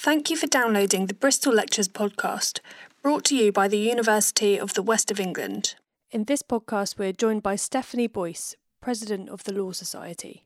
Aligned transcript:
Thank 0.00 0.30
you 0.30 0.36
for 0.36 0.46
downloading 0.46 1.06
the 1.06 1.14
Bristol 1.14 1.54
Lectures 1.54 1.88
podcast, 1.88 2.60
brought 3.02 3.24
to 3.24 3.34
you 3.34 3.50
by 3.50 3.66
the 3.68 3.78
University 3.78 4.58
of 4.58 4.74
the 4.74 4.82
West 4.82 5.10
of 5.10 5.18
England. 5.18 5.74
In 6.10 6.24
this 6.24 6.42
podcast, 6.42 6.98
we're 6.98 7.12
joined 7.12 7.42
by 7.42 7.56
Stephanie 7.56 8.08
Boyce, 8.08 8.54
President 8.82 9.30
of 9.30 9.44
the 9.44 9.52
Law 9.52 9.72
Society. 9.72 10.44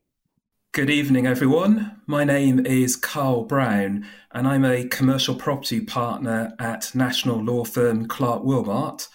Good 0.73 0.89
evening, 0.89 1.27
everyone. 1.27 2.01
My 2.07 2.23
name 2.23 2.65
is 2.65 2.95
Carl 2.95 3.43
Brown, 3.45 4.07
and 4.31 4.47
I'm 4.47 4.65
a 4.65 4.87
commercial 4.87 5.35
property 5.35 5.81
partner 5.81 6.55
at 6.61 6.95
national 6.95 7.43
law 7.43 7.65
firm 7.65 8.07
Clarke 8.07 8.45
Willmott. 8.45 9.09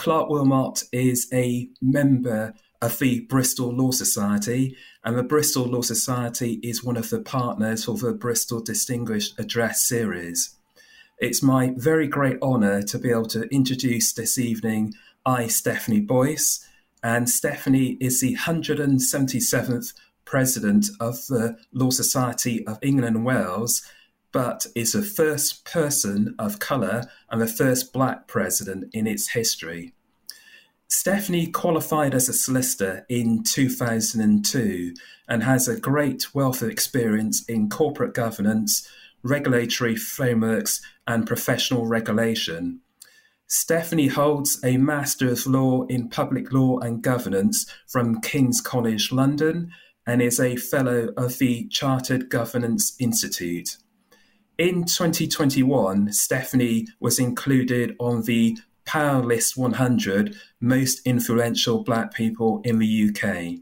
Clarke 0.00 0.30
Willmott 0.30 0.84
is 0.92 1.28
a 1.30 1.68
member 1.82 2.54
of 2.80 2.98
the 3.00 3.20
Bristol 3.26 3.68
Law 3.68 3.90
Society, 3.90 4.74
and 5.04 5.14
the 5.14 5.22
Bristol 5.22 5.66
Law 5.66 5.82
Society 5.82 6.58
is 6.62 6.82
one 6.82 6.96
of 6.96 7.10
the 7.10 7.20
partners 7.20 7.84
for 7.84 7.98
the 7.98 8.14
Bristol 8.14 8.62
Distinguished 8.62 9.38
Address 9.38 9.86
series. 9.86 10.56
It's 11.18 11.42
my 11.42 11.74
very 11.76 12.06
great 12.06 12.40
honour 12.40 12.80
to 12.84 12.98
be 12.98 13.10
able 13.10 13.26
to 13.26 13.42
introduce 13.54 14.14
this 14.14 14.38
evening 14.38 14.94
I, 15.26 15.48
Stephanie 15.48 16.00
Boyce, 16.00 16.66
and 17.02 17.28
Stephanie 17.28 17.98
is 18.00 18.22
the 18.22 18.36
177th 18.36 19.92
president 20.24 20.86
of 20.98 21.26
the 21.26 21.58
Law 21.74 21.90
Society 21.90 22.66
of 22.66 22.78
England 22.80 23.16
and 23.16 23.26
Wales, 23.26 23.82
but 24.32 24.64
is 24.74 24.92
the 24.92 25.02
first 25.02 25.64
person 25.64 26.34
of 26.38 26.58
colour 26.58 27.04
and 27.30 27.40
the 27.40 27.46
first 27.46 27.92
black 27.92 28.28
president 28.28 28.84
in 28.94 29.06
its 29.06 29.28
history. 29.28 29.92
Stephanie 30.92 31.46
qualified 31.46 32.16
as 32.16 32.28
a 32.28 32.32
solicitor 32.32 33.06
in 33.08 33.44
2002 33.44 34.92
and 35.28 35.44
has 35.44 35.68
a 35.68 35.78
great 35.78 36.34
wealth 36.34 36.62
of 36.62 36.68
experience 36.68 37.44
in 37.44 37.70
corporate 37.70 38.12
governance, 38.12 38.88
regulatory 39.22 39.94
frameworks, 39.94 40.82
and 41.06 41.28
professional 41.28 41.86
regulation. 41.86 42.80
Stephanie 43.46 44.08
holds 44.08 44.58
a 44.64 44.78
Master 44.78 45.30
of 45.30 45.46
Law 45.46 45.84
in 45.84 46.08
Public 46.08 46.52
Law 46.52 46.80
and 46.80 47.02
Governance 47.02 47.66
from 47.86 48.20
King's 48.20 48.60
College 48.60 49.12
London 49.12 49.70
and 50.08 50.20
is 50.20 50.40
a 50.40 50.56
Fellow 50.56 51.10
of 51.16 51.38
the 51.38 51.68
Chartered 51.68 52.28
Governance 52.28 52.96
Institute. 52.98 53.76
In 54.58 54.84
2021, 54.84 56.12
Stephanie 56.12 56.88
was 56.98 57.20
included 57.20 57.94
on 58.00 58.22
the 58.22 58.58
Power 58.90 59.22
List 59.22 59.56
100 59.56 60.34
Most 60.60 61.06
Influential 61.06 61.84
Black 61.84 62.12
People 62.12 62.60
in 62.64 62.80
the 62.80 63.08
UK. 63.08 63.60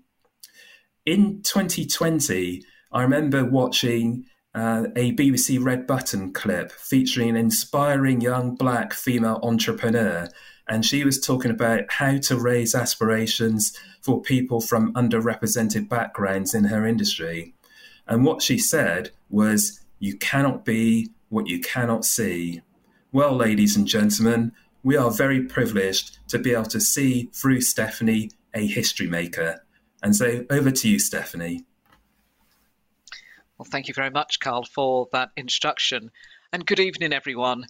In 1.05 1.43
2020, 1.43 2.63
I 2.91 3.03
remember 3.03 3.45
watching 3.45 4.25
uh, 4.55 4.85
a 4.97 5.13
BBC 5.13 5.63
Red 5.63 5.87
Button 5.87 6.33
clip 6.33 6.73
featuring 6.73 7.29
an 7.29 7.37
inspiring 7.37 8.23
young 8.23 8.55
black 8.55 8.95
female 8.95 9.39
entrepreneur. 9.43 10.31
And 10.67 10.83
she 10.83 11.05
was 11.05 11.21
talking 11.21 11.51
about 11.51 11.83
how 11.91 12.17
to 12.17 12.41
raise 12.41 12.75
aspirations 12.75 13.77
for 14.01 14.23
people 14.23 14.63
from 14.63 14.95
underrepresented 14.95 15.91
backgrounds 15.91 16.55
in 16.55 16.65
her 16.65 16.87
industry. 16.87 17.53
And 18.07 18.25
what 18.25 18.41
she 18.41 18.57
said 18.57 19.11
was, 19.29 19.79
You 19.99 20.17
cannot 20.17 20.65
be 20.65 21.11
what 21.29 21.49
you 21.49 21.61
cannot 21.61 22.07
see. 22.07 22.63
Well, 23.13 23.35
ladies 23.37 23.77
and 23.77 23.87
gentlemen, 23.87 24.53
we 24.83 24.97
are 24.97 25.11
very 25.11 25.43
privileged 25.43 26.19
to 26.29 26.39
be 26.39 26.53
able 26.53 26.65
to 26.65 26.81
see 26.81 27.31
through 27.33 27.61
Stephanie 27.61 28.31
a 28.55 28.67
history 28.67 29.07
maker. 29.07 29.65
And 30.03 30.15
so 30.15 30.45
over 30.51 30.71
to 30.71 30.89
you, 30.89 30.99
Stephanie. 30.99 31.65
Well, 33.59 33.67
thank 33.71 33.89
you 33.89 33.95
very 33.95 34.11
much, 34.11 34.39
Carl, 34.39 34.65
for 34.65 35.09
that 35.13 35.31
introduction. 35.37 36.11
And 36.53 36.65
good 36.65 36.81
evening, 36.81 37.13
everyone. 37.13 37.67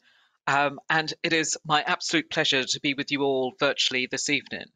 Um, 0.47 0.81
and 0.89 1.13
it 1.23 1.33
is 1.33 1.57
my 1.65 1.83
absolute 1.83 2.31
pleasure 2.31 2.65
to 2.65 2.81
be 2.81 2.95
with 2.95 3.11
you 3.11 3.23
all 3.23 3.55
virtually 3.59 4.07
this 4.07 4.29
evening. 4.29 4.67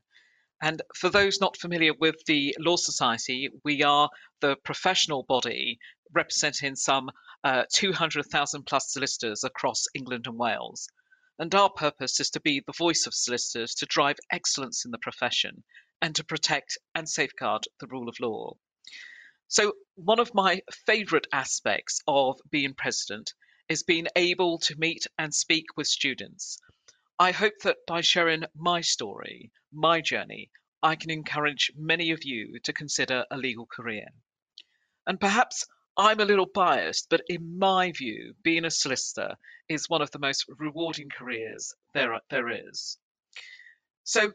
And 0.63 0.81
for 0.95 1.11
those 1.11 1.41
not 1.41 1.57
familiar 1.57 1.93
with 1.99 2.25
the 2.27 2.57
Law 2.59 2.77
Society, 2.77 3.51
we 3.65 3.83
are 3.83 4.09
the 4.41 4.57
professional 4.65 5.25
body 5.25 5.79
representing 6.13 6.77
some 6.77 7.11
uh, 7.43 7.65
200,000 7.73 8.63
plus 8.65 8.93
solicitors 8.93 9.45
across 9.45 9.87
England 9.95 10.27
and 10.27 10.39
Wales. 10.39 10.89
And 11.39 11.55
our 11.55 11.71
purpose 11.71 12.21
is 12.21 12.31
to 12.31 12.41
be 12.41 12.61
the 12.61 12.73
voice 12.73 13.07
of 13.07 13.15
solicitors 13.15 13.75
to 13.77 13.87
drive 13.87 14.19
excellence 14.31 14.85
in 14.85 14.91
the 14.91 14.99
profession 14.99 15.65
and 16.01 16.15
to 16.17 16.25
protect 16.25 16.77
and 16.95 17.09
safeguard 17.09 17.65
the 17.81 17.87
rule 17.87 18.09
of 18.09 18.21
law. 18.21 18.59
So, 19.49 19.75
one 19.95 20.19
of 20.19 20.35
my 20.35 20.63
favorite 20.87 21.27
aspects 21.33 22.01
of 22.07 22.41
being 22.51 22.75
president 22.75 23.35
is 23.69 23.83
being 23.83 24.09
able 24.17 24.59
to 24.59 24.79
meet 24.79 25.07
and 25.17 25.35
speak 25.35 25.77
with 25.77 25.87
students. 25.87 26.59
I 27.19 27.33
hope 27.33 27.59
that 27.63 27.79
by 27.87 28.01
sharing 28.01 28.45
my 28.55 28.81
story, 28.81 29.53
my 29.71 30.01
journey, 30.01 30.51
I 30.83 30.97
can 30.97 31.11
encourage 31.11 31.71
many 31.77 32.11
of 32.11 32.25
you 32.25 32.59
to 32.61 32.73
consider 32.73 33.25
a 33.31 33.37
legal 33.37 33.67
career. 33.67 34.09
And 35.07 35.21
perhaps 35.21 35.67
I'm 35.97 36.21
a 36.21 36.25
little 36.25 36.47
biased, 36.47 37.11
but 37.11 37.21
in 37.29 37.59
my 37.59 37.93
view, 37.93 38.35
being 38.43 38.65
a 38.65 38.71
solicitor 38.71 39.37
is 39.69 39.91
one 39.91 40.01
of 40.01 40.11
the 40.11 40.19
most 40.19 40.47
rewarding 40.59 41.11
careers 41.11 41.75
there, 41.93 42.19
there 42.31 42.49
is. 42.49 42.99
So 44.03 44.33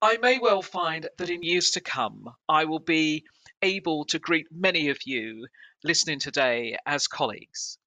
I 0.00 0.16
may 0.16 0.38
well 0.38 0.62
find 0.62 1.08
that 1.18 1.28
in 1.28 1.42
years 1.42 1.70
to 1.72 1.80
come, 1.80 2.34
I 2.48 2.64
will 2.64 2.78
be 2.78 3.24
able 3.60 4.06
to 4.06 4.18
greet 4.18 4.46
many 4.50 4.88
of 4.88 4.98
you 5.04 5.48
listening 5.84 6.18
today 6.18 6.78
as 6.86 7.06
colleagues. 7.06 7.78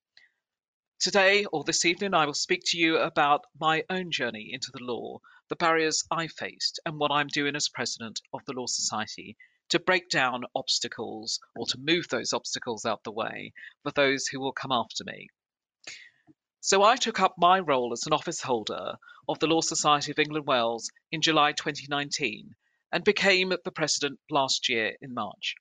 Today 0.99 1.45
or 1.45 1.63
this 1.63 1.85
evening, 1.85 2.13
I 2.13 2.25
will 2.25 2.33
speak 2.33 2.61
to 2.65 2.77
you 2.77 2.97
about 2.97 3.45
my 3.59 3.83
own 3.89 4.11
journey 4.11 4.51
into 4.53 4.69
the 4.71 4.83
law, 4.83 5.19
the 5.47 5.55
barriers 5.55 6.03
I 6.11 6.27
faced, 6.27 6.79
and 6.85 6.99
what 6.99 7.11
I'm 7.11 7.27
doing 7.27 7.55
as 7.55 7.69
president 7.69 8.21
of 8.33 8.45
the 8.45 8.53
Law 8.53 8.67
Society 8.67 9.35
to 9.69 9.79
break 9.79 10.09
down 10.09 10.43
obstacles 10.55 11.39
or 11.55 11.65
to 11.67 11.77
move 11.79 12.07
those 12.09 12.33
obstacles 12.33 12.85
out 12.85 13.03
the 13.03 13.11
way 13.11 13.53
for 13.83 13.91
those 13.91 14.27
who 14.27 14.39
will 14.39 14.51
come 14.51 14.71
after 14.71 15.03
me. 15.03 15.27
So 16.61 16.83
I 16.83 16.97
took 16.97 17.19
up 17.19 17.35
my 17.37 17.59
role 17.59 17.93
as 17.93 18.05
an 18.05 18.13
office 18.13 18.41
holder 18.41 18.95
of 19.27 19.39
the 19.39 19.47
Law 19.47 19.61
Society 19.61 20.11
of 20.11 20.19
England 20.19 20.45
Wales 20.45 20.91
in 21.11 21.21
July 21.21 21.53
2019 21.53 22.55
and 22.91 23.03
became 23.03 23.53
the 23.63 23.71
president 23.71 24.19
last 24.29 24.67
year 24.67 24.95
in 25.01 25.13
March. 25.13 25.55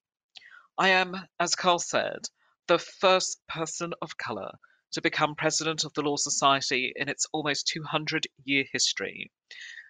I 0.76 0.88
am, 0.88 1.28
as 1.38 1.54
Carl 1.54 1.78
said, 1.78 2.26
the 2.66 2.78
first 2.78 3.40
person 3.48 3.92
of 4.02 4.16
colour 4.16 4.52
to 4.92 5.02
become 5.02 5.34
president 5.34 5.84
of 5.84 5.92
the 5.94 6.02
Law 6.02 6.16
Society 6.16 6.92
in 6.96 7.08
its 7.08 7.26
almost 7.32 7.68
200 7.68 8.26
year 8.44 8.64
history. 8.72 9.30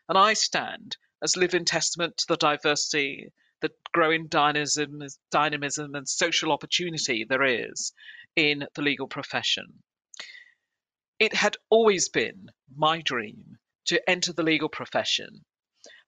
And 0.08 0.18
I 0.18 0.34
stand 0.34 0.96
as 1.22 1.36
living 1.36 1.64
testament 1.64 2.16
to 2.18 2.26
the 2.28 2.36
diversity, 2.36 3.32
the 3.60 3.72
growing 3.92 4.26
dynamism, 4.28 5.00
dynamism 5.30 5.94
and 5.94 6.08
social 6.08 6.52
opportunity 6.52 7.24
there 7.24 7.44
is 7.44 7.92
in 8.36 8.66
the 8.74 8.82
legal 8.82 9.08
profession. 9.08 9.82
It 11.18 11.34
had 11.34 11.56
always 11.70 12.08
been 12.08 12.50
my 12.74 13.00
dream 13.00 13.58
to 13.86 14.08
enter 14.08 14.32
the 14.32 14.42
legal 14.42 14.68
profession 14.68 15.44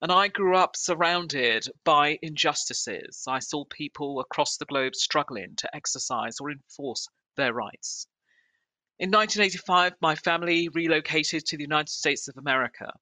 and 0.02 0.10
I 0.10 0.28
grew 0.28 0.56
up 0.56 0.76
surrounded 0.76 1.66
by 1.84 2.18
injustices. 2.22 3.24
I 3.28 3.38
saw 3.38 3.64
people 3.66 4.20
across 4.20 4.56
the 4.56 4.64
globe 4.64 4.94
struggling 4.94 5.56
to 5.56 5.76
exercise 5.76 6.40
or 6.40 6.50
enforce 6.50 7.06
their 7.36 7.52
rights. 7.52 8.06
In 8.98 9.10
1985, 9.10 9.94
my 10.00 10.14
family 10.14 10.68
relocated 10.68 11.44
to 11.46 11.56
the 11.56 11.64
United 11.64 11.90
States 11.90 12.28
of 12.28 12.38
America. 12.38 12.92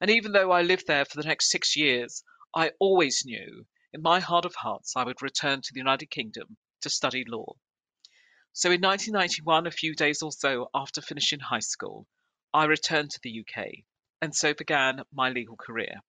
And 0.00 0.10
even 0.10 0.32
though 0.32 0.50
I 0.50 0.60
lived 0.60 0.86
there 0.86 1.06
for 1.06 1.16
the 1.16 1.26
next 1.26 1.50
six 1.50 1.74
years, 1.74 2.22
I 2.54 2.72
always 2.80 3.24
knew, 3.24 3.66
in 3.96 4.02
my 4.02 4.20
heart 4.20 4.44
of 4.44 4.54
hearts, 4.54 4.94
I 4.94 5.04
would 5.04 5.22
return 5.22 5.62
to 5.62 5.72
the 5.72 5.80
United 5.80 6.10
Kingdom 6.10 6.58
to 6.82 6.90
study 6.90 7.24
law. 7.26 7.54
So 8.52 8.70
in 8.70 8.82
1991, 8.82 9.66
a 9.66 9.70
few 9.70 9.94
days 9.94 10.20
or 10.20 10.30
so 10.30 10.68
after 10.74 11.00
finishing 11.00 11.40
high 11.40 11.60
school, 11.60 12.06
I 12.52 12.66
returned 12.66 13.10
to 13.12 13.20
the 13.22 13.40
UK, 13.40 13.68
and 14.20 14.36
so 14.36 14.52
began 14.52 15.02
my 15.14 15.30
legal 15.30 15.56
career. 15.56 16.02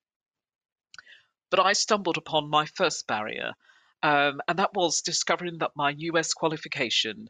But 1.49 1.61
I 1.61 1.71
stumbled 1.71 2.17
upon 2.17 2.49
my 2.49 2.65
first 2.65 3.07
barrier, 3.07 3.53
um, 4.03 4.41
and 4.49 4.59
that 4.59 4.73
was 4.73 4.99
discovering 4.99 5.59
that 5.59 5.77
my 5.77 5.91
US 5.91 6.33
qualification 6.33 7.29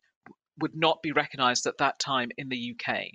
would 0.57 0.75
not 0.75 1.03
be 1.03 1.11
recognised 1.11 1.67
at 1.67 1.77
that 1.77 1.99
time 1.99 2.29
in 2.35 2.49
the 2.49 2.73
UK. 2.73 3.11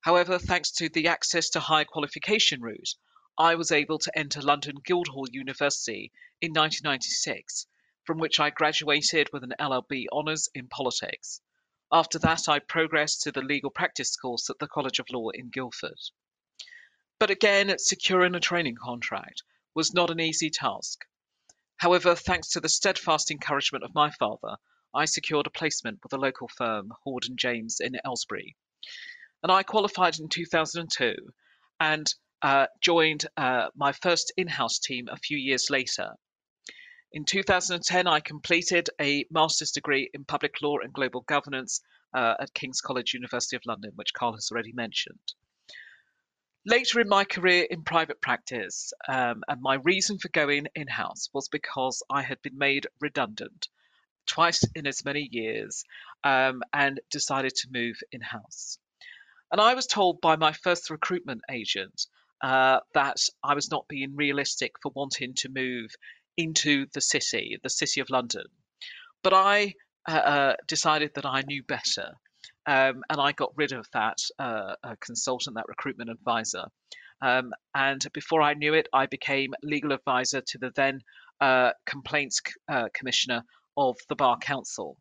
However, 0.00 0.36
thanks 0.36 0.72
to 0.72 0.88
the 0.88 1.06
access 1.06 1.48
to 1.50 1.60
high 1.60 1.84
qualification 1.84 2.60
route, 2.60 2.96
I 3.38 3.54
was 3.54 3.72
able 3.72 3.98
to 3.98 4.18
enter 4.18 4.40
London 4.40 4.76
Guildhall 4.84 5.26
University 5.30 6.12
in 6.40 6.50
1996, 6.50 7.66
from 8.04 8.18
which 8.18 8.40
I 8.40 8.50
graduated 8.50 9.30
with 9.32 9.44
an 9.44 9.54
LLB 9.58 10.06
honours 10.12 10.48
in 10.54 10.68
politics. 10.68 11.40
After 11.92 12.18
that, 12.20 12.48
I 12.48 12.58
progressed 12.58 13.22
to 13.22 13.32
the 13.32 13.42
legal 13.42 13.70
practice 13.70 14.16
course 14.16 14.48
at 14.50 14.58
the 14.58 14.68
College 14.68 14.98
of 14.98 15.10
Law 15.10 15.30
in 15.30 15.50
Guildford. 15.50 15.98
But 17.18 17.30
again, 17.30 17.74
securing 17.78 18.34
a 18.34 18.40
training 18.40 18.76
contract 18.76 19.42
was 19.74 19.92
not 19.92 20.10
an 20.10 20.20
easy 20.20 20.50
task. 20.50 21.04
However, 21.76 22.14
thanks 22.14 22.48
to 22.50 22.60
the 22.60 22.68
steadfast 22.68 23.30
encouragement 23.30 23.84
of 23.84 23.94
my 23.94 24.10
father, 24.10 24.56
I 24.94 25.04
secured 25.04 25.46
a 25.46 25.50
placement 25.50 26.00
with 26.02 26.12
a 26.12 26.18
local 26.18 26.48
firm, 26.48 26.92
Horwood 27.04 27.28
and 27.28 27.38
James, 27.38 27.80
in 27.80 27.96
Aylesbury. 28.04 28.56
And 29.42 29.50
I 29.50 29.62
qualified 29.62 30.18
in 30.18 30.28
2002 30.28 31.14
and 31.78 32.14
uh, 32.42 32.66
joined 32.80 33.26
uh, 33.36 33.68
my 33.74 33.92
first 33.92 34.32
in 34.36 34.48
house 34.48 34.78
team 34.78 35.08
a 35.08 35.16
few 35.16 35.36
years 35.36 35.70
later. 35.70 36.14
In 37.12 37.24
2010, 37.24 38.06
I 38.06 38.20
completed 38.20 38.88
a 39.00 39.24
master's 39.30 39.72
degree 39.72 40.08
in 40.14 40.24
public 40.24 40.62
law 40.62 40.78
and 40.78 40.92
global 40.92 41.22
governance 41.22 41.80
uh, 42.14 42.34
at 42.38 42.54
King's 42.54 42.80
College, 42.80 43.14
University 43.14 43.56
of 43.56 43.66
London, 43.66 43.92
which 43.96 44.14
Carl 44.14 44.34
has 44.34 44.50
already 44.50 44.72
mentioned. 44.72 45.34
Later 46.66 47.00
in 47.00 47.08
my 47.08 47.24
career 47.24 47.66
in 47.68 47.82
private 47.82 48.20
practice, 48.20 48.92
um, 49.08 49.42
and 49.48 49.60
my 49.60 49.74
reason 49.74 50.18
for 50.18 50.28
going 50.28 50.66
in 50.74 50.88
house 50.88 51.30
was 51.32 51.48
because 51.48 52.02
I 52.10 52.22
had 52.22 52.40
been 52.42 52.58
made 52.58 52.86
redundant 53.00 53.68
twice 54.26 54.62
in 54.74 54.86
as 54.86 55.04
many 55.04 55.28
years 55.32 55.84
um, 56.22 56.62
and 56.72 57.00
decided 57.10 57.54
to 57.56 57.68
move 57.72 57.96
in 58.12 58.20
house. 58.20 58.78
And 59.50 59.60
I 59.60 59.74
was 59.74 59.86
told 59.86 60.20
by 60.20 60.36
my 60.36 60.52
first 60.52 60.90
recruitment 60.90 61.42
agent 61.50 62.06
uh, 62.42 62.80
that 62.94 63.16
I 63.42 63.54
was 63.54 63.70
not 63.70 63.88
being 63.88 64.16
realistic 64.16 64.72
for 64.82 64.92
wanting 64.94 65.34
to 65.36 65.48
move 65.48 65.90
into 66.36 66.86
the 66.94 67.00
city, 67.00 67.58
the 67.62 67.70
city 67.70 68.00
of 68.00 68.10
London. 68.10 68.44
But 69.22 69.34
I 69.34 69.74
uh, 70.08 70.12
uh 70.12 70.56
decided 70.66 71.10
that 71.14 71.26
I 71.26 71.42
knew 71.42 71.62
better 71.62 72.14
um, 72.66 73.02
and 73.10 73.20
I 73.20 73.32
got 73.32 73.52
rid 73.56 73.72
of 73.72 73.86
that 73.92 74.18
uh, 74.38 74.74
consultant, 75.00 75.56
that 75.56 75.68
recruitment 75.68 76.10
advisor. 76.10 76.66
Um, 77.22 77.52
and 77.74 78.04
before 78.14 78.42
I 78.42 78.54
knew 78.54 78.74
it, 78.74 78.88
I 78.92 79.06
became 79.06 79.52
legal 79.62 79.92
advisor 79.92 80.40
to 80.40 80.58
the 80.58 80.70
then 80.74 81.00
uh, 81.40 81.72
complaints 81.86 82.40
uh, 82.68 82.88
commissioner 82.94 83.42
of 83.76 83.96
the 84.08 84.16
Bar 84.16 84.38
Council. 84.38 84.96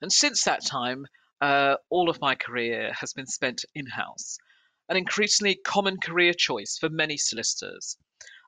And 0.00 0.12
since 0.12 0.44
that 0.44 0.64
time, 0.64 1.06
uh, 1.40 1.76
all 1.90 2.08
of 2.08 2.20
my 2.20 2.34
career 2.34 2.92
has 2.98 3.12
been 3.12 3.26
spent 3.26 3.64
in 3.74 3.86
house, 3.86 4.38
an 4.88 4.96
increasingly 4.96 5.56
common 5.56 5.98
career 5.98 6.32
choice 6.32 6.78
for 6.78 6.88
many 6.88 7.16
solicitors. 7.16 7.96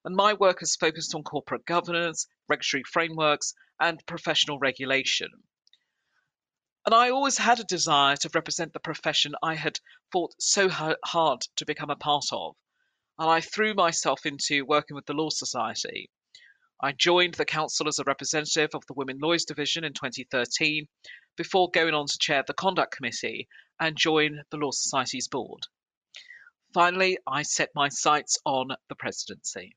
And 0.05 0.15
my 0.15 0.35
work 0.35 0.61
has 0.61 0.77
focused 0.77 1.15
on 1.15 1.25
corporate 1.25 1.67
governance, 1.67 2.27
regulatory 2.49 2.85
frameworks, 2.85 3.55
and 3.81 4.05
professional 4.07 4.59
regulation. 4.59 5.29
And 6.87 6.95
I 6.95 7.11
always 7.11 7.37
had 7.37 7.61
a 7.61 7.65
desire 7.65 8.17
to 8.17 8.31
represent 8.33 8.73
the 8.73 8.81
profession 8.81 9.35
I 9.43 9.57
had 9.57 9.81
fought 10.11 10.35
so 10.39 10.69
hard 10.69 11.41
to 11.57 11.67
become 11.67 11.91
a 11.91 11.97
part 11.97 12.27
of. 12.33 12.57
And 13.19 13.29
I 13.29 13.41
threw 13.41 13.75
myself 13.75 14.25
into 14.25 14.65
working 14.65 14.95
with 14.95 15.07
the 15.07 15.13
Law 15.13 15.29
Society. 15.31 16.09
I 16.81 16.93
joined 16.93 17.35
the 17.35 17.45
council 17.45 17.89
as 17.89 17.99
a 17.99 18.05
representative 18.05 18.71
of 18.75 18.87
the 18.87 18.95
Women 18.95 19.19
Lawyers 19.21 19.45
Division 19.45 19.83
in 19.83 19.93
2013 19.93 20.87
before 21.37 21.71
going 21.73 21.93
on 21.93 22.07
to 22.07 22.19
chair 22.19 22.45
the 22.47 22.55
Conduct 22.55 22.95
Committee 22.95 23.49
and 23.81 23.97
join 23.97 24.43
the 24.51 24.57
Law 24.57 24.71
Society's 24.71 25.27
board. 25.27 25.67
Finally, 26.73 27.19
I 27.27 27.43
set 27.43 27.71
my 27.75 27.89
sights 27.89 28.39
on 28.45 28.69
the 28.89 28.95
presidency. 28.95 29.75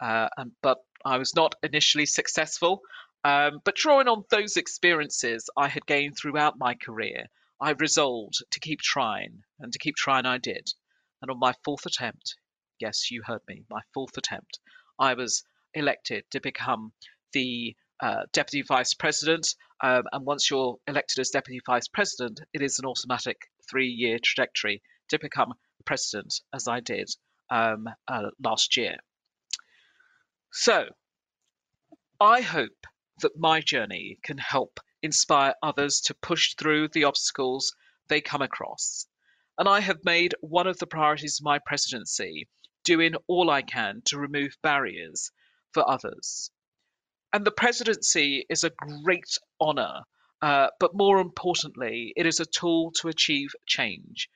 Uh, 0.00 0.28
and, 0.36 0.52
but 0.62 0.78
I 1.04 1.18
was 1.18 1.34
not 1.34 1.54
initially 1.62 2.06
successful. 2.06 2.82
Um, 3.24 3.60
but 3.64 3.74
drawing 3.74 4.08
on 4.08 4.24
those 4.30 4.56
experiences 4.56 5.50
I 5.56 5.68
had 5.68 5.84
gained 5.86 6.16
throughout 6.16 6.58
my 6.58 6.74
career, 6.74 7.26
I 7.60 7.72
resolved 7.72 8.42
to 8.50 8.60
keep 8.60 8.80
trying, 8.80 9.42
and 9.58 9.72
to 9.72 9.78
keep 9.78 9.96
trying 9.96 10.24
I 10.24 10.38
did. 10.38 10.72
And 11.20 11.30
on 11.30 11.38
my 11.38 11.54
fourth 11.64 11.84
attempt, 11.84 12.36
yes, 12.78 13.10
you 13.10 13.22
heard 13.22 13.42
me, 13.46 13.64
my 13.68 13.82
fourth 13.92 14.16
attempt, 14.16 14.58
I 14.98 15.12
was 15.14 15.44
elected 15.74 16.24
to 16.30 16.40
become 16.40 16.92
the 17.32 17.76
uh, 18.02 18.22
deputy 18.32 18.62
vice 18.62 18.94
president. 18.94 19.54
Um, 19.82 20.04
and 20.12 20.24
once 20.24 20.50
you're 20.50 20.78
elected 20.86 21.18
as 21.18 21.30
deputy 21.30 21.60
vice 21.66 21.88
president, 21.88 22.40
it 22.54 22.62
is 22.62 22.78
an 22.78 22.86
automatic 22.86 23.36
three 23.68 23.88
year 23.88 24.18
trajectory 24.22 24.82
to 25.08 25.18
become 25.18 25.52
president, 25.84 26.40
as 26.52 26.68
I 26.68 26.80
did 26.80 27.10
um, 27.50 27.88
uh, 28.08 28.30
last 28.42 28.76
year. 28.76 28.96
So 30.52 30.88
I 32.20 32.40
hope 32.40 32.86
that 33.20 33.38
my 33.38 33.60
journey 33.60 34.18
can 34.22 34.38
help 34.38 34.80
inspire 35.02 35.54
others 35.62 36.00
to 36.02 36.14
push 36.14 36.54
through 36.54 36.88
the 36.88 37.04
obstacles 37.04 37.74
they 38.08 38.20
come 38.20 38.42
across. 38.42 39.06
And 39.58 39.68
I 39.68 39.80
have 39.80 40.04
made 40.04 40.34
one 40.40 40.66
of 40.66 40.78
the 40.78 40.86
priorities 40.86 41.40
of 41.40 41.44
my 41.44 41.58
presidency 41.58 42.48
doing 42.84 43.14
all 43.26 43.50
I 43.50 43.62
can 43.62 44.02
to 44.06 44.18
remove 44.18 44.56
barriers 44.62 45.30
for 45.72 45.88
others. 45.88 46.50
And 47.32 47.44
the 47.44 47.52
presidency 47.52 48.44
is 48.48 48.64
a 48.64 48.70
great 48.70 49.38
honour, 49.60 50.02
uh, 50.42 50.68
but 50.80 50.94
more 50.94 51.20
importantly, 51.20 52.12
it 52.16 52.26
is 52.26 52.40
a 52.40 52.46
tool 52.46 52.92
to 53.00 53.08
achieve 53.08 53.50
change, 53.66 54.28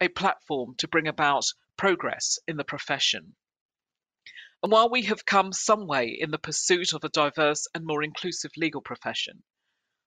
a 0.00 0.08
platform 0.08 0.74
to 0.76 0.88
bring 0.88 1.08
about 1.08 1.44
progress 1.76 2.38
in 2.46 2.56
the 2.56 2.64
profession. 2.64 3.34
And 4.62 4.72
while 4.72 4.90
we 4.90 5.02
have 5.02 5.24
come 5.24 5.52
some 5.52 5.86
way 5.86 6.08
in 6.08 6.30
the 6.30 6.38
pursuit 6.38 6.92
of 6.92 7.04
a 7.04 7.08
diverse 7.08 7.66
and 7.74 7.84
more 7.84 8.02
inclusive 8.02 8.52
legal 8.56 8.82
profession, 8.82 9.42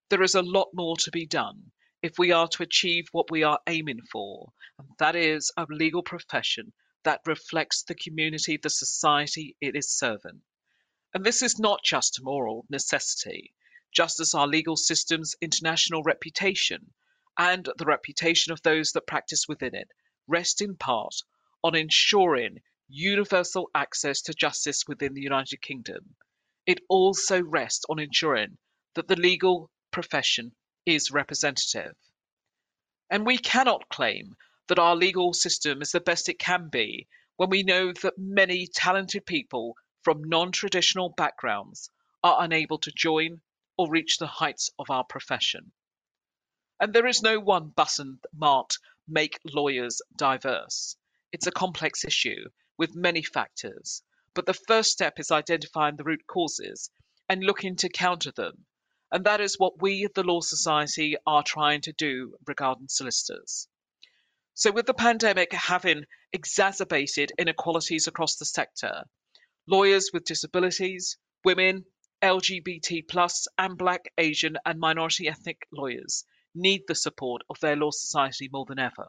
there 0.09 0.21
is 0.21 0.35
a 0.35 0.41
lot 0.41 0.69
more 0.73 0.95
to 0.97 1.11
be 1.11 1.25
done 1.25 1.71
if 2.03 2.19
we 2.19 2.31
are 2.31 2.47
to 2.49 2.63
achieve 2.63 3.07
what 3.13 3.31
we 3.31 3.43
are 3.43 3.59
aiming 3.65 4.01
for, 4.11 4.51
and 4.77 4.87
that 4.99 5.15
is 5.15 5.51
a 5.57 5.65
legal 5.69 6.03
profession 6.03 6.73
that 7.03 7.21
reflects 7.25 7.83
the 7.83 7.95
community, 7.95 8.57
the 8.57 8.69
society 8.69 9.55
it 9.61 9.75
is 9.75 9.89
serving. 9.89 10.41
And 11.13 11.23
this 11.23 11.41
is 11.41 11.59
not 11.59 11.83
just 11.83 12.19
a 12.19 12.23
moral 12.23 12.65
necessity, 12.69 13.53
just 13.93 14.19
as 14.19 14.33
our 14.33 14.47
legal 14.47 14.75
system's 14.75 15.35
international 15.41 16.03
reputation 16.03 16.91
and 17.37 17.69
the 17.77 17.85
reputation 17.85 18.51
of 18.51 18.61
those 18.61 18.91
that 18.91 19.07
practice 19.07 19.47
within 19.47 19.73
it 19.73 19.89
rest 20.27 20.61
in 20.61 20.75
part 20.75 21.15
on 21.63 21.75
ensuring 21.75 22.61
universal 22.87 23.69
access 23.73 24.21
to 24.21 24.33
justice 24.33 24.83
within 24.87 25.13
the 25.13 25.21
United 25.21 25.61
Kingdom, 25.61 26.15
it 26.65 26.79
also 26.89 27.41
rests 27.41 27.85
on 27.89 27.99
ensuring 27.99 28.57
that 28.95 29.07
the 29.07 29.15
legal 29.15 29.69
profession 29.91 30.55
is 30.85 31.11
representative. 31.11 31.95
And 33.09 33.25
we 33.25 33.37
cannot 33.37 33.89
claim 33.89 34.35
that 34.67 34.79
our 34.79 34.95
legal 34.95 35.33
system 35.33 35.81
is 35.81 35.91
the 35.91 35.99
best 35.99 36.29
it 36.29 36.39
can 36.39 36.69
be 36.69 37.07
when 37.35 37.49
we 37.49 37.63
know 37.63 37.91
that 37.93 38.17
many 38.17 38.67
talented 38.67 39.25
people 39.25 39.75
from 40.03 40.23
non 40.23 40.51
traditional 40.51 41.09
backgrounds 41.09 41.89
are 42.23 42.43
unable 42.43 42.77
to 42.79 42.91
join 42.91 43.41
or 43.77 43.89
reach 43.89 44.17
the 44.17 44.27
heights 44.27 44.69
of 44.77 44.89
our 44.89 45.03
profession. 45.03 45.71
And 46.79 46.91
there 46.91 47.05
is 47.05 47.21
no 47.21 47.39
one 47.39 47.69
button 47.69 48.19
marked 48.33 48.79
make 49.07 49.39
lawyers 49.45 50.01
diverse. 50.15 50.95
It's 51.31 51.45
a 51.45 51.51
complex 51.51 52.03
issue 52.03 52.49
with 52.77 52.95
many 52.95 53.21
factors, 53.21 54.01
but 54.33 54.47
the 54.47 54.55
first 54.55 54.91
step 54.91 55.19
is 55.19 55.29
identifying 55.29 55.97
the 55.97 56.03
root 56.03 56.25
causes 56.25 56.89
and 57.29 57.43
looking 57.43 57.75
to 57.75 57.89
counter 57.89 58.31
them. 58.31 58.65
And 59.11 59.23
that 59.25 59.39
is 59.39 59.59
what 59.59 59.81
we, 59.81 60.07
the 60.07 60.23
Law 60.23 60.41
Society, 60.41 61.15
are 61.27 61.43
trying 61.43 61.81
to 61.81 61.93
do 61.93 62.35
regarding 62.47 62.87
solicitors. 62.87 63.67
So, 64.55 64.71
with 64.71 64.87
the 64.87 64.95
pandemic 64.95 65.53
having 65.53 66.05
exacerbated 66.31 67.33
inequalities 67.37 68.07
across 68.07 68.37
the 68.37 68.45
sector, 68.45 69.03
lawyers 69.67 70.09
with 70.11 70.25
disabilities, 70.25 71.17
women, 71.43 71.85
LGBT, 72.23 73.45
and 73.59 73.77
Black, 73.77 74.11
Asian, 74.17 74.57
and 74.65 74.79
minority 74.79 75.27
ethnic 75.27 75.67
lawyers 75.71 76.25
need 76.55 76.83
the 76.87 76.95
support 76.95 77.41
of 77.49 77.59
their 77.59 77.75
Law 77.75 77.91
Society 77.91 78.49
more 78.51 78.65
than 78.65 78.79
ever. 78.79 79.07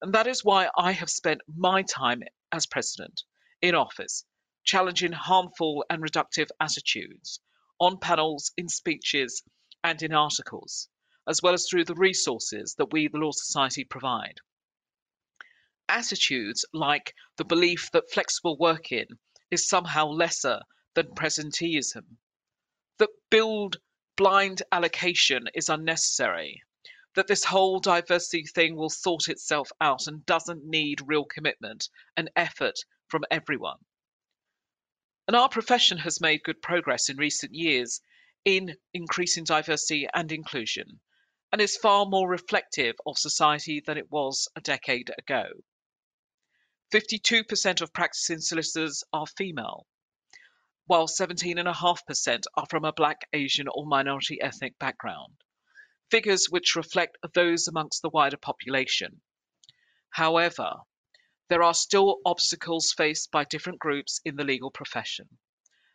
And 0.00 0.12
that 0.14 0.26
is 0.26 0.44
why 0.44 0.70
I 0.76 0.92
have 0.92 1.10
spent 1.10 1.40
my 1.46 1.82
time 1.82 2.22
as 2.52 2.66
president 2.66 3.22
in 3.60 3.74
office, 3.74 4.24
challenging 4.64 5.12
harmful 5.12 5.84
and 5.90 6.02
reductive 6.02 6.48
attitudes 6.60 7.40
on 7.80 7.98
panels, 7.98 8.52
in 8.56 8.68
speeches, 8.68 9.42
and 9.84 10.02
in 10.02 10.12
articles, 10.12 10.88
as 11.28 11.42
well 11.42 11.54
as 11.54 11.66
through 11.68 11.84
the 11.84 11.94
resources 11.94 12.74
that 12.78 12.92
we, 12.92 13.08
the 13.08 13.18
Law 13.18 13.30
Society, 13.32 13.84
provide. 13.84 14.40
Attitudes 15.88 16.64
like 16.72 17.14
the 17.36 17.44
belief 17.44 17.90
that 17.92 18.10
flexible 18.12 18.56
working 18.58 19.06
is 19.50 19.68
somehow 19.68 20.06
lesser 20.06 20.60
than 20.94 21.14
presenteeism, 21.14 22.04
that 22.98 23.10
build 23.30 23.76
blind 24.18 24.62
allocation 24.72 25.48
is 25.54 25.68
unnecessary, 25.68 26.60
that 27.14 27.28
this 27.28 27.44
whole 27.44 27.78
diversity 27.78 28.44
thing 28.44 28.74
will 28.74 28.90
sort 28.90 29.28
itself 29.28 29.70
out 29.80 30.08
and 30.08 30.26
doesn't 30.26 30.64
need 30.64 31.00
real 31.06 31.24
commitment 31.24 31.88
and 32.16 32.28
effort 32.34 32.74
from 33.06 33.24
everyone. 33.30 33.78
And 35.28 35.36
our 35.36 35.48
profession 35.48 35.98
has 35.98 36.20
made 36.20 36.42
good 36.42 36.60
progress 36.60 37.08
in 37.08 37.16
recent 37.16 37.54
years 37.54 38.00
in 38.44 38.76
increasing 38.92 39.44
diversity 39.44 40.08
and 40.12 40.32
inclusion 40.32 41.00
and 41.52 41.60
is 41.60 41.76
far 41.76 42.04
more 42.04 42.28
reflective 42.28 42.96
of 43.06 43.18
society 43.18 43.80
than 43.86 43.96
it 43.96 44.10
was 44.10 44.48
a 44.56 44.60
decade 44.60 45.12
ago. 45.16 45.44
52% 46.92 47.80
of 47.82 47.92
practicing 47.92 48.40
solicitors 48.40 49.04
are 49.12 49.26
female, 49.26 49.86
while 50.88 51.06
17.5% 51.06 52.44
are 52.54 52.66
from 52.70 52.84
a 52.86 52.92
black, 52.94 53.28
Asian, 53.34 53.68
or 53.68 53.84
minority 53.86 54.40
ethnic 54.40 54.78
background, 54.78 55.34
figures 56.10 56.46
which 56.48 56.76
reflect 56.76 57.18
those 57.34 57.68
amongst 57.68 58.00
the 58.00 58.08
wider 58.08 58.38
population. 58.38 59.20
However, 60.08 60.76
there 61.50 61.62
are 61.62 61.74
still 61.74 62.20
obstacles 62.24 62.94
faced 62.96 63.30
by 63.30 63.44
different 63.44 63.78
groups 63.78 64.18
in 64.24 64.36
the 64.36 64.44
legal 64.44 64.70
profession, 64.70 65.28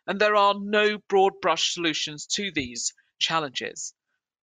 and 0.06 0.20
there 0.20 0.36
are 0.36 0.54
no 0.54 0.98
broad 1.08 1.40
brush 1.42 1.74
solutions 1.74 2.24
to 2.26 2.52
these 2.52 2.94
challenges. 3.18 3.94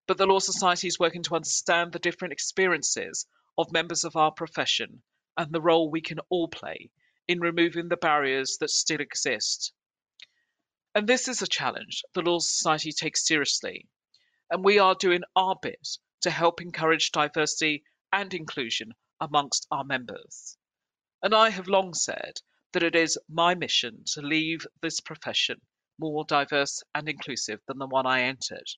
But 0.06 0.18
the 0.18 0.26
Law 0.26 0.38
Society 0.38 0.86
is 0.86 0.98
working 0.98 1.22
to 1.22 1.34
understand 1.34 1.92
the 1.92 1.98
different 1.98 2.32
experiences 2.32 3.26
of 3.56 3.72
members 3.72 4.04
of 4.04 4.16
our 4.16 4.32
profession 4.32 5.02
and 5.38 5.50
the 5.50 5.62
role 5.62 5.90
we 5.90 6.02
can 6.02 6.18
all 6.28 6.48
play 6.48 6.90
in 7.26 7.40
removing 7.40 7.88
the 7.88 7.96
barriers 7.96 8.58
that 8.60 8.68
still 8.68 9.00
exist. 9.00 9.72
And 10.94 11.08
this 11.08 11.26
is 11.26 11.40
a 11.40 11.46
challenge 11.46 12.02
the 12.12 12.20
Law 12.20 12.38
Society 12.38 12.92
takes 12.92 13.26
seriously, 13.26 13.88
and 14.50 14.62
we 14.62 14.78
are 14.78 14.94
doing 14.94 15.22
our 15.34 15.56
bit 15.62 15.88
to 16.20 16.30
help 16.30 16.60
encourage 16.60 17.12
diversity 17.12 17.82
and 18.12 18.34
inclusion 18.34 18.92
amongst 19.18 19.66
our 19.70 19.84
members. 19.84 20.58
And 21.22 21.34
I 21.34 21.48
have 21.48 21.66
long 21.66 21.94
said 21.94 22.42
that 22.72 22.82
it 22.82 22.94
is 22.94 23.18
my 23.26 23.54
mission 23.54 24.04
to 24.12 24.20
leave 24.20 24.66
this 24.82 25.00
profession 25.00 25.62
more 25.98 26.24
diverse 26.24 26.82
and 26.94 27.08
inclusive 27.08 27.60
than 27.66 27.78
the 27.78 27.86
one 27.86 28.06
I 28.06 28.24
entered. 28.24 28.68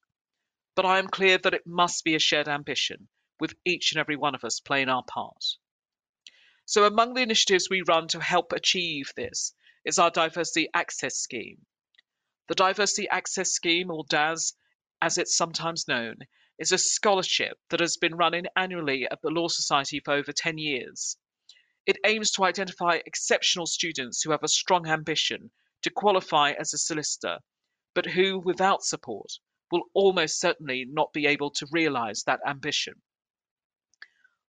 But 0.76 0.86
I 0.86 0.98
am 1.00 1.08
clear 1.08 1.38
that 1.38 1.54
it 1.54 1.66
must 1.66 2.04
be 2.04 2.14
a 2.14 2.20
shared 2.20 2.46
ambition, 2.46 3.08
with 3.40 3.54
each 3.64 3.90
and 3.90 3.98
every 3.98 4.16
one 4.16 4.36
of 4.36 4.44
us 4.44 4.60
playing 4.60 4.88
our 4.88 5.02
part. 5.02 5.44
So, 6.64 6.84
among 6.84 7.14
the 7.14 7.22
initiatives 7.22 7.68
we 7.68 7.82
run 7.82 8.06
to 8.08 8.20
help 8.20 8.52
achieve 8.52 9.12
this 9.16 9.52
is 9.84 9.98
our 9.98 10.10
Diversity 10.10 10.68
Access 10.72 11.16
Scheme. 11.16 11.66
The 12.46 12.54
Diversity 12.54 13.08
Access 13.08 13.52
Scheme, 13.52 13.90
or 13.90 14.04
DAS 14.08 14.52
as 15.00 15.16
it's 15.16 15.34
sometimes 15.34 15.88
known, 15.88 16.18
is 16.58 16.72
a 16.72 16.78
scholarship 16.78 17.58
that 17.70 17.80
has 17.80 17.96
been 17.96 18.16
running 18.16 18.44
annually 18.54 19.08
at 19.10 19.22
the 19.22 19.30
Law 19.30 19.48
Society 19.48 19.98
for 20.00 20.12
over 20.12 20.30
10 20.30 20.58
years. 20.58 21.16
It 21.86 21.98
aims 22.04 22.30
to 22.32 22.44
identify 22.44 23.00
exceptional 23.06 23.66
students 23.66 24.22
who 24.22 24.30
have 24.30 24.42
a 24.42 24.48
strong 24.48 24.86
ambition 24.86 25.52
to 25.82 25.90
qualify 25.90 26.52
as 26.52 26.74
a 26.74 26.78
solicitor, 26.78 27.38
but 27.94 28.06
who, 28.06 28.38
without 28.38 28.84
support, 28.84 29.32
will 29.70 29.84
almost 29.94 30.38
certainly 30.38 30.84
not 30.84 31.14
be 31.14 31.26
able 31.26 31.50
to 31.50 31.66
realise 31.72 32.24
that 32.24 32.40
ambition. 32.46 33.02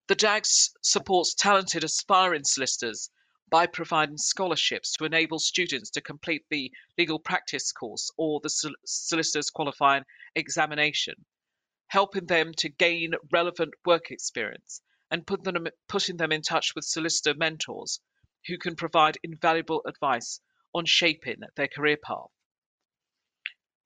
The 0.07 0.15
DAS 0.15 0.73
supports 0.81 1.33
talented 1.33 1.83
aspiring 1.83 2.43
solicitors 2.43 3.09
by 3.49 3.67
providing 3.67 4.17
scholarships 4.17 4.93
to 4.93 5.05
enable 5.05 5.39
students 5.39 5.89
to 5.91 6.01
complete 6.01 6.43
the 6.49 6.71
legal 6.97 7.19
practice 7.19 7.71
course 7.71 8.09
or 8.17 8.39
the 8.41 8.75
solicitor's 8.85 9.49
qualifying 9.49 10.03
examination, 10.35 11.25
helping 11.87 12.25
them 12.25 12.53
to 12.53 12.69
gain 12.69 13.13
relevant 13.31 13.73
work 13.85 14.11
experience 14.11 14.81
and 15.11 15.27
put 15.27 15.43
them, 15.43 15.67
putting 15.87 16.17
them 16.17 16.31
in 16.31 16.41
touch 16.41 16.73
with 16.75 16.85
solicitor 16.85 17.33
mentors 17.35 17.99
who 18.47 18.57
can 18.57 18.75
provide 18.75 19.17
invaluable 19.23 19.81
advice 19.85 20.39
on 20.73 20.85
shaping 20.85 21.41
their 21.55 21.67
career 21.67 21.97
path. 21.97 22.29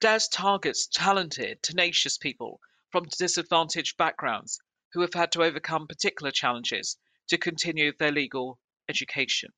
DAS 0.00 0.28
targets 0.28 0.86
talented, 0.86 1.62
tenacious 1.62 2.16
people 2.16 2.60
from 2.90 3.04
disadvantaged 3.18 3.96
backgrounds 3.98 4.58
who 4.92 5.02
have 5.02 5.14
had 5.14 5.30
to 5.32 5.42
overcome 5.42 5.86
particular 5.86 6.30
challenges 6.30 6.96
to 7.28 7.38
continue 7.38 7.92
their 7.98 8.10
legal 8.10 8.58
education. 8.90 9.50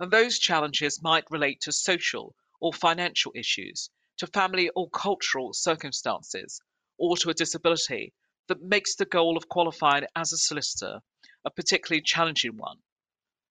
And 0.00 0.10
those 0.10 0.40
challenges 0.40 1.00
might 1.00 1.30
relate 1.30 1.60
to 1.60 1.70
social 1.70 2.34
or 2.60 2.72
financial 2.72 3.30
issues, 3.36 3.90
to 4.16 4.26
family 4.26 4.68
or 4.70 4.90
cultural 4.90 5.52
circumstances, 5.52 6.60
or 6.98 7.16
to 7.18 7.30
a 7.30 7.34
disability 7.34 8.12
that 8.48 8.62
makes 8.62 8.96
the 8.96 9.04
goal 9.04 9.36
of 9.36 9.48
qualifying 9.48 10.06
as 10.16 10.32
a 10.32 10.38
solicitor 10.38 11.00
a 11.44 11.50
particularly 11.50 12.02
challenging 12.02 12.56
one. 12.56 12.78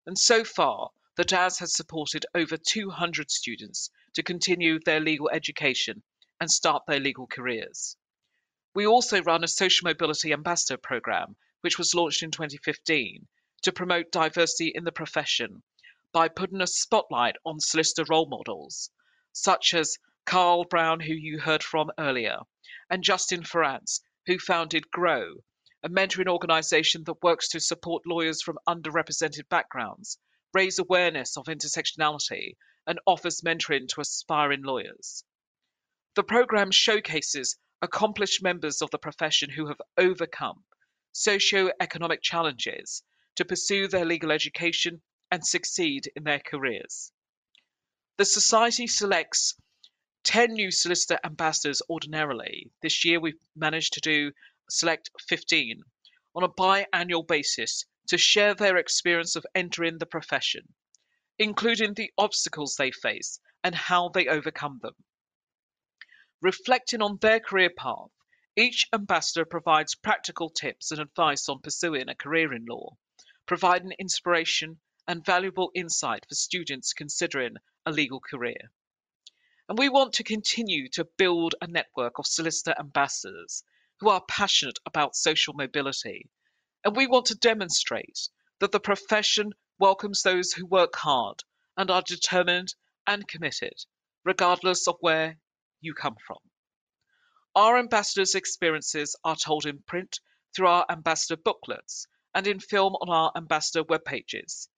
And 0.05 0.17
so 0.17 0.43
far, 0.43 0.89
the 1.15 1.23
DAS 1.23 1.59
has 1.59 1.75
supported 1.75 2.25
over 2.33 2.57
200 2.57 3.29
students 3.29 3.89
to 4.13 4.23
continue 4.23 4.79
their 4.79 5.00
legal 5.00 5.29
education 5.29 6.03
and 6.39 6.50
start 6.50 6.83
their 6.88 7.00
legal 7.00 7.27
careers. 7.27 7.95
We 8.73 8.88
also 8.88 9.21
run 9.21 9.43
a 9.43 9.47
social 9.47 9.85
mobility 9.88 10.33
ambassador 10.33 10.77
program, 10.77 11.35
which 11.61 11.77
was 11.77 11.93
launched 11.93 12.23
in 12.23 12.31
2015 12.31 13.27
to 13.62 13.72
promote 13.72 14.12
diversity 14.12 14.72
in 14.74 14.84
the 14.84 14.91
profession 14.91 15.63
by 16.12 16.27
putting 16.27 16.62
a 16.62 16.68
spotlight 16.68 17.36
on 17.46 17.60
solicitor 17.60 18.06
role 18.10 18.27
models, 18.27 18.89
such 19.34 19.74
as 19.74 19.98
Carl 20.25 20.65
Brown, 20.65 21.00
who 21.00 21.13
you 21.13 21.39
heard 21.39 21.63
from 21.63 21.91
earlier, 21.98 22.39
and 22.89 23.03
Justin 23.03 23.44
Ferrance, 23.44 24.01
who 24.25 24.38
founded 24.38 24.91
GROW, 24.91 25.36
a 25.84 25.89
mentoring 25.89 26.27
organization 26.27 27.03
that 27.06 27.24
works 27.24 27.50
to 27.50 27.60
support 27.60 28.06
lawyers 28.06 28.41
from 28.41 28.60
underrepresented 28.68 29.48
backgrounds, 29.50 30.18
raise 30.53 30.80
awareness 30.80 31.38
of 31.38 31.46
intersectionality, 31.46 32.56
and 32.86 33.00
offers 33.08 33.41
mentoring 33.41 33.88
to 33.88 34.01
aspiring 34.01 34.63
lawyers. 34.63 35.24
The 36.15 36.24
program 36.24 36.72
showcases 36.72 37.58
accomplished 37.82 38.44
members 38.44 38.82
of 38.82 38.91
the 38.91 39.00
profession 39.00 39.50
who 39.50 39.68
have 39.68 39.82
overcome 39.98 40.63
socio-economic 41.13 42.22
challenges 42.22 43.03
to 43.41 43.45
pursue 43.45 43.88
their 43.88 44.05
legal 44.05 44.31
education 44.31 45.01
and 45.31 45.43
succeed 45.43 46.12
in 46.15 46.24
their 46.24 46.38
careers. 46.38 47.12
The 48.17 48.25
Society 48.25 48.86
selects 48.86 49.55
10 50.25 50.53
new 50.53 50.69
solicitor 50.69 51.17
ambassadors 51.24 51.81
ordinarily. 51.89 52.69
This 52.83 53.03
year 53.03 53.19
we've 53.19 53.43
managed 53.55 53.93
to 53.93 54.00
do 54.00 54.31
select 54.69 55.10
15 55.27 55.81
on 56.36 56.43
a 56.43 56.50
biannual 56.50 57.27
basis 57.27 57.83
to 58.10 58.17
share 58.19 58.53
their 58.53 58.77
experience 58.77 59.36
of 59.36 59.43
entering 59.55 59.98
the 59.98 60.05
profession, 60.05 60.75
including 61.39 61.95
the 61.95 62.13
obstacles 62.19 62.75
they 62.75 62.91
face 62.91 63.39
and 63.63 63.74
how 63.74 64.10
they 64.10 64.27
overcome 64.27 64.77
them. 64.83 64.93
Reflecting 66.41 67.01
on 67.01 67.17
their 67.21 67.39
career 67.39 67.71
path, 67.75 68.12
each 68.55 68.88
ambassador 68.93 69.45
provides 69.45 69.95
practical 69.95 70.51
tips 70.51 70.91
and 70.91 71.01
advice 71.01 71.50
on 71.50 71.60
pursuing 71.60 72.07
a 72.07 72.13
career 72.13 72.53
in 72.53 72.65
law, 72.65 72.98
providing 73.51 73.91
inspiration 74.00 74.79
and 75.10 75.25
valuable 75.25 75.72
insight 75.75 76.25
for 76.25 76.36
students 76.36 76.93
considering 76.93 77.58
a 77.86 77.91
legal 77.91 78.22
career. 78.22 78.72
And 79.67 79.77
we 79.77 79.89
want 79.89 80.13
to 80.13 80.24
continue 80.24 80.88
to 80.91 81.10
build 81.17 81.55
a 81.62 81.67
network 81.67 82.17
of 82.17 82.25
solicitor 82.25 82.74
ambassadors 82.79 83.65
who 84.00 84.08
are 84.08 84.24
passionate 84.25 84.79
about 84.86 85.17
social 85.17 85.53
mobility. 85.53 86.29
And 86.86 86.96
we 86.96 87.08
want 87.08 87.25
to 87.25 87.36
demonstrate 87.36 88.29
that 88.60 88.72
the 88.72 88.79
profession 88.79 89.51
welcomes 89.77 90.22
those 90.22 90.53
who 90.53 90.65
work 90.65 90.96
hard 90.96 91.43
and 91.75 91.91
are 91.91 92.03
determined 92.03 92.74
and 93.05 93.27
committed, 93.27 93.84
regardless 94.24 94.88
of 94.88 94.96
where 95.01 95.36
you 95.81 95.93
come 95.93 96.15
from. 96.25 96.39
Our 97.53 97.77
ambassadors' 97.77 98.34
experiences 98.34 99.17
are 99.25 99.36
told 99.36 99.65
in 99.65 99.79
print 99.79 100.22
through 100.55 100.67
our 100.67 100.86
ambassador 100.89 101.36
booklets 101.36 102.08
and 102.33 102.47
in 102.47 102.59
film 102.59 102.95
on 102.95 103.09
our 103.09 103.31
ambassador 103.35 103.83
web 103.83 104.05
pages. 104.05 104.69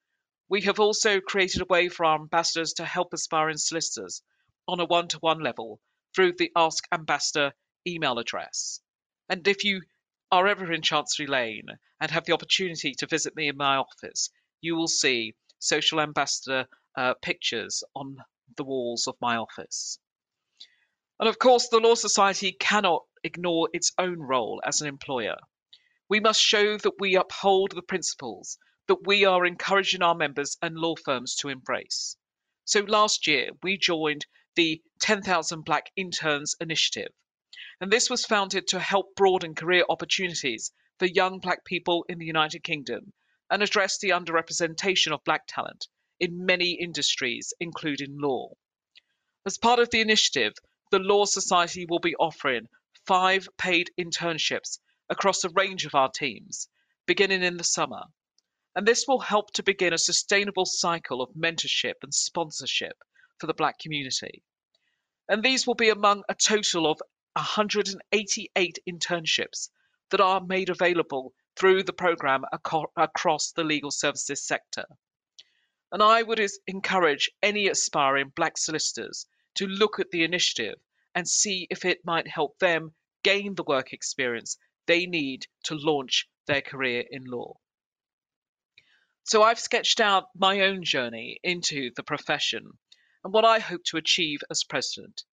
We 0.50 0.62
have 0.62 0.80
also 0.80 1.20
created 1.20 1.62
a 1.62 1.66
way 1.66 1.90
for 1.90 2.06
our 2.06 2.20
ambassadors 2.20 2.74
to 2.74 2.86
help 2.86 3.14
aspiring 3.14 3.58
solicitors 3.58 4.22
on 4.68 4.80
a 4.80 4.86
one 4.86 5.08
to 5.10 5.20
one 5.20 5.40
level 5.40 5.80
through 6.16 6.34
the 6.34 6.52
Ask 6.56 6.86
Ambassador 6.92 7.54
email 7.88 8.20
address. 8.20 8.80
And 9.30 9.48
if 9.48 9.64
you 9.64 9.82
are 10.32 10.48
ever 10.48 10.72
in 10.72 10.82
Chancery 10.82 11.28
Lane 11.28 11.68
and 12.00 12.12
have 12.12 12.26
the 12.26 12.34
opportunity 12.34 12.94
to 12.96 13.08
visit 13.08 13.36
me 13.36 13.48
in 13.48 13.58
my 13.58 13.78
office, 13.78 14.30
you 14.62 14.76
will 14.76 14.88
see 14.88 15.34
social 15.60 16.00
ambassador 16.00 16.68
uh, 16.98 17.14
pictures 17.22 17.84
on 17.96 18.18
the 18.58 18.64
walls 18.64 19.08
of 19.08 19.16
my 19.22 19.38
office. 19.38 20.00
And 21.20 21.30
of 21.30 21.40
course, 21.40 21.70
the 21.70 21.80
Law 21.80 21.96
Society 21.96 22.52
cannot 22.52 23.04
ignore 23.24 23.70
its 23.74 23.92
own 23.98 24.20
role 24.20 24.62
as 24.66 24.82
an 24.82 24.88
employer. 24.88 25.38
We 26.14 26.20
must 26.20 26.44
show 26.44 26.78
that 26.78 27.00
we 27.00 27.16
uphold 27.16 27.72
the 27.72 27.82
principles 27.82 28.60
that 28.86 29.08
we 29.08 29.26
are 29.26 29.48
encouraging 29.48 30.04
our 30.04 30.14
members 30.14 30.56
and 30.62 30.78
law 30.78 30.96
firms 30.96 31.36
to 31.38 31.50
embrace. 31.50 32.18
So 32.66 32.82
last 32.82 33.26
year, 33.26 33.50
we 33.64 33.80
joined 33.80 34.28
the 34.54 34.84
10,000 35.00 35.64
Black 35.64 35.92
Interns 35.96 36.54
Initiative. 36.62 37.12
And 37.82 37.92
this 37.92 38.12
was 38.12 38.28
founded 38.28 38.68
to 38.68 38.80
help 38.80 39.16
broaden 39.16 39.56
career 39.56 39.86
opportunities 39.90 40.72
for 41.00 41.08
young 41.08 41.40
Black 41.40 41.66
people 41.66 42.06
in 42.08 42.20
the 42.20 42.28
United 42.28 42.64
Kingdom 42.64 43.14
and 43.50 43.64
address 43.64 43.98
the 43.98 44.10
underrepresentation 44.10 45.14
of 45.14 45.24
Black 45.24 45.48
talent 45.48 45.88
in 46.20 46.46
many 46.46 46.74
industries, 46.74 47.56
including 47.60 48.20
law. 48.20 48.54
As 49.48 49.58
part 49.58 49.80
of 49.80 49.90
the 49.90 50.02
initiative, 50.02 50.54
the 50.92 51.00
Law 51.00 51.26
Society 51.26 51.88
will 51.88 51.98
be 51.98 52.16
offering 52.18 52.70
five 53.08 53.50
paid 53.58 53.90
internships 53.98 54.78
across 55.10 55.44
a 55.44 55.50
range 55.50 55.86
of 55.86 55.96
our 55.96 56.10
teams, 56.10 56.68
beginning 57.06 57.44
in 57.44 57.58
the 57.58 57.64
summer. 57.64 58.04
And 58.76 58.88
this 58.88 59.06
will 59.08 59.20
help 59.20 59.52
to 59.54 59.64
begin 59.64 59.94
a 59.94 59.98
sustainable 59.98 60.66
cycle 60.66 61.22
of 61.22 61.34
mentorship 61.36 61.96
and 62.02 62.14
sponsorship 62.14 62.98
for 63.40 63.48
the 63.48 63.54
Black 63.54 63.78
community. 63.80 64.44
And 65.30 65.44
these 65.44 65.68
will 65.68 65.76
be 65.76 65.90
among 65.90 66.24
a 66.28 66.36
total 66.36 66.90
of 66.90 67.02
188 67.34 68.80
internships 68.90 69.70
that 70.10 70.22
are 70.22 70.42
made 70.42 70.70
available 70.70 71.34
through 71.56 71.84
the 71.84 71.94
programme 71.94 72.46
across 72.52 73.52
the 73.52 73.64
legal 73.64 73.92
services 73.92 74.46
sector. 74.46 74.86
And 75.92 76.02
I 76.02 76.24
would 76.24 76.42
encourage 76.66 77.30
any 77.42 77.68
aspiring 77.68 78.30
black 78.36 78.58
solicitors 78.58 79.28
to 79.56 79.68
look 79.68 80.00
at 80.00 80.10
the 80.10 80.24
initiative 80.24 80.80
and 81.14 81.28
see 81.28 81.68
if 81.70 81.86
it 81.86 82.04
might 82.04 82.28
help 82.28 82.58
them 82.58 82.96
gain 83.24 83.54
the 83.56 83.64
work 83.64 83.94
experience 83.94 84.58
they 84.86 85.06
need 85.06 85.46
to 85.64 85.76
launch 85.76 86.28
their 86.48 86.62
career 86.62 87.04
in 87.10 87.24
law. 87.26 87.56
So 89.26 89.42
I've 89.42 89.60
sketched 89.60 90.02
out 90.02 90.26
my 90.36 90.62
own 90.62 90.84
journey 90.84 91.40
into 91.44 91.92
the 91.96 92.04
profession 92.04 92.78
and 93.24 93.34
what 93.34 93.46
I 93.46 93.60
hope 93.60 93.84
to 93.86 93.98
achieve 93.98 94.40
as 94.52 94.66
president. 94.66 95.24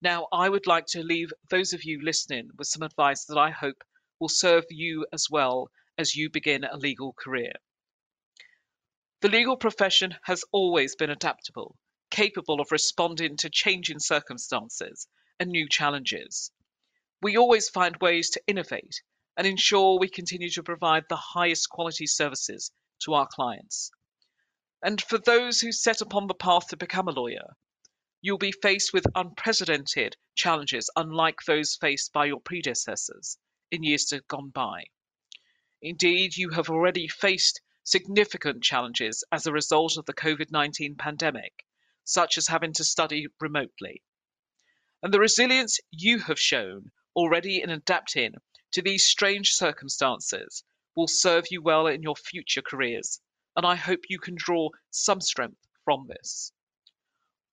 Now, 0.00 0.28
I 0.32 0.48
would 0.48 0.66
like 0.66 0.86
to 0.88 1.02
leave 1.02 1.32
those 1.50 1.72
of 1.72 1.84
you 1.84 2.00
listening 2.02 2.50
with 2.56 2.68
some 2.68 2.82
advice 2.82 3.24
that 3.26 3.38
I 3.38 3.50
hope 3.50 3.84
will 4.18 4.28
serve 4.28 4.64
you 4.70 5.06
as 5.12 5.28
well 5.30 5.70
as 5.98 6.16
you 6.16 6.30
begin 6.30 6.64
a 6.64 6.76
legal 6.76 7.12
career. 7.12 7.52
The 9.20 9.28
legal 9.28 9.56
profession 9.56 10.16
has 10.24 10.44
always 10.52 10.96
been 10.96 11.10
adaptable, 11.10 11.76
capable 12.10 12.60
of 12.60 12.72
responding 12.72 13.36
to 13.38 13.50
changing 13.50 13.98
circumstances 13.98 15.06
and 15.38 15.50
new 15.50 15.68
challenges. 15.68 16.50
We 17.24 17.38
always 17.38 17.70
find 17.70 17.96
ways 18.02 18.28
to 18.32 18.42
innovate 18.46 19.00
and 19.34 19.46
ensure 19.46 19.98
we 19.98 20.10
continue 20.10 20.50
to 20.50 20.62
provide 20.62 21.04
the 21.08 21.16
highest 21.16 21.70
quality 21.70 22.06
services 22.06 22.70
to 22.98 23.14
our 23.14 23.26
clients. 23.26 23.90
And 24.82 25.00
for 25.00 25.16
those 25.16 25.62
who 25.62 25.72
set 25.72 26.02
upon 26.02 26.26
the 26.26 26.34
path 26.34 26.68
to 26.68 26.76
become 26.76 27.08
a 27.08 27.12
lawyer, 27.12 27.56
you'll 28.20 28.36
be 28.36 28.52
faced 28.52 28.92
with 28.92 29.06
unprecedented 29.14 30.18
challenges 30.34 30.90
unlike 30.96 31.38
those 31.46 31.76
faced 31.76 32.12
by 32.12 32.26
your 32.26 32.40
predecessors 32.40 33.38
in 33.70 33.82
years 33.82 34.04
to 34.08 34.20
gone 34.28 34.50
by. 34.50 34.84
Indeed, 35.80 36.36
you 36.36 36.50
have 36.50 36.68
already 36.68 37.08
faced 37.08 37.62
significant 37.84 38.62
challenges 38.62 39.24
as 39.32 39.46
a 39.46 39.52
result 39.52 39.96
of 39.96 40.04
the 40.04 40.12
COVID 40.12 40.50
19 40.50 40.96
pandemic, 40.96 41.64
such 42.04 42.36
as 42.36 42.48
having 42.48 42.74
to 42.74 42.84
study 42.84 43.28
remotely. 43.40 44.02
And 45.02 45.14
the 45.14 45.20
resilience 45.20 45.80
you 45.90 46.18
have 46.18 46.38
shown 46.38 46.92
already 47.14 47.62
in 47.62 47.70
adapting 47.70 48.34
to 48.72 48.82
these 48.82 49.06
strange 49.06 49.52
circumstances 49.52 50.64
will 50.96 51.08
serve 51.08 51.46
you 51.50 51.62
well 51.62 51.86
in 51.86 52.02
your 52.02 52.16
future 52.16 52.62
careers, 52.62 53.20
and 53.56 53.64
I 53.64 53.76
hope 53.76 54.00
you 54.08 54.18
can 54.18 54.34
draw 54.36 54.70
some 54.90 55.20
strength 55.20 55.66
from 55.84 56.06
this. 56.08 56.52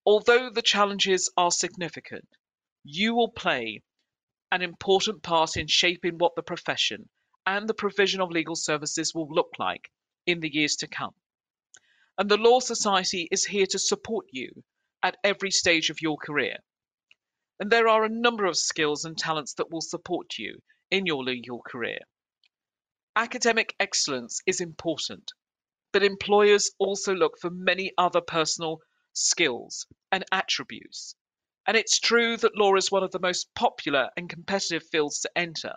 Although 0.04 0.50
the 0.50 0.62
challenges 0.62 1.30
are 1.36 1.50
significant, 1.50 2.28
you 2.84 3.14
will 3.14 3.30
play 3.30 3.82
an 4.50 4.62
important 4.62 5.22
part 5.22 5.56
in 5.56 5.66
shaping 5.66 6.18
what 6.18 6.34
the 6.34 6.42
profession 6.42 7.08
and 7.46 7.68
the 7.68 7.74
provision 7.74 8.20
of 8.20 8.30
legal 8.30 8.56
services 8.56 9.14
will 9.14 9.28
look 9.28 9.52
like 9.58 9.90
in 10.26 10.40
the 10.40 10.52
years 10.52 10.76
to 10.76 10.88
come. 10.88 11.14
And 12.18 12.28
the 12.28 12.36
Law 12.36 12.60
Society 12.60 13.28
is 13.30 13.44
here 13.44 13.66
to 13.66 13.78
support 13.78 14.26
you 14.30 14.64
at 15.02 15.16
every 15.24 15.50
stage 15.50 15.90
of 15.90 16.02
your 16.02 16.16
career. 16.16 16.58
And 17.60 17.70
there 17.70 17.88
are 17.88 18.04
a 18.04 18.08
number 18.08 18.46
of 18.46 18.56
skills 18.56 19.04
and 19.04 19.16
talents 19.16 19.54
that 19.54 19.70
will 19.70 19.80
support 19.80 20.38
you 20.38 20.62
in 20.90 21.06
your 21.06 21.22
legal 21.22 21.62
career. 21.62 22.00
Academic 23.14 23.74
excellence 23.78 24.40
is 24.46 24.60
important, 24.60 25.32
but 25.92 26.02
employers 26.02 26.70
also 26.78 27.14
look 27.14 27.38
for 27.38 27.50
many 27.50 27.92
other 27.98 28.20
personal 28.20 28.80
skills 29.12 29.86
and 30.10 30.24
attributes. 30.32 31.14
And 31.66 31.76
it's 31.76 32.00
true 32.00 32.36
that 32.38 32.56
law 32.56 32.74
is 32.74 32.90
one 32.90 33.02
of 33.02 33.10
the 33.10 33.20
most 33.20 33.54
popular 33.54 34.10
and 34.16 34.28
competitive 34.28 34.88
fields 34.90 35.20
to 35.20 35.30
enter. 35.36 35.76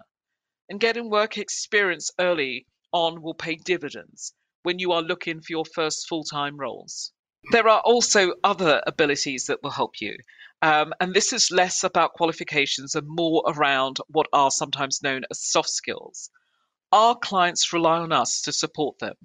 And 0.70 0.80
getting 0.80 1.10
work 1.10 1.38
experience 1.38 2.10
early 2.20 2.66
on 2.92 3.22
will 3.22 3.36
pay 3.36 3.56
dividends 3.56 4.34
when 4.64 4.80
you 4.80 4.94
are 4.94 5.02
looking 5.02 5.42
for 5.42 5.52
your 5.52 5.66
first 5.66 6.08
full 6.08 6.24
time 6.24 6.58
roles. 6.58 7.12
There 7.52 7.68
are 7.68 7.82
also 7.82 8.34
other 8.44 8.82
abilities 8.88 9.46
that 9.46 9.62
will 9.62 9.72
help 9.72 10.02
you. 10.02 10.18
Um, 10.62 10.94
and 11.00 11.14
this 11.14 11.32
is 11.32 11.52
less 11.52 11.84
about 11.84 12.14
qualifications 12.14 12.96
and 12.96 13.08
more 13.08 13.44
around 13.46 13.98
what 14.08 14.28
are 14.34 14.50
sometimes 14.50 15.04
known 15.04 15.26
as 15.30 15.44
soft 15.44 15.70
skills. 15.70 16.32
Our 16.92 17.16
clients 17.16 17.72
rely 17.72 18.00
on 18.00 18.12
us 18.12 18.42
to 18.42 18.52
support 18.52 18.98
them 19.00 19.16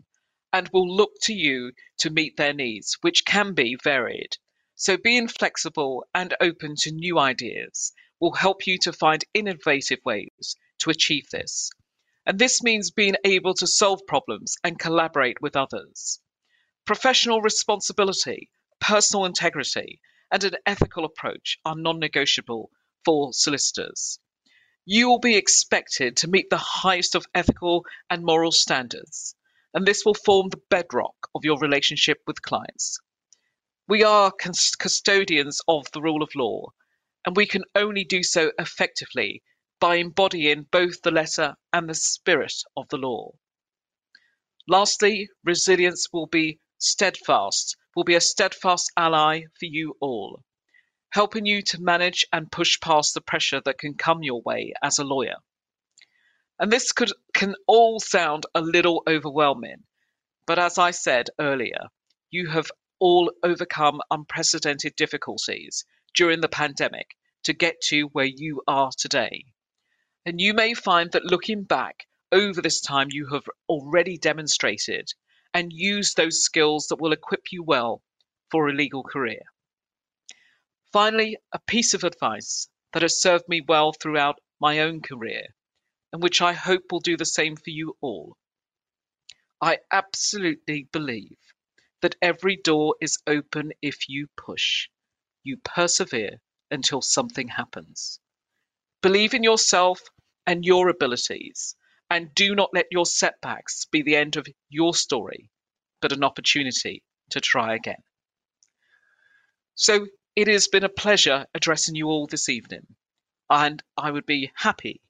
and 0.52 0.68
will 0.72 0.88
look 0.88 1.12
to 1.22 1.32
you 1.32 1.72
to 1.98 2.10
meet 2.10 2.36
their 2.36 2.52
needs, 2.52 2.98
which 3.00 3.24
can 3.24 3.54
be 3.54 3.76
varied. 3.82 4.36
So, 4.74 4.96
being 4.96 5.28
flexible 5.28 6.04
and 6.14 6.36
open 6.40 6.74
to 6.80 6.92
new 6.92 7.18
ideas 7.18 7.92
will 8.18 8.32
help 8.32 8.66
you 8.66 8.76
to 8.78 8.92
find 8.92 9.24
innovative 9.32 10.00
ways 10.04 10.56
to 10.80 10.90
achieve 10.90 11.30
this. 11.30 11.70
And 12.26 12.38
this 12.38 12.62
means 12.62 12.90
being 12.90 13.16
able 13.24 13.54
to 13.54 13.66
solve 13.66 14.00
problems 14.06 14.56
and 14.62 14.78
collaborate 14.78 15.40
with 15.40 15.56
others. 15.56 16.20
Professional 16.90 17.40
responsibility, 17.40 18.50
personal 18.80 19.24
integrity, 19.24 20.00
and 20.32 20.42
an 20.42 20.56
ethical 20.66 21.04
approach 21.04 21.56
are 21.64 21.76
non 21.76 22.00
negotiable 22.00 22.72
for 23.04 23.32
solicitors. 23.32 24.18
You 24.84 25.08
will 25.08 25.20
be 25.20 25.36
expected 25.36 26.16
to 26.16 26.28
meet 26.28 26.50
the 26.50 26.58
highest 26.58 27.14
of 27.14 27.26
ethical 27.32 27.86
and 28.10 28.24
moral 28.24 28.50
standards, 28.50 29.36
and 29.72 29.86
this 29.86 30.04
will 30.04 30.14
form 30.14 30.48
the 30.48 30.60
bedrock 30.68 31.14
of 31.32 31.44
your 31.44 31.60
relationship 31.60 32.22
with 32.26 32.42
clients. 32.42 32.98
We 33.86 34.02
are 34.02 34.32
custodians 34.32 35.60
of 35.68 35.86
the 35.92 36.02
rule 36.02 36.24
of 36.24 36.34
law, 36.34 36.72
and 37.24 37.36
we 37.36 37.46
can 37.46 37.62
only 37.76 38.02
do 38.02 38.24
so 38.24 38.50
effectively 38.58 39.44
by 39.78 39.94
embodying 39.94 40.64
both 40.72 41.02
the 41.02 41.12
letter 41.12 41.54
and 41.72 41.88
the 41.88 41.94
spirit 41.94 42.64
of 42.76 42.88
the 42.88 42.98
law. 42.98 43.30
Lastly, 44.66 45.28
resilience 45.44 46.08
will 46.12 46.26
be 46.26 46.58
steadfast, 46.80 47.76
will 47.94 48.04
be 48.04 48.14
a 48.14 48.20
steadfast 48.20 48.90
ally 48.96 49.42
for 49.58 49.66
you 49.66 49.96
all, 50.00 50.42
helping 51.10 51.46
you 51.46 51.62
to 51.62 51.80
manage 51.80 52.26
and 52.32 52.50
push 52.50 52.80
past 52.80 53.14
the 53.14 53.20
pressure 53.20 53.60
that 53.64 53.78
can 53.78 53.94
come 53.94 54.22
your 54.22 54.42
way 54.42 54.72
as 54.82 54.98
a 54.98 55.04
lawyer. 55.04 55.36
And 56.58 56.72
this 56.72 56.92
could 56.92 57.12
can 57.32 57.54
all 57.66 58.00
sound 58.00 58.46
a 58.54 58.60
little 58.60 59.02
overwhelming, 59.06 59.84
but 60.46 60.58
as 60.58 60.78
I 60.78 60.90
said 60.90 61.30
earlier, 61.38 61.88
you 62.30 62.48
have 62.48 62.70
all 62.98 63.32
overcome 63.42 64.00
unprecedented 64.10 64.94
difficulties 64.96 65.84
during 66.14 66.40
the 66.40 66.48
pandemic 66.48 67.16
to 67.44 67.52
get 67.52 67.80
to 67.82 68.04
where 68.08 68.26
you 68.26 68.62
are 68.66 68.90
today. 68.96 69.44
And 70.26 70.40
you 70.40 70.54
may 70.54 70.74
find 70.74 71.10
that 71.12 71.24
looking 71.24 71.64
back 71.64 72.06
over 72.30 72.60
this 72.60 72.80
time, 72.80 73.08
you 73.10 73.26
have 73.28 73.44
already 73.68 74.18
demonstrated 74.18 75.12
and 75.54 75.72
use 75.72 76.14
those 76.14 76.42
skills 76.42 76.86
that 76.88 77.00
will 77.00 77.12
equip 77.12 77.52
you 77.52 77.62
well 77.62 78.02
for 78.50 78.68
a 78.68 78.72
legal 78.72 79.02
career. 79.02 79.42
Finally, 80.92 81.36
a 81.52 81.58
piece 81.60 81.94
of 81.94 82.04
advice 82.04 82.68
that 82.92 83.02
has 83.02 83.20
served 83.20 83.48
me 83.48 83.60
well 83.60 83.92
throughout 83.92 84.40
my 84.60 84.80
own 84.80 85.00
career 85.00 85.46
and 86.12 86.22
which 86.22 86.42
I 86.42 86.52
hope 86.52 86.90
will 86.90 87.00
do 87.00 87.16
the 87.16 87.24
same 87.24 87.56
for 87.56 87.70
you 87.70 87.96
all. 88.00 88.36
I 89.60 89.78
absolutely 89.92 90.88
believe 90.90 91.38
that 92.02 92.16
every 92.22 92.56
door 92.56 92.96
is 93.00 93.18
open 93.26 93.72
if 93.82 94.08
you 94.08 94.28
push. 94.36 94.88
You 95.42 95.58
persevere 95.58 96.40
until 96.70 97.02
something 97.02 97.48
happens. 97.48 98.20
Believe 99.02 99.34
in 99.34 99.44
yourself 99.44 100.00
and 100.46 100.64
your 100.64 100.88
abilities, 100.88 101.76
and 102.10 102.34
do 102.34 102.54
not 102.54 102.70
let 102.74 102.86
your 102.90 103.06
setbacks 103.06 103.86
be 103.86 104.02
the 104.02 104.16
end 104.16 104.36
of 104.36 104.46
your 104.68 104.94
story, 104.94 105.48
but 106.02 106.12
an 106.12 106.24
opportunity 106.24 107.02
to 107.30 107.40
try 107.40 107.74
again. 107.74 108.02
So, 109.76 110.06
it 110.36 110.48
has 110.48 110.68
been 110.68 110.84
a 110.84 110.88
pleasure 110.88 111.46
addressing 111.54 111.94
you 111.94 112.06
all 112.08 112.26
this 112.26 112.48
evening, 112.48 112.86
and 113.48 113.82
I 113.96 114.10
would 114.10 114.26
be 114.26 114.50
happy, 114.54 115.00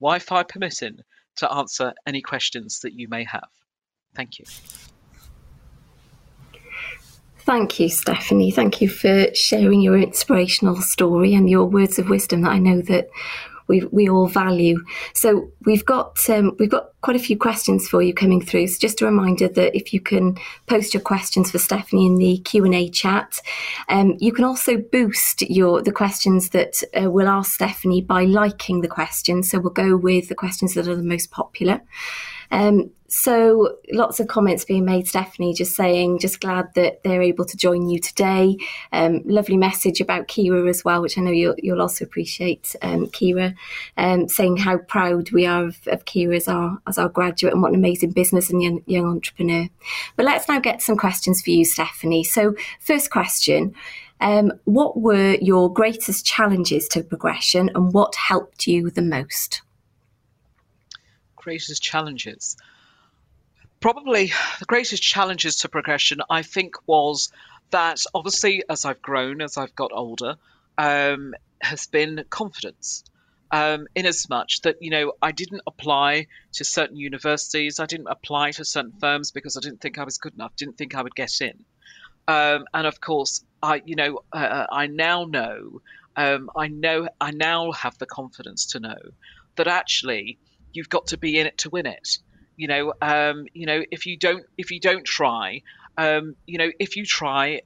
Wi 0.00 0.18
Fi 0.18 0.42
permitting, 0.42 0.98
to 1.36 1.52
answer 1.52 1.92
any 2.06 2.22
questions 2.22 2.80
that 2.80 2.94
you 2.94 3.08
may 3.08 3.24
have. 3.24 3.48
Thank 4.14 4.38
you. 4.38 4.44
Thank 7.40 7.78
you, 7.78 7.88
Stephanie. 7.88 8.50
Thank 8.50 8.80
you 8.80 8.88
for 8.88 9.32
sharing 9.32 9.80
your 9.80 9.96
inspirational 9.96 10.80
story 10.80 11.32
and 11.32 11.48
your 11.48 11.64
words 11.64 11.98
of 11.98 12.08
wisdom 12.08 12.42
that 12.42 12.50
I 12.50 12.58
know 12.58 12.82
that 12.82 13.08
we 13.68 13.84
we 13.90 14.08
all 14.08 14.26
value. 14.28 14.78
So 15.14 15.50
we've 15.64 15.84
got 15.84 16.18
um, 16.30 16.56
we've 16.58 16.70
got 16.70 16.90
quite 17.06 17.14
a 17.14 17.20
few 17.20 17.38
questions 17.38 17.86
for 17.86 18.02
you 18.02 18.12
coming 18.12 18.40
through. 18.40 18.66
So 18.66 18.80
just 18.80 19.00
a 19.00 19.04
reminder 19.04 19.46
that 19.46 19.76
if 19.76 19.94
you 19.94 20.00
can 20.00 20.36
post 20.66 20.92
your 20.92 21.00
questions 21.00 21.52
for 21.52 21.58
Stephanie 21.60 22.04
in 22.04 22.16
the 22.16 22.38
Q 22.38 22.64
and 22.64 22.74
A 22.74 22.88
chat, 22.88 23.40
um, 23.88 24.16
you 24.18 24.32
can 24.32 24.44
also 24.44 24.76
boost 24.76 25.42
your 25.42 25.80
the 25.82 25.92
questions 25.92 26.50
that 26.50 26.82
uh, 27.00 27.08
we'll 27.08 27.28
ask 27.28 27.52
Stephanie 27.52 28.02
by 28.02 28.24
liking 28.24 28.80
the 28.80 28.88
questions. 28.88 29.48
So 29.48 29.60
we'll 29.60 29.70
go 29.70 29.96
with 29.96 30.28
the 30.28 30.34
questions 30.34 30.74
that 30.74 30.88
are 30.88 30.96
the 30.96 31.04
most 31.04 31.30
popular. 31.30 31.80
Um, 32.50 32.90
so 33.08 33.76
lots 33.92 34.18
of 34.18 34.28
comments 34.28 34.64
being 34.64 34.84
made, 34.84 35.06
Stephanie, 35.06 35.54
just 35.54 35.76
saying, 35.76 36.18
just 36.18 36.40
glad 36.40 36.74
that 36.74 37.02
they're 37.02 37.22
able 37.22 37.44
to 37.44 37.56
join 37.56 37.88
you 37.88 38.00
today. 38.00 38.56
Um, 38.92 39.22
lovely 39.24 39.56
message 39.56 40.00
about 40.00 40.28
Kira 40.28 40.68
as 40.68 40.84
well, 40.84 41.02
which 41.02 41.16
I 41.16 41.20
know 41.22 41.30
you'll, 41.30 41.54
you'll 41.58 41.82
also 41.82 42.04
appreciate, 42.04 42.74
um, 42.82 43.06
Kira, 43.06 43.54
um, 43.96 44.28
saying 44.28 44.56
how 44.56 44.78
proud 44.78 45.30
we 45.30 45.46
are 45.46 45.66
of, 45.66 45.78
of, 45.86 46.04
Kira 46.04 46.36
as 46.36 46.48
our, 46.48 46.80
as 46.86 46.95
our 46.98 47.08
graduate 47.08 47.52
and 47.52 47.62
what 47.62 47.70
an 47.70 47.74
amazing 47.74 48.10
business 48.10 48.50
and 48.50 48.62
young, 48.62 48.82
young 48.86 49.06
entrepreneur. 49.06 49.68
But 50.16 50.26
let's 50.26 50.48
now 50.48 50.60
get 50.60 50.82
some 50.82 50.96
questions 50.96 51.42
for 51.42 51.50
you, 51.50 51.64
Stephanie. 51.64 52.24
So 52.24 52.54
first 52.80 53.10
question, 53.10 53.74
um, 54.20 54.52
what 54.64 54.98
were 54.98 55.34
your 55.34 55.72
greatest 55.72 56.24
challenges 56.24 56.88
to 56.88 57.02
progression 57.02 57.70
and 57.74 57.92
what 57.92 58.14
helped 58.14 58.66
you 58.66 58.90
the 58.90 59.02
most? 59.02 59.62
Greatest 61.36 61.82
challenges 61.82 62.56
probably 63.80 64.32
the 64.58 64.64
greatest 64.64 65.02
challenges 65.02 65.56
to 65.56 65.68
progression, 65.68 66.18
I 66.28 66.42
think, 66.42 66.74
was 66.86 67.30
that 67.70 68.00
obviously 68.14 68.64
as 68.68 68.84
I've 68.84 69.02
grown, 69.02 69.40
as 69.40 69.56
I've 69.56 69.74
got 69.74 69.92
older, 69.92 70.36
um, 70.78 71.34
has 71.60 71.86
been 71.86 72.24
confidence. 72.30 73.04
Um, 73.52 73.86
in 73.94 74.06
as 74.06 74.28
much 74.28 74.62
that 74.62 74.76
you 74.80 74.90
know 74.90 75.12
I 75.22 75.30
didn't 75.30 75.62
apply 75.66 76.26
to 76.54 76.64
certain 76.64 76.96
universities, 76.96 77.78
I 77.78 77.86
didn't 77.86 78.08
apply 78.08 78.50
to 78.52 78.64
certain 78.64 78.92
firms 78.98 79.30
because 79.30 79.56
I 79.56 79.60
didn't 79.60 79.80
think 79.80 79.98
I 79.98 80.04
was 80.04 80.18
good 80.18 80.34
enough, 80.34 80.56
didn't 80.56 80.76
think 80.76 80.96
I 80.96 81.02
would 81.02 81.14
get 81.14 81.40
in. 81.40 81.64
Um, 82.28 82.64
and 82.74 82.86
of 82.86 83.00
course, 83.00 83.44
I 83.62 83.82
you 83.84 83.94
know 83.94 84.20
uh, 84.32 84.66
I 84.70 84.88
now 84.88 85.24
know 85.24 85.80
um, 86.16 86.50
I 86.56 86.68
know 86.68 87.08
I 87.20 87.30
now 87.30 87.72
have 87.72 87.96
the 87.98 88.06
confidence 88.06 88.66
to 88.66 88.80
know 88.80 88.98
that 89.56 89.68
actually 89.68 90.38
you've 90.72 90.88
got 90.88 91.08
to 91.08 91.18
be 91.18 91.38
in 91.38 91.46
it 91.46 91.58
to 91.58 91.70
win 91.70 91.86
it. 91.86 92.18
You 92.56 92.68
know 92.68 92.94
um, 93.00 93.46
you 93.54 93.66
know 93.66 93.82
if 93.90 94.06
you 94.06 94.16
don't 94.16 94.44
if 94.58 94.70
you 94.70 94.80
don't 94.80 95.04
try 95.04 95.62
um, 95.96 96.34
you 96.46 96.58
know 96.58 96.70
if 96.80 96.96
you 96.96 97.04
try 97.06 97.60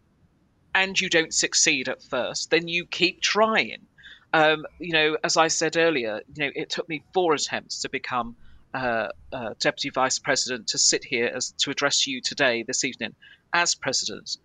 and 0.74 1.00
you 1.00 1.08
don't 1.08 1.34
succeed 1.34 1.88
at 1.88 2.02
first 2.02 2.50
then 2.50 2.68
you 2.68 2.86
keep 2.86 3.20
trying 3.20 3.86
um, 4.32 4.64
you 4.78 4.92
know 4.92 5.16
as 5.24 5.36
i 5.36 5.48
said 5.48 5.76
earlier 5.76 6.20
you 6.34 6.44
know 6.44 6.50
it 6.54 6.70
took 6.70 6.88
me 6.88 7.02
four 7.12 7.34
attempts 7.34 7.82
to 7.82 7.88
become 7.88 8.36
uh, 8.72 9.08
uh, 9.32 9.50
deputy 9.58 9.90
vice 9.90 10.18
president 10.20 10.68
to 10.68 10.78
sit 10.78 11.04
here 11.04 11.30
as 11.34 11.52
to 11.58 11.70
address 11.70 12.06
you 12.06 12.20
today 12.20 12.62
this 12.62 12.84
evening 12.84 13.12
as 13.52 13.74
president. 13.74 14.36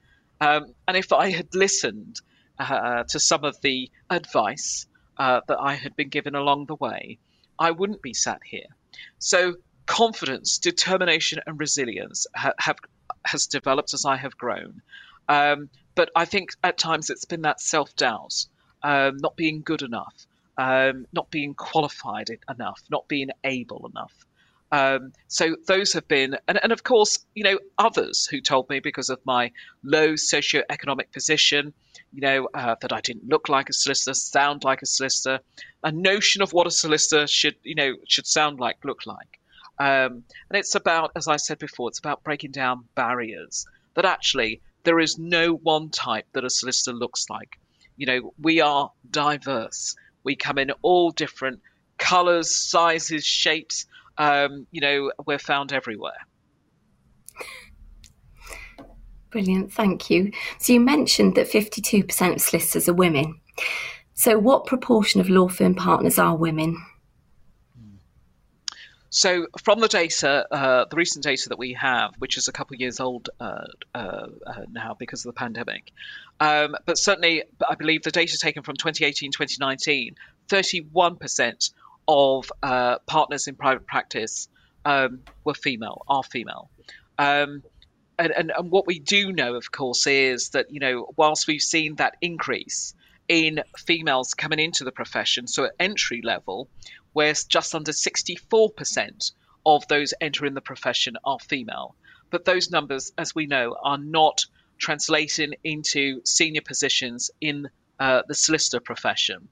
Um, 0.42 0.74
and 0.88 0.98
if 0.98 1.14
i 1.14 1.30
had 1.30 1.54
listened 1.54 2.22
uh, 2.58 3.04
to 3.04 3.20
some 3.20 3.44
of 3.44 3.62
the 3.62 3.90
advice 4.10 4.88
uh, 5.18 5.42
that 5.48 5.60
i 5.60 5.76
had 5.76 5.96
been 5.96 6.10
given 6.10 6.34
along 6.36 6.66
the 6.66 6.76
way 6.76 7.20
i 7.60 7.72
wouldn't 7.72 8.02
be 8.02 8.14
sat 8.14 8.42
here. 8.44 8.68
So 9.20 9.56
confidence, 9.86 10.58
determination, 10.58 11.40
and 11.46 11.60
resilience 11.60 12.26
ha- 12.36 12.54
have 12.60 12.78
has 13.26 13.48
developed 13.48 13.94
as 13.94 14.06
I 14.06 14.18
have 14.18 14.38
grown. 14.38 14.82
Um, 15.28 15.70
but 15.96 16.10
I 16.16 16.26
think 16.26 16.52
at 16.64 16.78
times 16.78 17.10
it's 17.10 17.26
been 17.26 17.42
that 17.44 17.62
self 17.62 17.96
doubt, 17.96 18.46
um, 18.86 19.18
not 19.18 19.36
being 19.36 19.64
good 19.64 19.82
enough, 19.82 20.28
um, 20.58 21.08
not 21.12 21.30
being 21.32 21.56
qualified 21.56 22.30
enough, 22.56 22.82
not 22.92 23.08
being 23.08 23.32
able 23.44 23.90
enough. 23.92 24.14
Um, 24.72 25.12
so 25.28 25.56
those 25.68 25.92
have 25.94 26.08
been, 26.08 26.38
and, 26.48 26.60
and 26.62 26.72
of 26.72 26.84
course, 26.84 27.26
you 27.34 27.44
know, 27.44 27.58
others 27.80 28.28
who 28.30 28.40
told 28.42 28.70
me 28.70 28.80
because 28.80 29.10
of 29.10 29.20
my 29.26 29.52
low 29.84 30.16
socio-economic 30.16 31.12
position, 31.12 31.74
you 32.14 32.22
know, 32.22 32.48
uh, 32.54 32.76
that 32.82 32.94
I 32.94 33.02
didn't 33.02 33.28
look 33.28 33.50
like 33.50 33.70
a 33.70 33.74
solicitor, 33.74 34.14
sound 34.14 34.64
like 34.64 34.82
a 34.84 34.86
solicitor, 34.86 35.40
a 35.84 35.92
notion 35.92 36.44
of 36.44 36.54
what 36.54 36.68
a 36.68 36.72
solicitor 36.72 37.26
should, 37.26 37.56
you 37.64 37.76
know, 37.76 37.94
should 38.08 38.28
sound 38.28 38.60
like, 38.60 38.78
look 38.84 39.06
like. 39.06 39.40
Um, 39.80 40.24
and 40.50 40.54
it's 40.62 40.76
about, 40.76 41.12
as 41.16 41.28
I 41.28 41.38
said 41.38 41.58
before, 41.58 41.90
it's 41.90 42.00
about 42.00 42.24
breaking 42.24 42.52
down 42.52 42.86
barriers. 42.94 43.66
That 43.96 44.06
actually 44.06 44.62
there 44.84 45.00
is 45.00 45.18
no 45.18 45.54
one 45.54 45.90
type 45.90 46.28
that 46.34 46.46
a 46.46 46.50
solicitor 46.50 46.94
looks 46.94 47.30
like. 47.30 47.58
You 47.98 48.06
know, 48.06 48.34
we 48.40 48.62
are 48.62 48.92
diverse. 49.12 49.96
We 50.24 50.36
come 50.36 50.58
in 50.58 50.72
all 50.82 51.12
different 51.12 51.62
colors, 51.98 52.54
sizes, 52.54 53.24
shapes. 53.24 53.86
Um, 54.18 54.68
you 54.72 54.82
know, 54.82 55.12
we're 55.26 55.40
found 55.40 55.74
everywhere. 55.74 56.26
Brilliant, 59.30 59.74
thank 59.74 60.10
you. 60.10 60.32
So 60.60 60.74
you 60.74 60.80
mentioned 60.80 61.36
that 61.36 61.50
52% 61.50 62.36
of 62.36 62.42
solicitors 62.42 62.88
are 62.88 62.94
women. 62.94 63.40
So, 64.14 64.40
what 64.40 64.66
proportion 64.66 65.20
of 65.20 65.30
law 65.30 65.50
firm 65.50 65.76
partners 65.76 66.18
are 66.18 66.38
women? 66.38 66.78
So 69.16 69.48
from 69.64 69.80
the 69.80 69.88
data, 69.88 70.46
uh, 70.52 70.86
the 70.90 70.98
recent 70.98 71.24
data 71.24 71.48
that 71.48 71.58
we 71.58 71.72
have, 71.72 72.14
which 72.18 72.36
is 72.36 72.50
a 72.50 72.52
couple 72.52 72.76
of 72.76 72.82
years 72.82 73.00
old 73.00 73.30
uh, 73.40 73.64
uh, 73.94 74.28
uh, 74.46 74.64
now 74.70 74.94
because 75.00 75.26
of 75.26 75.34
the 75.34 75.40
pandemic, 75.40 75.94
um, 76.42 76.76
but 76.86 76.98
certainly 76.98 77.44
I 77.66 77.76
believe 77.76 78.04
the 78.04 78.12
data 78.12 78.38
taken 78.38 78.62
from 78.64 78.76
2018, 78.76 79.32
2019, 79.32 80.16
31% 80.50 81.72
of 82.10 82.52
uh, 82.62 83.00
partners 83.06 83.48
in 83.48 83.56
private 83.56 83.88
practice 83.88 84.50
um, 84.84 85.22
were 85.46 85.54
female, 85.54 86.02
are 86.10 86.24
female. 86.24 86.70
Um, 87.18 87.64
and, 88.20 88.34
and, 88.34 88.52
and 88.52 88.70
what 88.70 88.86
we 88.86 89.00
do 89.00 89.32
know, 89.32 89.56
of 89.56 89.72
course, 89.72 90.08
is 90.08 90.50
that, 90.50 90.72
you 90.72 90.82
know, 90.82 91.08
whilst 91.16 91.48
we've 91.48 91.62
seen 91.62 91.96
that 91.96 92.18
increase 92.20 92.94
in 93.30 93.64
females 93.78 94.34
coming 94.34 94.60
into 94.60 94.84
the 94.84 94.92
profession, 94.92 95.48
so 95.48 95.64
at 95.64 95.72
entry 95.80 96.22
level, 96.22 96.68
where 97.16 97.34
just 97.48 97.74
under 97.74 97.94
64% 97.94 99.32
of 99.66 99.88
those 99.88 100.14
entering 100.20 100.54
the 100.54 100.60
profession 100.60 101.16
are 101.24 101.40
female. 101.40 101.96
But 102.30 102.44
those 102.44 102.70
numbers, 102.70 103.14
as 103.18 103.34
we 103.34 103.46
know, 103.46 103.78
are 103.82 103.98
not 103.98 104.46
translating 104.78 105.54
into 105.64 106.20
senior 106.26 106.60
positions 106.60 107.32
in 107.40 107.70
uh, 108.02 108.24
the 108.28 108.36
solicitor 108.36 108.82
profession. 108.82 109.48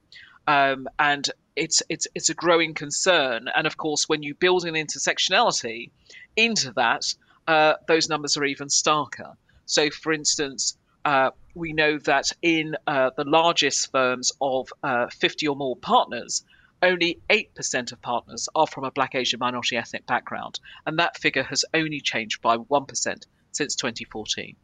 Um, 0.46 0.90
and 1.00 1.30
it's 1.56 1.82
it's 1.88 2.06
it's 2.14 2.30
a 2.30 2.34
growing 2.34 2.74
concern. 2.74 3.48
And 3.56 3.66
of 3.66 3.78
course, 3.78 4.10
when 4.10 4.24
you 4.24 4.36
build 4.36 4.66
an 4.66 4.74
intersectionality 4.74 5.92
into 6.36 6.74
that, 6.74 7.16
uh, 7.48 7.76
those 7.88 8.10
numbers 8.10 8.36
are 8.36 8.44
even 8.44 8.68
starker. 8.68 9.38
So, 9.68 9.90
for 9.90 10.12
instance, 10.12 10.78
uh, 11.06 11.32
we 11.56 11.72
know 11.72 11.98
that 12.00 12.34
in 12.42 12.76
uh, 12.88 13.12
the 13.16 13.24
largest 13.24 13.90
firms 13.90 14.34
of 14.42 14.68
uh, 14.84 15.08
50 15.08 15.48
or 15.48 15.56
more 15.56 15.78
partners, 15.78 16.44
only 16.84 17.20
8% 17.30 17.92
of 17.92 18.02
partners 18.02 18.48
are 18.56 18.68
from 18.68 18.84
a 18.84 18.92
black 18.92 19.16
Asian 19.16 19.40
minority 19.40 19.78
ethnic 19.78 20.06
background, 20.06 20.60
and 20.86 21.00
that 21.00 21.18
figure 21.18 21.44
has 21.44 21.66
only 21.74 22.00
changed 22.00 22.42
by 22.42 22.58
1% 22.58 23.26
since 23.52 23.76
2014. 23.76 24.56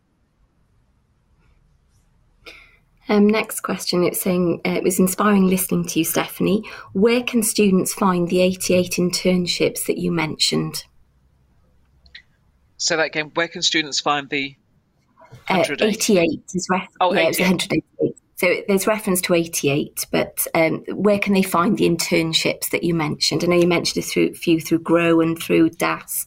Um, 3.08 3.26
next 3.26 3.62
question. 3.62 4.04
It's 4.04 4.22
saying 4.22 4.62
uh, 4.66 4.70
it 4.70 4.84
was 4.84 5.00
inspiring 5.00 5.48
listening 5.48 5.86
to 5.88 6.00
you, 6.00 6.06
Stephanie. 6.06 6.64
Where 6.94 7.24
can 7.24 7.42
students 7.42 7.92
find 7.92 8.28
the 8.28 8.42
88 8.42 8.92
internships 8.92 9.88
that 9.88 9.98
you 9.98 10.12
mentioned? 10.12 10.84
So 12.78 12.98
that 12.98 13.08
again, 13.08 13.32
where 13.34 13.48
can 13.48 13.64
students 13.64 14.00
find 14.00 14.30
the 14.30 14.56
188? 15.48 15.82
Uh, 15.82 15.86
88 15.86 16.42
is 16.54 16.68
ref- 16.70 16.88
oh, 17.02 17.14
yeah, 17.14 17.30
88. 17.30 17.40
188. 17.40 18.09
So 18.40 18.56
there's 18.70 18.88
reference 18.88 19.20
to 19.24 19.34
88, 19.34 20.06
but 20.12 20.48
um, 20.56 20.86
where 20.94 21.20
can 21.20 21.34
they 21.34 21.42
find 21.42 21.78
the 21.78 21.90
internships 21.90 22.70
that 22.70 22.86
you 22.86 22.94
mentioned? 22.94 23.44
I 23.44 23.48
know 23.48 23.58
you 23.58 23.68
mentioned 23.68 24.02
a 24.02 24.08
through, 24.08 24.34
few 24.36 24.62
through 24.62 24.80
Grow 24.80 25.20
and 25.20 25.38
through 25.38 25.72
DAS. 25.72 26.26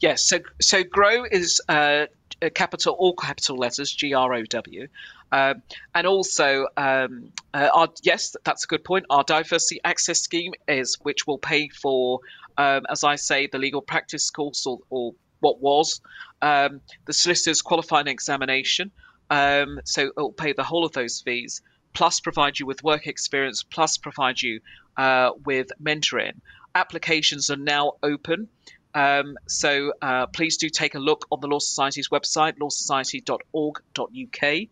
Yes, 0.00 0.22
so 0.22 0.40
so 0.60 0.84
Grow 0.84 1.24
is 1.24 1.62
uh, 1.70 2.06
capital 2.52 2.94
all 2.98 3.14
capital 3.14 3.56
letters 3.56 3.90
G 3.90 4.12
R 4.12 4.34
O 4.34 4.42
W, 4.42 4.88
um, 5.32 5.62
and 5.94 6.06
also 6.06 6.66
um, 6.76 7.32
uh, 7.54 7.70
our 7.72 7.88
yes, 8.02 8.36
that's 8.44 8.64
a 8.64 8.66
good 8.66 8.84
point. 8.84 9.06
Our 9.08 9.24
diversity 9.24 9.80
access 9.84 10.20
scheme 10.20 10.52
is 10.66 10.98
which 11.00 11.26
will 11.26 11.38
pay 11.38 11.70
for, 11.70 12.20
um, 12.58 12.84
as 12.90 13.02
I 13.02 13.16
say, 13.16 13.46
the 13.46 13.56
legal 13.56 13.80
practice 13.80 14.30
course 14.30 14.66
or, 14.66 14.80
or 14.90 15.14
what 15.40 15.62
was 15.62 16.02
um, 16.42 16.82
the 17.06 17.14
solicitor's 17.14 17.62
qualifying 17.62 18.08
examination. 18.08 18.90
Um, 19.30 19.80
so 19.84 20.06
it 20.06 20.16
will 20.16 20.32
pay 20.32 20.52
the 20.52 20.64
whole 20.64 20.84
of 20.84 20.92
those 20.92 21.20
fees, 21.20 21.62
plus 21.92 22.20
provide 22.20 22.58
you 22.58 22.66
with 22.66 22.82
work 22.82 23.06
experience, 23.06 23.62
plus 23.62 23.96
provide 23.96 24.40
you 24.40 24.60
uh, 24.96 25.30
with 25.44 25.70
mentoring. 25.82 26.40
Applications 26.74 27.50
are 27.50 27.56
now 27.56 27.92
open. 28.02 28.48
Um, 28.94 29.36
so 29.46 29.92
uh, 30.00 30.26
please 30.26 30.56
do 30.56 30.68
take 30.68 30.94
a 30.94 30.98
look 30.98 31.26
on 31.30 31.40
the 31.40 31.46
Law 31.46 31.58
Society's 31.58 32.08
website, 32.08 32.58
lawsociety.org.uk. 32.58 34.68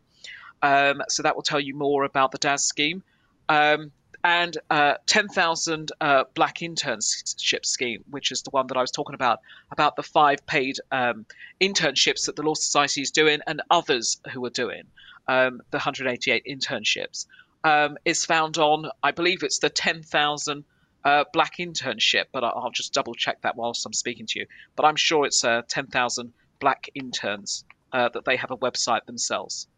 Um, 0.63 1.03
so 1.09 1.23
that 1.23 1.37
will 1.37 1.43
tell 1.43 1.61
you 1.61 1.75
more 1.75 2.05
about 2.05 2.33
the 2.33 2.39
DAS 2.39 2.65
scheme. 2.65 3.03
Um, 3.49 3.93
and 4.27 4.59
uh, 4.71 4.95
10,000 5.07 5.93
uh, 6.01 6.25
black 6.35 6.57
internship 6.57 7.65
scheme, 7.65 8.03
which 8.11 8.33
is 8.33 8.43
the 8.43 8.51
one 8.51 8.67
that 8.67 8.77
I 8.77 8.81
was 8.81 8.91
talking 8.91 9.15
about, 9.15 9.39
about 9.71 9.95
the 9.95 10.03
five 10.03 10.45
paid 10.45 10.81
um, 10.91 11.27
internships 11.61 12.27
that 12.27 12.35
the 12.35 12.43
Law 12.43 12.55
Society 12.55 13.03
is 13.03 13.13
doing 13.13 13.39
and 13.47 13.63
others 13.71 14.21
who 14.33 14.45
are 14.45 14.51
doing, 14.51 14.83
um, 15.29 15.63
the 15.71 15.77
188 15.77 16.45
internships, 16.45 17.27
um, 17.63 17.99
is 18.05 18.25
found 18.25 18.59
on, 18.59 18.91
I 19.01 19.13
believe 19.13 19.45
it's 19.45 19.61
the 19.61 19.71
10,000 19.71 20.65
uh, 21.05 21.25
black 21.33 21.59
internship, 21.59 22.25
but 22.33 22.43
I'll 22.43 22.73
just 22.73 22.93
double 22.93 23.15
check 23.15 23.43
that 23.43 23.55
whilst 23.55 23.87
I'm 23.87 23.93
speaking 23.93 24.27
to 24.27 24.41
you. 24.41 24.47
But 24.75 24.87
I'm 24.87 24.97
sure 24.97 25.25
it's 25.25 25.45
uh, 25.45 25.63
10,000 25.69 26.33
black 26.59 26.91
interns 26.97 27.65
uh, 27.93 28.09
that 28.09 28.25
they 28.25 28.35
have 28.35 28.51
a 28.51 28.57
website 28.57 29.05
themselves. 29.07 29.69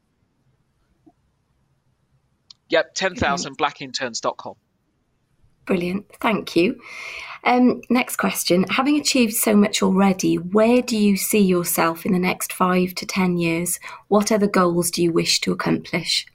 Yep, 2.71 2.95
10,000blackinterns.com. 2.95 4.55
Brilliant. 5.69 6.07
Thank 6.21 6.57
you. 6.57 6.81
Um, 7.45 7.83
next 7.91 8.17
question. 8.17 8.65
Having 8.71 9.01
achieved 9.01 9.35
so 9.35 9.55
much 9.55 9.83
already, 9.83 10.37
where 10.37 10.81
do 10.81 10.97
you 10.97 11.17
see 11.17 11.41
yourself 11.41 12.07
in 12.07 12.13
the 12.13 12.19
next 12.19 12.53
five 12.53 12.95
to 12.95 13.07
10 13.07 13.37
years? 13.37 13.79
What 14.09 14.33
other 14.33 14.49
goals 14.49 14.91
do 14.91 15.03
you 15.03 15.13
wish 15.13 15.41
to 15.43 15.53
accomplish? 15.53 16.27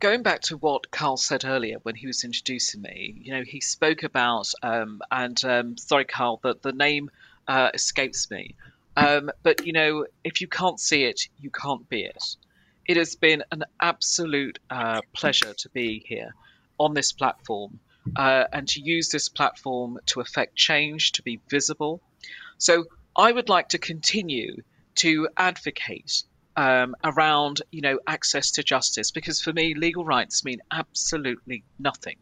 Going 0.00 0.22
back 0.22 0.40
to 0.42 0.56
what 0.56 0.90
Carl 0.90 1.16
said 1.16 1.44
earlier 1.44 1.76
when 1.82 1.94
he 1.94 2.06
was 2.06 2.24
introducing 2.24 2.80
me, 2.80 3.20
you 3.20 3.32
know, 3.32 3.42
he 3.42 3.60
spoke 3.60 4.02
about, 4.02 4.50
um, 4.62 5.02
and 5.10 5.44
um, 5.44 5.76
sorry, 5.76 6.04
Carl, 6.04 6.40
that 6.42 6.62
the 6.62 6.72
name 6.72 7.10
uh, 7.48 7.70
escapes 7.74 8.30
me. 8.30 8.54
Um, 8.96 9.30
but, 9.42 9.66
you 9.66 9.72
know, 9.72 10.06
if 10.24 10.40
you 10.40 10.48
can't 10.48 10.80
see 10.80 11.04
it, 11.04 11.28
you 11.38 11.50
can't 11.50 11.88
be 11.88 12.04
it. 12.04 12.36
It 12.88 12.96
has 12.96 13.16
been 13.16 13.44
an 13.52 13.64
absolute 13.82 14.58
uh, 14.70 15.02
pleasure 15.14 15.52
to 15.52 15.68
be 15.68 16.02
here 16.06 16.34
on 16.78 16.94
this 16.94 17.12
platform 17.12 17.80
uh, 18.16 18.44
and 18.50 18.66
to 18.68 18.80
use 18.80 19.10
this 19.10 19.28
platform 19.28 19.98
to 20.06 20.20
affect 20.20 20.56
change, 20.56 21.12
to 21.12 21.22
be 21.22 21.38
visible. 21.50 22.00
So 22.56 22.86
I 23.14 23.30
would 23.30 23.50
like 23.50 23.68
to 23.70 23.78
continue 23.78 24.62
to 24.96 25.28
advocate 25.36 26.24
um, 26.56 26.96
around, 27.04 27.60
you 27.70 27.82
know, 27.82 28.00
access 28.06 28.52
to 28.52 28.62
justice 28.62 29.10
because 29.10 29.42
for 29.42 29.52
me, 29.52 29.74
legal 29.74 30.04
rights 30.04 30.44
mean 30.44 30.60
absolutely 30.72 31.64
nothing 31.78 32.16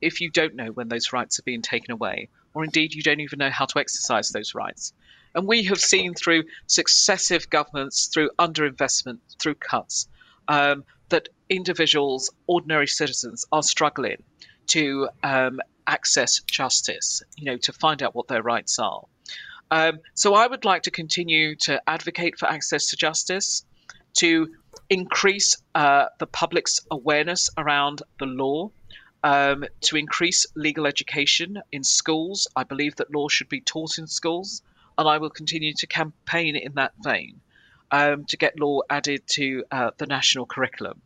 if 0.00 0.20
you 0.20 0.30
don't 0.30 0.54
know 0.54 0.68
when 0.68 0.88
those 0.88 1.12
rights 1.12 1.38
are 1.38 1.42
being 1.42 1.62
taken 1.62 1.92
away, 1.92 2.28
or 2.54 2.64
indeed 2.64 2.94
you 2.94 3.02
don't 3.02 3.20
even 3.20 3.38
know 3.38 3.50
how 3.50 3.66
to 3.66 3.78
exercise 3.78 4.30
those 4.30 4.54
rights. 4.54 4.92
And 5.38 5.46
we 5.46 5.62
have 5.66 5.78
seen 5.78 6.14
through 6.14 6.42
successive 6.66 7.48
governments, 7.48 8.06
through 8.06 8.30
underinvestment, 8.40 9.18
through 9.38 9.54
cuts, 9.54 10.08
um, 10.48 10.82
that 11.10 11.28
individuals, 11.48 12.28
ordinary 12.48 12.88
citizens, 12.88 13.46
are 13.52 13.62
struggling 13.62 14.20
to 14.66 15.08
um, 15.22 15.60
access 15.86 16.40
justice, 16.40 17.22
you 17.36 17.44
know, 17.44 17.56
to 17.58 17.72
find 17.72 18.02
out 18.02 18.16
what 18.16 18.26
their 18.26 18.42
rights 18.42 18.80
are. 18.80 19.04
Um, 19.70 20.00
so 20.14 20.34
I 20.34 20.48
would 20.48 20.64
like 20.64 20.82
to 20.82 20.90
continue 20.90 21.54
to 21.66 21.80
advocate 21.88 22.36
for 22.36 22.46
access 22.46 22.86
to 22.86 22.96
justice, 22.96 23.64
to 24.14 24.52
increase 24.90 25.56
uh, 25.76 26.06
the 26.18 26.26
public's 26.26 26.80
awareness 26.90 27.48
around 27.56 28.02
the 28.18 28.26
law, 28.26 28.72
um, 29.22 29.64
to 29.82 29.96
increase 29.96 30.46
legal 30.56 30.84
education 30.84 31.62
in 31.70 31.84
schools. 31.84 32.48
I 32.56 32.64
believe 32.64 32.96
that 32.96 33.14
law 33.14 33.28
should 33.28 33.48
be 33.48 33.60
taught 33.60 33.98
in 33.98 34.08
schools 34.08 34.62
and 34.98 35.08
I 35.08 35.18
will 35.18 35.30
continue 35.30 35.72
to 35.74 35.86
campaign 35.86 36.56
in 36.56 36.74
that 36.74 36.92
vein 37.02 37.40
um, 37.90 38.24
to 38.26 38.36
get 38.36 38.58
law 38.58 38.80
added 38.90 39.22
to 39.28 39.64
uh, 39.70 39.90
the 39.96 40.06
national 40.06 40.44
curriculum. 40.46 41.00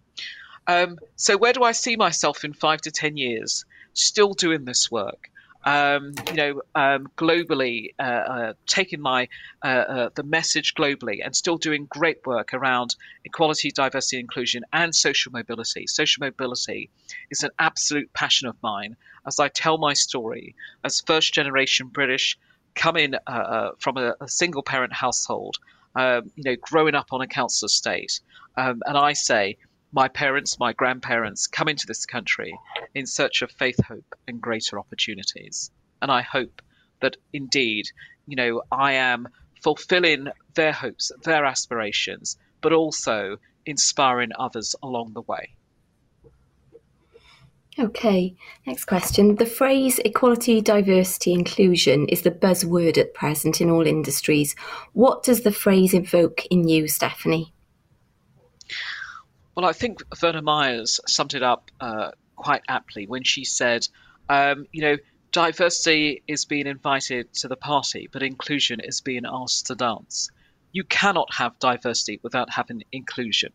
Um, 0.66 0.98
so, 1.16 1.36
where 1.36 1.52
do 1.52 1.62
I 1.62 1.72
see 1.72 1.96
myself 1.96 2.44
in 2.44 2.54
five 2.54 2.80
to 2.82 2.90
ten 2.90 3.16
years? 3.16 3.64
Still 3.92 4.32
doing 4.32 4.64
this 4.64 4.90
work. 4.90 5.28
Um, 5.64 6.12
you 6.28 6.34
know, 6.34 6.62
um, 6.74 7.08
globally, 7.16 7.94
uh, 7.98 8.02
uh, 8.02 8.52
taking 8.66 9.00
my 9.00 9.28
uh, 9.64 9.68
uh, 9.68 10.08
the 10.14 10.24
message 10.24 10.74
globally, 10.74 11.20
and 11.24 11.36
still 11.36 11.56
doing 11.56 11.86
great 11.88 12.26
work 12.26 12.52
around 12.54 12.96
equality, 13.24 13.70
diversity, 13.70 14.18
inclusion, 14.18 14.64
and 14.72 14.94
social 14.94 15.30
mobility. 15.30 15.86
Social 15.86 16.24
mobility 16.24 16.90
is 17.30 17.42
an 17.42 17.50
absolute 17.58 18.12
passion 18.12 18.48
of 18.48 18.56
mine. 18.62 18.96
As 19.24 19.38
I 19.38 19.48
tell 19.48 19.78
my 19.78 19.92
story 19.92 20.56
as 20.82 21.00
first 21.00 21.32
generation 21.32 21.86
British, 21.88 22.36
coming 22.74 23.14
uh, 23.14 23.30
uh, 23.30 23.70
from 23.78 23.96
a, 23.96 24.14
a, 24.20 24.28
single 24.28 24.62
parent 24.62 24.92
household, 24.92 25.56
um, 25.94 26.30
you 26.36 26.44
know, 26.44 26.56
growing 26.60 26.94
up 26.94 27.08
on 27.12 27.20
a 27.20 27.26
council 27.26 27.66
estate. 27.66 28.20
Um, 28.56 28.82
and 28.86 28.96
I 28.96 29.12
say, 29.12 29.56
my 29.92 30.08
parents, 30.08 30.58
my 30.58 30.72
grandparents 30.72 31.46
come 31.46 31.68
into 31.68 31.86
this 31.86 32.06
country 32.06 32.58
in 32.94 33.06
search 33.06 33.42
of 33.42 33.50
faith, 33.50 33.78
hope, 33.84 34.14
and 34.26 34.40
greater 34.40 34.78
opportunities. 34.78 35.70
And 36.00 36.10
I 36.10 36.22
hope 36.22 36.62
that 37.00 37.16
indeed, 37.32 37.86
you 38.26 38.36
know, 38.36 38.62
I 38.72 38.92
am 38.92 39.28
fulfilling 39.62 40.28
their 40.54 40.72
hopes, 40.72 41.12
their 41.24 41.44
aspirations, 41.44 42.38
but 42.62 42.72
also 42.72 43.36
inspiring 43.66 44.30
others 44.38 44.74
along 44.82 45.12
the 45.12 45.22
way. 45.22 45.54
Okay, 47.78 48.36
next 48.66 48.84
question. 48.84 49.36
The 49.36 49.46
phrase 49.46 49.98
equality, 50.00 50.60
diversity, 50.60 51.32
inclusion 51.32 52.06
is 52.08 52.20
the 52.20 52.30
buzzword 52.30 52.98
at 52.98 53.14
present 53.14 53.62
in 53.62 53.70
all 53.70 53.86
industries. 53.86 54.54
What 54.92 55.22
does 55.22 55.40
the 55.40 55.52
phrase 55.52 55.94
evoke 55.94 56.44
in 56.50 56.68
you, 56.68 56.86
Stephanie? 56.86 57.54
Well, 59.54 59.64
I 59.64 59.72
think 59.72 60.02
Verna 60.14 60.42
Myers 60.42 61.00
summed 61.06 61.32
it 61.32 61.42
up 61.42 61.70
uh, 61.80 62.10
quite 62.36 62.62
aptly 62.68 63.06
when 63.06 63.24
she 63.24 63.44
said, 63.44 63.88
um, 64.28 64.66
you 64.72 64.82
know, 64.82 64.96
diversity 65.30 66.22
is 66.28 66.44
being 66.44 66.66
invited 66.66 67.32
to 67.34 67.48
the 67.48 67.56
party, 67.56 68.06
but 68.12 68.22
inclusion 68.22 68.80
is 68.80 69.00
being 69.00 69.24
asked 69.26 69.66
to 69.68 69.74
dance. 69.74 70.30
You 70.72 70.84
cannot 70.84 71.32
have 71.34 71.58
diversity 71.58 72.20
without 72.22 72.50
having 72.50 72.84
inclusion. 72.92 73.52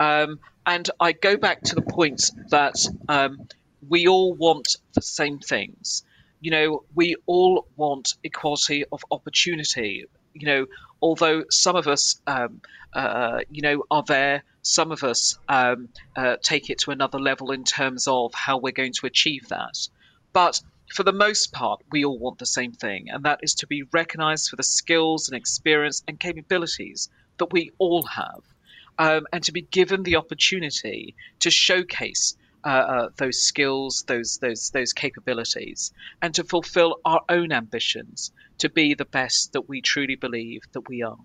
Um, 0.00 0.40
and 0.66 0.88
I 1.00 1.12
go 1.12 1.36
back 1.36 1.62
to 1.62 1.74
the 1.74 1.82
point 1.82 2.30
that 2.50 2.76
um, 3.08 3.48
we 3.88 4.06
all 4.06 4.34
want 4.34 4.76
the 4.92 5.02
same 5.02 5.38
things. 5.38 6.04
You 6.40 6.50
know, 6.50 6.84
we 6.94 7.16
all 7.26 7.66
want 7.76 8.14
equality 8.22 8.84
of 8.92 9.02
opportunity. 9.10 10.04
You 10.34 10.46
know, 10.46 10.66
although 11.02 11.44
some 11.50 11.74
of 11.74 11.88
us, 11.88 12.20
um, 12.26 12.60
uh, 12.92 13.40
you 13.50 13.62
know, 13.62 13.84
are 13.90 14.04
there, 14.06 14.44
some 14.62 14.92
of 14.92 15.02
us 15.02 15.38
um, 15.48 15.88
uh, 16.16 16.36
take 16.42 16.70
it 16.70 16.78
to 16.80 16.90
another 16.90 17.18
level 17.18 17.50
in 17.50 17.64
terms 17.64 18.06
of 18.06 18.34
how 18.34 18.58
we're 18.58 18.72
going 18.72 18.92
to 18.92 19.06
achieve 19.06 19.48
that. 19.48 19.88
But 20.32 20.60
for 20.94 21.02
the 21.02 21.12
most 21.12 21.52
part, 21.52 21.82
we 21.90 22.04
all 22.04 22.18
want 22.18 22.38
the 22.38 22.46
same 22.46 22.72
thing, 22.72 23.08
and 23.10 23.24
that 23.24 23.40
is 23.42 23.54
to 23.56 23.66
be 23.66 23.82
recognized 23.92 24.48
for 24.48 24.56
the 24.56 24.62
skills 24.62 25.28
and 25.28 25.36
experience 25.36 26.02
and 26.06 26.20
capabilities 26.20 27.08
that 27.38 27.52
we 27.52 27.72
all 27.78 28.02
have 28.02 28.42
um, 28.98 29.26
and 29.32 29.42
to 29.44 29.52
be 29.52 29.62
given 29.62 30.02
the 30.02 30.16
opportunity 30.16 31.14
to 31.40 31.50
showcase 31.50 32.36
uh, 32.64 32.68
uh, 32.68 33.08
those 33.16 33.40
skills, 33.40 34.04
those 34.08 34.38
those 34.38 34.70
those 34.70 34.92
capabilities, 34.92 35.92
and 36.20 36.34
to 36.34 36.44
fulfill 36.44 36.96
our 37.04 37.22
own 37.28 37.52
ambitions 37.52 38.32
to 38.58 38.68
be 38.68 38.94
the 38.94 39.04
best 39.04 39.52
that 39.52 39.68
we 39.68 39.80
truly 39.80 40.16
believe 40.16 40.62
that 40.72 40.88
we 40.88 41.02
are. 41.02 41.18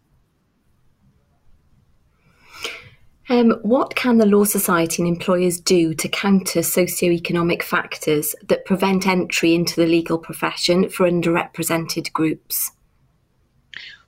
Um, 3.30 3.52
what 3.62 3.96
can 3.96 4.18
the 4.18 4.26
Law 4.26 4.44
Society 4.44 5.02
and 5.02 5.10
employers 5.10 5.60
do 5.60 5.94
to 5.94 6.10
counter 6.10 6.62
socio-economic 6.62 7.64
factors 7.64 8.36
that 8.48 8.66
prevent 8.66 9.08
entry 9.08 9.56
into 9.56 9.78
the 9.78 9.88
legal 9.88 10.18
profession 10.18 10.90
for 10.90 11.10
underrepresented 11.10 12.12
groups? 12.12 12.73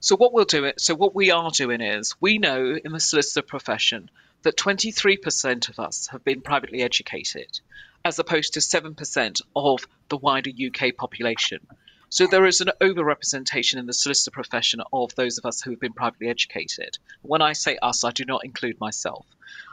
So 0.06 0.16
what 0.16 0.34
we'll 0.34 0.46
do 0.46 0.66
it. 0.66 0.80
So 0.80 0.94
what 0.94 1.16
we 1.16 1.32
are 1.32 1.50
doing 1.50 1.82
is 1.82 2.14
we 2.22 2.38
know 2.38 2.76
in 2.76 2.92
the 2.92 3.00
solicitor 3.00 3.42
profession 3.42 4.12
that 4.44 4.56
23% 4.56 5.68
of 5.68 5.80
us 5.80 6.06
have 6.12 6.24
been 6.24 6.42
privately 6.42 6.84
educated, 6.84 7.60
as 8.04 8.20
opposed 8.20 8.54
to 8.54 8.60
7% 8.60 9.42
of 9.56 9.80
the 10.10 10.18
wider 10.18 10.52
UK 10.52 10.96
population. 10.96 11.66
So 12.10 12.28
there 12.28 12.46
is 12.46 12.62
an 12.62 12.70
overrepresentation 12.82 13.78
in 13.78 13.88
the 13.88 13.94
solicitor 13.94 14.30
profession 14.30 14.80
of 14.94 15.16
those 15.16 15.40
of 15.40 15.46
us 15.48 15.64
who 15.64 15.72
have 15.72 15.80
been 15.80 15.94
privately 15.94 16.30
educated. 16.30 17.00
When 17.24 17.42
I 17.42 17.54
say 17.54 17.80
us, 17.82 18.04
I 18.04 18.12
do 18.12 18.26
not 18.26 18.46
include 18.46 18.80
myself, 18.80 19.26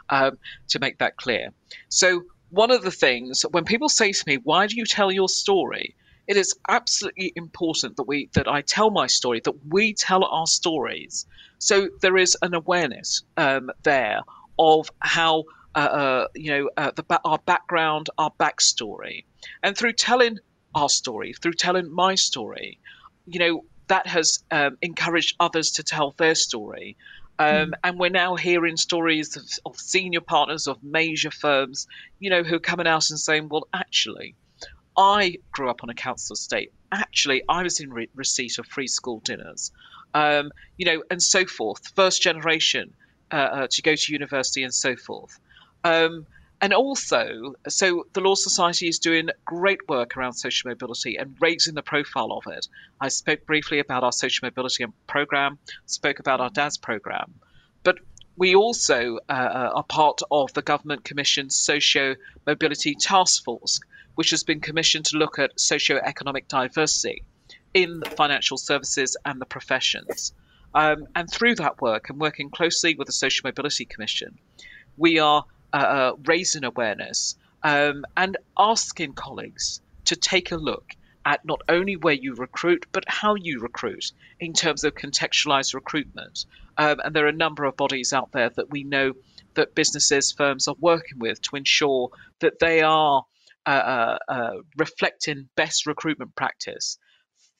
um, 0.09 0.39
to 0.69 0.79
make 0.79 0.97
that 0.97 1.15
clear. 1.15 1.49
So 1.89 2.23
one 2.49 2.71
of 2.71 2.81
the 2.81 2.89
things 2.89 3.43
when 3.51 3.65
people 3.65 3.87
say 3.87 4.11
to 4.11 4.23
me, 4.25 4.37
"Why 4.37 4.65
do 4.65 4.77
you 4.77 4.85
tell 4.87 5.11
your 5.11 5.29
story?" 5.29 5.95
It 6.27 6.37
is 6.37 6.55
absolutely 6.67 7.33
important 7.35 7.97
that 7.97 8.03
we 8.07 8.29
that 8.33 8.47
I 8.47 8.61
tell 8.61 8.89
my 8.91 9.07
story, 9.07 9.41
that 9.43 9.65
we 9.67 9.93
tell 9.93 10.23
our 10.23 10.47
stories. 10.47 11.25
So 11.59 11.89
there 12.01 12.17
is 12.17 12.37
an 12.41 12.53
awareness 12.53 13.23
um, 13.37 13.71
there 13.83 14.21
of 14.57 14.89
how 14.99 15.45
uh, 15.75 15.79
uh, 15.79 16.27
you 16.35 16.51
know 16.51 16.69
uh, 16.77 16.91
the 16.95 17.19
our 17.25 17.39
background, 17.39 18.09
our 18.17 18.31
backstory, 18.39 19.25
and 19.61 19.77
through 19.77 19.93
telling 19.93 20.39
our 20.75 20.89
story, 20.89 21.33
through 21.33 21.53
telling 21.53 21.91
my 21.91 22.15
story, 22.15 22.79
you 23.25 23.39
know 23.39 23.65
that 23.87 24.07
has 24.07 24.43
um, 24.49 24.77
encouraged 24.81 25.35
others 25.39 25.71
to 25.71 25.83
tell 25.83 26.11
their 26.17 26.35
story. 26.35 26.95
Um, 27.39 27.47
mm. 27.47 27.71
And 27.83 27.99
we're 27.99 28.09
now 28.09 28.35
hearing 28.35 28.77
stories 28.77 29.35
of, 29.35 29.43
of, 29.65 29.79
senior 29.79 30.21
partners 30.21 30.67
of 30.67 30.83
major 30.83 31.31
firms, 31.31 31.87
you 32.19 32.29
know, 32.29 32.43
who 32.43 32.55
are 32.55 32.59
coming 32.59 32.85
out 32.85 33.09
and 33.09 33.19
saying, 33.19 33.49
well, 33.49 33.67
actually, 33.73 34.35
I 34.97 35.37
grew 35.51 35.69
up 35.69 35.83
on 35.83 35.89
a 35.89 35.93
council 35.93 36.33
estate. 36.33 36.71
Actually, 36.91 37.43
I 37.49 37.63
was 37.63 37.79
in 37.79 37.91
re- 37.91 38.09
receipt 38.15 38.59
of 38.59 38.67
free 38.67 38.87
school 38.87 39.19
dinners, 39.19 39.71
um, 40.13 40.51
you 40.77 40.85
know, 40.85 41.03
and 41.09 41.21
so 41.21 41.45
forth. 41.45 41.87
First 41.95 42.21
generation 42.21 42.93
uh, 43.31 43.35
uh, 43.35 43.67
to 43.71 43.81
go 43.81 43.95
to 43.95 44.11
university 44.11 44.63
and 44.63 44.73
so 44.73 44.95
forth. 44.95 45.39
Um, 45.83 46.27
and 46.61 46.73
also, 46.73 47.55
so 47.67 48.05
the 48.13 48.21
Law 48.21 48.35
Society 48.35 48.87
is 48.87 48.99
doing 48.99 49.29
great 49.43 49.89
work 49.89 50.15
around 50.15 50.33
social 50.33 50.69
mobility 50.69 51.17
and 51.17 51.35
raising 51.41 51.73
the 51.73 51.81
profile 51.81 52.31
of 52.31 52.43
it. 52.47 52.67
I 53.01 53.09
spoke 53.09 53.45
briefly 53.45 53.79
about 53.79 54.03
our 54.03 54.13
social 54.13 54.45
mobility 54.45 54.85
program, 55.05 55.57
spoke 55.87 56.19
about 56.19 56.39
our 56.39 56.49
DAS 56.49 56.77
program, 56.77 57.33
but 57.83 57.97
we 58.37 58.55
also 58.55 59.17
uh, 59.29 59.33
uh, 59.33 59.71
are 59.75 59.83
part 59.83 60.21
of 60.31 60.53
the 60.53 60.61
Government 60.61 61.03
Commission's 61.03 61.55
Socio 61.55 62.15
Mobility 62.47 62.95
Task 62.95 63.43
Force, 63.43 63.79
which 64.15 64.29
has 64.31 64.43
been 64.43 64.59
commissioned 64.59 65.05
to 65.05 65.17
look 65.17 65.39
at 65.39 65.59
socio-economic 65.59 66.47
diversity 66.47 67.23
in 67.73 68.01
financial 68.15 68.57
services 68.57 69.17
and 69.25 69.41
the 69.41 69.45
professions. 69.45 70.33
Um, 70.75 71.07
and 71.15 71.29
through 71.29 71.55
that 71.55 71.81
work 71.81 72.09
and 72.09 72.19
working 72.19 72.49
closely 72.49 72.95
with 72.95 73.07
the 73.07 73.13
Social 73.13 73.47
Mobility 73.47 73.85
Commission, 73.85 74.37
we 74.97 75.19
are 75.19 75.45
uh, 75.73 75.77
uh, 75.77 76.13
raising 76.25 76.63
awareness 76.63 77.35
um, 77.63 78.05
and 78.17 78.37
asking 78.57 79.13
colleagues 79.13 79.81
to 80.05 80.15
take 80.15 80.51
a 80.51 80.57
look 80.57 80.95
at 81.25 81.45
not 81.45 81.61
only 81.69 81.95
where 81.95 82.13
you 82.13 82.35
recruit, 82.35 82.85
but 82.91 83.05
how 83.07 83.35
you 83.35 83.59
recruit 83.59 84.11
in 84.39 84.53
terms 84.53 84.83
of 84.83 84.93
contextualized 84.93 85.73
recruitment. 85.73 86.45
Um, 86.77 86.99
and 87.03 87.15
there 87.15 87.25
are 87.25 87.29
a 87.29 87.33
number 87.33 87.63
of 87.63 87.77
bodies 87.77 88.11
out 88.11 88.31
there 88.33 88.49
that 88.49 88.69
we 88.71 88.83
know 88.83 89.13
that 89.53 89.75
businesses, 89.75 90.31
firms 90.31 90.67
are 90.67 90.75
working 90.79 91.19
with 91.19 91.41
to 91.43 91.55
ensure 91.55 92.09
that 92.39 92.59
they 92.59 92.81
are 92.81 93.23
uh, 93.65 93.69
uh, 93.69 94.17
uh, 94.27 94.51
reflecting 94.77 95.49
best 95.55 95.85
recruitment 95.85 96.35
practice. 96.35 96.97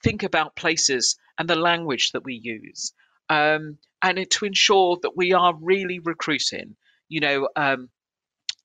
Think 0.03 0.23
about 0.23 0.55
places 0.55 1.15
and 1.37 1.49
the 1.49 1.55
language 1.55 2.11
that 2.11 2.25
we 2.25 2.39
use, 2.43 2.93
um, 3.29 3.77
and 4.01 4.29
to 4.29 4.45
ensure 4.45 4.97
that 5.01 5.15
we 5.15 5.31
are 5.33 5.53
really 5.61 5.99
recruiting, 5.99 6.75
you 7.07 7.21
know, 7.21 7.47
um, 7.55 7.89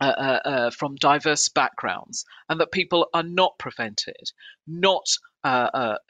uh, 0.01 0.05
uh, 0.05 0.49
uh, 0.49 0.71
from 0.71 0.95
diverse 0.97 1.49
backgrounds, 1.49 2.25
and 2.49 2.61
that 2.61 2.73
people 2.73 3.09
are 3.15 3.23
not 3.23 3.59
prevented, 3.59 4.33
not 4.67 5.07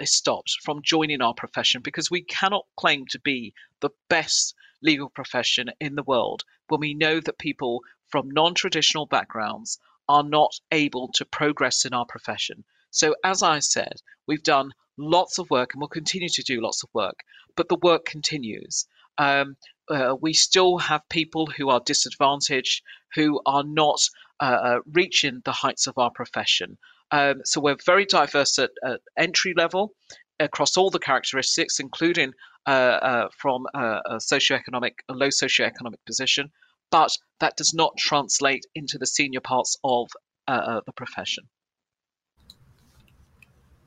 stopped 0.05 0.57
from 0.63 0.81
joining 0.83 1.23
our 1.23 1.35
profession 1.35 1.81
because 1.83 2.11
we 2.11 2.23
cannot 2.23 2.65
claim 2.77 3.05
to 3.11 3.21
be 3.21 3.53
the 3.81 3.91
best 4.09 4.55
legal 4.83 5.09
profession 5.11 5.71
in 5.81 5.95
the 5.95 6.03
world 6.03 6.45
when 6.69 6.81
we 6.81 6.95
know 6.95 7.21
that 7.21 7.39
people 7.39 7.83
from 8.07 8.31
non 8.31 8.55
traditional 8.55 9.07
backgrounds 9.07 9.79
are 10.09 10.25
not 10.25 10.53
able 10.73 11.09
to 11.15 11.25
progress 11.25 11.85
in 11.85 11.93
our 11.93 12.07
profession. 12.07 12.65
So, 12.91 13.15
as 13.25 13.43
I 13.43 13.59
said, 13.59 14.01
we've 14.27 14.43
done 14.43 14.73
lots 14.97 15.39
of 15.39 15.51
work 15.51 15.73
and 15.73 15.81
we'll 15.81 15.89
continue 15.89 16.29
to 16.29 16.43
do 16.43 16.61
lots 16.61 16.83
of 16.83 16.91
work, 16.93 17.21
but 17.57 17.69
the 17.69 17.79
work 17.83 18.05
continues. 18.05 18.87
Um, 19.19 19.57
uh, 19.89 20.17
we 20.21 20.33
still 20.33 20.79
have 20.79 21.09
people 21.09 21.47
who 21.47 21.71
are 21.71 21.81
disadvantaged, 21.81 22.83
who 23.15 23.41
are 23.47 23.65
not 23.65 24.01
uh, 24.41 24.45
uh, 24.45 24.79
reaching 24.93 25.41
the 25.45 25.53
heights 25.53 25.87
of 25.87 25.97
our 25.99 26.11
profession. 26.11 26.79
Um, 27.11 27.41
so 27.45 27.61
we're 27.61 27.77
very 27.87 28.05
diverse 28.05 28.59
at, 28.59 28.71
at, 28.85 29.01
entry 29.17 29.55
level 29.57 29.95
across 30.39 30.77
all 30.77 30.91
the 30.91 30.99
characteristics, 30.99 31.81
including 31.81 32.33
uh, 32.67 32.71
uh, 32.71 33.29
from 33.37 33.67
a, 33.75 34.01
a 34.07 34.17
socioeconomic, 34.17 34.93
a 35.09 35.15
low 35.15 35.29
socioeconomic 35.29 36.05
position, 36.07 36.51
but 36.91 37.11
that 37.41 37.57
does 37.57 37.75
not 37.75 37.97
translate 37.97 38.65
into 38.75 38.99
the 38.99 39.07
senior 39.07 39.41
parts 39.41 39.77
of 39.85 40.09
uh, 40.47 40.81
the 40.87 40.93
profession. 40.93 41.45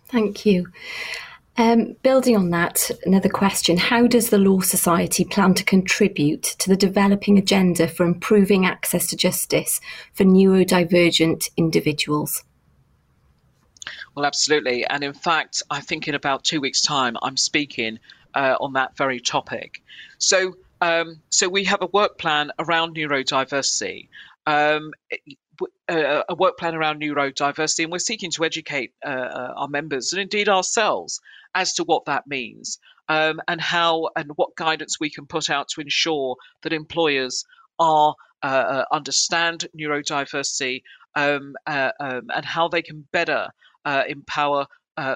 Thank 0.07 0.45
you. 0.45 0.67
Um, 1.57 1.95
building 2.01 2.37
on 2.37 2.49
that, 2.51 2.89
another 3.05 3.29
question 3.29 3.77
How 3.77 4.07
does 4.07 4.29
the 4.29 4.37
Law 4.37 4.61
Society 4.61 5.25
plan 5.25 5.53
to 5.55 5.63
contribute 5.63 6.43
to 6.43 6.69
the 6.69 6.77
developing 6.77 7.37
agenda 7.37 7.87
for 7.87 8.05
improving 8.05 8.65
access 8.65 9.07
to 9.07 9.17
justice 9.17 9.81
for 10.13 10.23
neurodivergent 10.23 11.49
individuals? 11.57 12.43
Well, 14.15 14.25
absolutely. 14.25 14.85
And 14.85 15.03
in 15.03 15.13
fact, 15.13 15.63
I 15.69 15.81
think 15.81 16.07
in 16.07 16.15
about 16.15 16.43
two 16.43 16.61
weeks' 16.61 16.81
time, 16.81 17.17
I'm 17.21 17.37
speaking 17.37 17.99
uh, 18.33 18.55
on 18.59 18.73
that 18.73 18.95
very 18.95 19.19
topic. 19.19 19.81
So, 20.17 20.55
um, 20.81 21.21
so 21.29 21.47
we 21.47 21.65
have 21.65 21.81
a 21.81 21.87
work 21.87 22.17
plan 22.17 22.51
around 22.59 22.95
neurodiversity. 22.95 24.09
Um, 24.45 24.91
uh, 25.87 26.23
a 26.27 26.35
work 26.35 26.57
plan 26.57 26.73
around 26.73 27.01
neurodiversity, 27.01 27.83
and 27.83 27.91
we're 27.91 27.99
seeking 27.99 28.31
to 28.31 28.43
educate 28.43 28.93
uh, 29.05 29.09
uh, 29.09 29.53
our 29.57 29.67
members 29.67 30.11
and 30.11 30.21
indeed 30.21 30.49
ourselves 30.49 31.21
as 31.53 31.73
to 31.73 31.83
what 31.83 32.05
that 32.05 32.25
means 32.25 32.79
um, 33.09 33.39
and 33.47 33.61
how 33.61 34.09
and 34.15 34.31
what 34.35 34.55
guidance 34.55 34.99
we 34.99 35.09
can 35.09 35.27
put 35.27 35.49
out 35.49 35.67
to 35.67 35.81
ensure 35.81 36.35
that 36.63 36.73
employers 36.73 37.45
are 37.77 38.15
uh, 38.43 38.45
uh 38.47 38.85
understand 38.91 39.67
neurodiversity 39.79 40.81
um, 41.15 41.55
uh, 41.67 41.91
um, 41.99 42.29
and 42.33 42.45
how 42.45 42.67
they 42.67 42.81
can 42.81 43.07
better 43.11 43.49
empower 44.07 44.65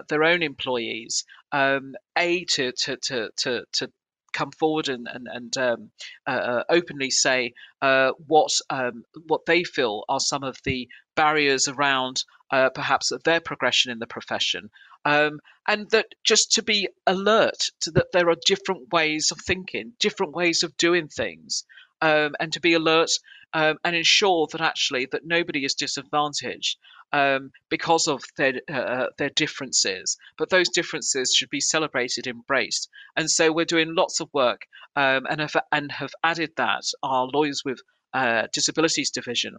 their 0.09 0.23
own 0.23 0.43
employees. 0.43 1.23
Um, 1.51 1.95
a 2.17 2.43
to 2.45 2.71
to 2.71 2.97
to 2.97 3.29
to 3.37 3.63
to 3.73 3.91
come 4.35 4.51
forward 4.51 4.89
and 4.89 5.07
and, 5.11 5.27
and 5.31 5.57
um, 5.57 5.89
uh, 6.27 6.29
uh, 6.51 6.63
openly 6.69 7.09
say 7.09 7.53
uh, 7.81 8.11
what 8.27 8.51
um, 8.69 9.03
what 9.27 9.45
they 9.45 9.63
feel 9.63 10.03
are 10.09 10.19
some 10.19 10.43
of 10.43 10.57
the 10.63 10.87
barriers 11.15 11.67
around 11.67 12.23
uh, 12.51 12.69
perhaps 12.69 13.11
their 13.23 13.39
progression 13.39 13.91
in 13.91 13.99
the 13.99 14.07
profession, 14.07 14.69
um, 15.05 15.39
and 15.67 15.89
that 15.91 16.07
just 16.23 16.51
to 16.51 16.63
be 16.63 16.89
alert 17.07 17.69
to 17.79 17.91
that 17.91 18.11
there 18.11 18.29
are 18.29 18.37
different 18.45 18.91
ways 18.91 19.31
of 19.31 19.39
thinking, 19.39 19.93
different 19.99 20.33
ways 20.33 20.61
of 20.61 20.77
doing 20.77 21.07
things, 21.07 21.63
um, 22.01 22.35
and 22.39 22.53
to 22.53 22.59
be 22.59 22.73
alert 22.73 23.09
um, 23.53 23.77
and 23.83 23.95
ensure 23.95 24.47
that 24.51 24.61
actually 24.61 25.07
that 25.11 25.25
nobody 25.25 25.63
is 25.63 25.73
disadvantaged 25.75 26.77
um, 27.15 27.51
because 27.69 28.07
of 28.07 28.21
their 28.35 28.55
uh, 28.69 28.73
uh, 28.95 29.07
their 29.17 29.29
differences. 29.29 30.17
But 30.37 30.49
those 30.49 30.67
differences 30.67 31.33
should 31.33 31.49
be 31.49 31.61
celebrated, 31.61 32.27
embraced. 32.27 32.89
And 33.15 33.31
so 33.31 33.53
we're 33.53 33.73
doing 33.73 33.95
lots 33.95 34.19
of 34.19 34.29
work 34.33 34.63
um, 34.97 35.25
and 35.29 35.39
have 35.39 35.55
and 35.71 35.91
have 35.93 36.11
added 36.23 36.51
that 36.57 36.83
our 37.03 37.27
lawyers 37.33 37.61
with 37.63 37.79
uh, 38.13 38.47
disabilities 38.51 39.11
division 39.11 39.55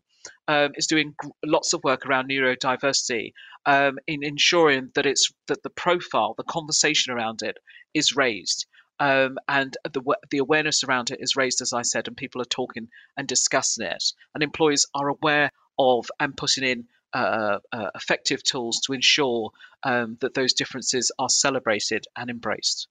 um, 0.48 0.72
is 0.76 0.86
doing 0.86 1.14
lots 1.44 1.72
of 1.72 1.82
work 1.82 2.04
around 2.04 2.28
neurodiversity 2.28 3.32
um, 3.64 3.98
in 4.06 4.22
ensuring 4.22 4.90
that 4.94 5.06
it's 5.06 5.32
that 5.48 5.62
the 5.62 5.70
profile, 5.70 6.34
the 6.36 6.44
conversation 6.44 7.14
around 7.14 7.40
it, 7.42 7.56
is 7.94 8.14
raised. 8.14 8.66
Um, 9.00 9.38
and 9.48 9.74
the 9.94 10.02
the 10.30 10.38
awareness 10.38 10.84
around 10.84 11.10
it 11.10 11.20
is 11.20 11.36
raised, 11.36 11.62
as 11.62 11.72
I 11.72 11.82
said, 11.82 12.06
and 12.06 12.16
people 12.18 12.42
are 12.42 12.50
talking 12.60 12.88
and 13.16 13.26
discussing 13.26 13.86
it, 13.86 14.04
and 14.34 14.42
employees 14.42 14.84
are 14.94 15.08
aware 15.08 15.50
of 15.78 16.06
and 16.20 16.36
putting 16.36 16.64
in 16.64 16.86
uh, 17.16 17.58
uh, 17.72 17.90
effective 17.94 18.42
tools 18.42 18.80
to 18.80 18.92
ensure 18.92 19.50
um, 19.84 20.18
that 20.20 20.34
those 20.34 20.52
differences 20.52 21.10
are 21.18 21.28
celebrated 21.28 22.04
and 22.16 22.28
embraced. 22.28 22.88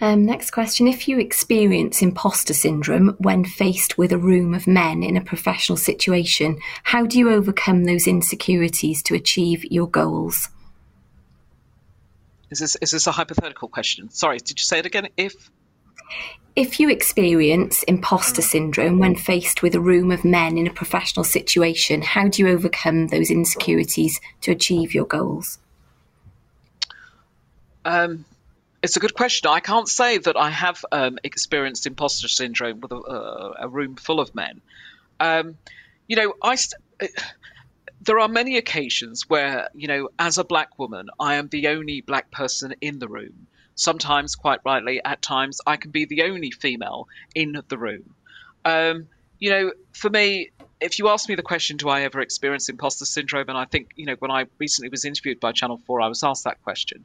Um, 0.00 0.24
next 0.24 0.50
question. 0.50 0.86
If 0.86 1.08
you 1.08 1.18
experience 1.18 2.02
imposter 2.02 2.54
syndrome 2.54 3.16
when 3.18 3.44
faced 3.44 3.98
with 3.98 4.12
a 4.12 4.18
room 4.18 4.54
of 4.54 4.66
men 4.66 5.02
in 5.02 5.16
a 5.16 5.20
professional 5.20 5.76
situation, 5.76 6.58
how 6.84 7.04
do 7.04 7.18
you 7.18 7.30
overcome 7.30 7.84
those 7.84 8.06
insecurities 8.06 9.02
to 9.04 9.14
achieve 9.14 9.64
your 9.64 9.88
goals? 9.88 10.48
Is 12.50 12.60
this 12.60 12.76
is 12.76 12.92
this 12.92 13.06
a 13.06 13.12
hypothetical 13.12 13.68
question? 13.68 14.10
Sorry, 14.10 14.38
did 14.38 14.58
you 14.58 14.64
say 14.64 14.78
it 14.78 14.86
again? 14.86 15.08
If 15.16 15.50
if 16.58 16.80
you 16.80 16.90
experience 16.90 17.84
imposter 17.84 18.42
syndrome 18.42 18.98
when 18.98 19.14
faced 19.14 19.62
with 19.62 19.76
a 19.76 19.80
room 19.80 20.10
of 20.10 20.24
men 20.24 20.58
in 20.58 20.66
a 20.66 20.72
professional 20.72 21.22
situation, 21.22 22.02
how 22.02 22.26
do 22.26 22.42
you 22.42 22.48
overcome 22.48 23.06
those 23.06 23.30
insecurities 23.30 24.20
to 24.40 24.50
achieve 24.50 24.92
your 24.92 25.04
goals? 25.04 25.60
Um, 27.84 28.24
it's 28.82 28.96
a 28.96 28.98
good 28.98 29.14
question. 29.14 29.48
I 29.48 29.60
can't 29.60 29.88
say 29.88 30.18
that 30.18 30.36
I 30.36 30.50
have 30.50 30.84
um, 30.90 31.20
experienced 31.22 31.86
imposter 31.86 32.26
syndrome 32.26 32.80
with 32.80 32.90
a, 32.90 32.96
uh, 32.96 33.54
a 33.60 33.68
room 33.68 33.94
full 33.94 34.18
of 34.18 34.34
men. 34.34 34.60
Um, 35.20 35.56
you 36.08 36.16
know, 36.16 36.34
I. 36.42 36.56
St- 36.56 36.82
there 38.00 38.18
are 38.18 38.28
many 38.28 38.56
occasions 38.56 39.28
where, 39.28 39.68
you 39.74 39.86
know, 39.86 40.08
as 40.18 40.38
a 40.38 40.44
black 40.44 40.76
woman, 40.78 41.08
I 41.20 41.34
am 41.34 41.48
the 41.48 41.68
only 41.68 42.00
black 42.00 42.32
person 42.32 42.74
in 42.80 42.98
the 42.98 43.08
room. 43.08 43.46
Sometimes, 43.78 44.34
quite 44.34 44.58
rightly, 44.64 45.00
at 45.04 45.22
times, 45.22 45.60
I 45.64 45.76
can 45.76 45.92
be 45.92 46.04
the 46.04 46.22
only 46.24 46.50
female 46.50 47.06
in 47.34 47.62
the 47.68 47.78
room. 47.78 48.14
Um, 48.64 49.06
you 49.38 49.50
know, 49.50 49.72
for 49.92 50.10
me, 50.10 50.50
if 50.80 50.98
you 50.98 51.08
ask 51.08 51.28
me 51.28 51.36
the 51.36 51.42
question, 51.42 51.76
do 51.76 51.88
I 51.88 52.02
ever 52.02 52.20
experience 52.20 52.68
imposter 52.68 53.04
syndrome? 53.04 53.48
And 53.48 53.56
I 53.56 53.66
think, 53.66 53.90
you 53.94 54.06
know, 54.06 54.16
when 54.18 54.32
I 54.32 54.46
recently 54.58 54.88
was 54.88 55.04
interviewed 55.04 55.38
by 55.38 55.52
Channel 55.52 55.80
4, 55.86 56.00
I 56.00 56.08
was 56.08 56.24
asked 56.24 56.42
that 56.42 56.60
question. 56.64 57.04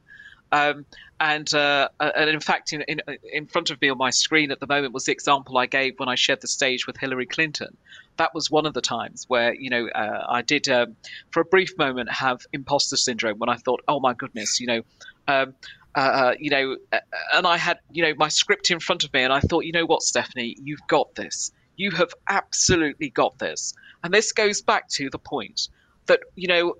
Um, 0.50 0.84
and 1.20 1.52
uh, 1.54 1.88
and 2.00 2.28
in 2.28 2.40
fact, 2.40 2.72
in, 2.72 2.82
in, 2.82 3.00
in 3.32 3.46
front 3.46 3.70
of 3.70 3.80
me 3.80 3.88
on 3.88 3.98
my 3.98 4.10
screen 4.10 4.50
at 4.50 4.60
the 4.60 4.66
moment 4.66 4.92
was 4.92 5.04
the 5.04 5.12
example 5.12 5.58
I 5.58 5.66
gave 5.66 5.98
when 5.98 6.08
I 6.08 6.16
shared 6.16 6.40
the 6.40 6.48
stage 6.48 6.86
with 6.86 6.96
Hillary 6.96 7.26
Clinton. 7.26 7.76
That 8.18 8.34
was 8.34 8.50
one 8.50 8.66
of 8.66 8.74
the 8.74 8.80
times 8.80 9.24
where 9.26 9.54
you 9.54 9.70
know 9.70 9.88
uh, 9.88 10.24
I 10.28 10.42
did 10.42 10.68
um, 10.68 10.96
for 11.30 11.40
a 11.40 11.44
brief 11.44 11.76
moment 11.78 12.10
have 12.10 12.46
imposter 12.52 12.96
syndrome 12.96 13.38
when 13.38 13.48
I 13.48 13.56
thought, 13.56 13.82
oh 13.88 14.00
my 14.00 14.12
goodness, 14.14 14.60
you 14.60 14.66
know. 14.66 14.82
Um, 15.26 15.54
uh, 15.96 15.98
uh 15.98 16.34
you 16.38 16.50
know, 16.50 16.76
uh, 16.92 16.98
and 17.34 17.46
I 17.46 17.56
had, 17.56 17.78
you 17.90 18.02
know, 18.02 18.14
my 18.16 18.28
script 18.28 18.70
in 18.70 18.80
front 18.80 19.04
of 19.04 19.12
me, 19.12 19.22
and 19.22 19.32
I 19.32 19.40
thought, 19.40 19.64
you 19.64 19.72
know 19.72 19.86
what, 19.86 20.02
Stephanie, 20.02 20.56
you've 20.62 20.86
got 20.88 21.14
this. 21.14 21.52
You 21.76 21.90
have 21.92 22.12
absolutely 22.28 23.10
got 23.10 23.38
this. 23.38 23.74
And 24.02 24.12
this 24.12 24.32
goes 24.32 24.62
back 24.62 24.88
to 24.90 25.10
the 25.10 25.18
point 25.18 25.68
that, 26.06 26.20
you 26.36 26.48
know, 26.48 26.74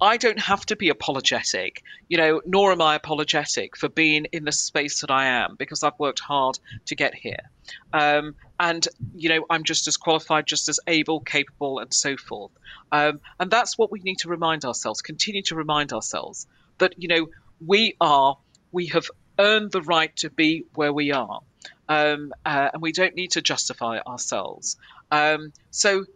I 0.00 0.16
don't 0.16 0.40
have 0.40 0.66
to 0.66 0.76
be 0.76 0.88
apologetic, 0.88 1.82
you 2.08 2.18
know, 2.18 2.42
nor 2.44 2.72
am 2.72 2.82
I 2.82 2.96
apologetic 2.96 3.76
for 3.76 3.88
being 3.88 4.26
in 4.32 4.44
the 4.44 4.52
space 4.52 5.00
that 5.00 5.10
I 5.10 5.26
am 5.26 5.54
because 5.56 5.82
I've 5.82 5.98
worked 5.98 6.20
hard 6.20 6.58
to 6.86 6.96
get 6.96 7.14
here. 7.14 7.50
Um, 7.92 8.34
and, 8.58 8.86
you 9.14 9.28
know, 9.28 9.46
I'm 9.48 9.62
just 9.62 9.86
as 9.86 9.96
qualified, 9.96 10.46
just 10.46 10.68
as 10.68 10.80
able, 10.86 11.20
capable, 11.20 11.78
and 11.78 11.94
so 11.94 12.16
forth. 12.16 12.50
Um, 12.90 13.20
and 13.38 13.50
that's 13.50 13.78
what 13.78 13.90
we 13.90 14.00
need 14.00 14.18
to 14.18 14.28
remind 14.28 14.64
ourselves, 14.64 15.00
continue 15.00 15.42
to 15.42 15.54
remind 15.54 15.92
ourselves 15.92 16.46
that, 16.78 16.94
you 16.98 17.08
know, 17.08 17.28
we 17.66 17.96
are, 18.00 18.36
we 18.72 18.86
have 18.86 19.10
earned 19.38 19.72
the 19.72 19.82
right 19.82 20.14
to 20.16 20.30
be 20.30 20.64
where 20.74 20.92
we 20.92 21.12
are. 21.12 21.40
Um, 21.88 22.32
uh, 22.46 22.70
and 22.72 22.80
we 22.80 22.92
don't 22.92 23.14
need 23.14 23.32
to 23.32 23.42
justify 23.42 23.98
ourselves. 23.98 24.76
Um, 25.10 25.52
so 25.70 26.06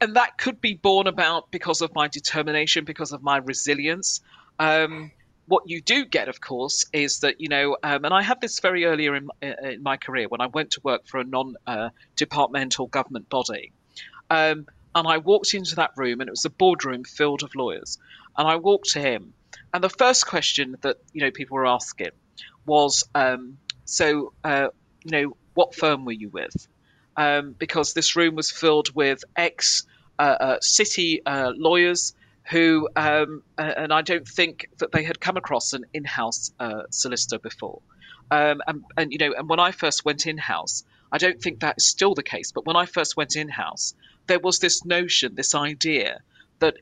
and 0.00 0.16
that 0.16 0.38
could 0.38 0.60
be 0.60 0.74
born 0.74 1.06
about 1.06 1.50
because 1.50 1.82
of 1.82 1.94
my 1.94 2.08
determination, 2.08 2.84
because 2.84 3.12
of 3.12 3.22
my 3.22 3.36
resilience. 3.36 4.20
Um, 4.58 5.12
what 5.46 5.68
you 5.68 5.82
do 5.82 6.04
get, 6.04 6.28
of 6.28 6.40
course, 6.40 6.86
is 6.92 7.20
that 7.20 7.40
you 7.40 7.48
know, 7.48 7.76
um, 7.82 8.04
and 8.04 8.14
I 8.14 8.22
had 8.22 8.40
this 8.40 8.60
very 8.60 8.84
earlier 8.84 9.14
in, 9.14 9.28
in, 9.42 9.82
my 9.82 9.96
career 9.96 10.28
when 10.28 10.40
I 10.40 10.46
went 10.46 10.72
to 10.72 10.80
work 10.82 11.06
for 11.06 11.18
a 11.18 11.24
non-departmental 11.24 12.84
uh, 12.86 12.88
government 12.88 13.28
body, 13.28 13.72
um, 14.30 14.66
and 14.94 15.08
I 15.08 15.18
walked 15.18 15.54
into 15.54 15.76
that 15.76 15.90
room, 15.96 16.20
and 16.20 16.28
it 16.28 16.32
was 16.32 16.44
a 16.44 16.50
boardroom 16.50 17.04
filled 17.04 17.42
of 17.42 17.54
lawyers, 17.54 17.98
and 18.38 18.48
I 18.48 18.56
walked 18.56 18.90
to 18.90 19.00
him, 19.00 19.34
and 19.72 19.82
the 19.82 19.90
first 19.90 20.26
question 20.26 20.76
that 20.82 20.96
you 21.12 21.20
know 21.20 21.30
people 21.30 21.56
were 21.56 21.66
asking 21.66 22.10
was, 22.66 23.04
um, 23.14 23.58
so 23.84 24.32
uh, 24.44 24.68
you 25.04 25.10
know, 25.10 25.36
what 25.54 25.74
firm 25.74 26.04
were 26.04 26.12
you 26.12 26.28
with? 26.28 26.68
Um, 27.16 27.54
because 27.58 27.92
this 27.92 28.16
room 28.16 28.34
was 28.34 28.50
filled 28.50 28.94
with 28.94 29.24
ex 29.36 29.84
uh, 30.20 30.36
uh, 30.38 30.60
city 30.60 31.24
uh, 31.24 31.50
lawyers 31.56 32.14
who, 32.50 32.88
um, 32.94 33.42
and 33.56 33.90
I 33.90 34.02
don't 34.02 34.26
think 34.28 34.68
that 34.78 34.92
they 34.92 35.02
had 35.02 35.18
come 35.18 35.36
across 35.38 35.72
an 35.72 35.86
in-house 35.94 36.52
solicitor 36.90 37.38
before. 37.38 37.80
Um, 38.30 38.60
and, 38.66 38.84
and 38.96 39.12
you 39.12 39.18
know, 39.18 39.32
and 39.36 39.48
when 39.48 39.60
I 39.60 39.70
first 39.70 40.04
went 40.04 40.26
in-house, 40.26 40.84
I 41.10 41.18
don't 41.18 41.40
think 41.40 41.60
that 41.60 41.76
is 41.78 41.86
still 41.86 42.14
the 42.14 42.22
case. 42.22 42.52
But 42.52 42.66
when 42.66 42.76
I 42.76 42.86
first 42.86 43.16
went 43.16 43.34
in-house, 43.34 43.94
there 44.26 44.40
was 44.40 44.58
this 44.58 44.84
notion, 44.84 45.36
this 45.36 45.54
idea 45.54 46.20
that 46.58 46.74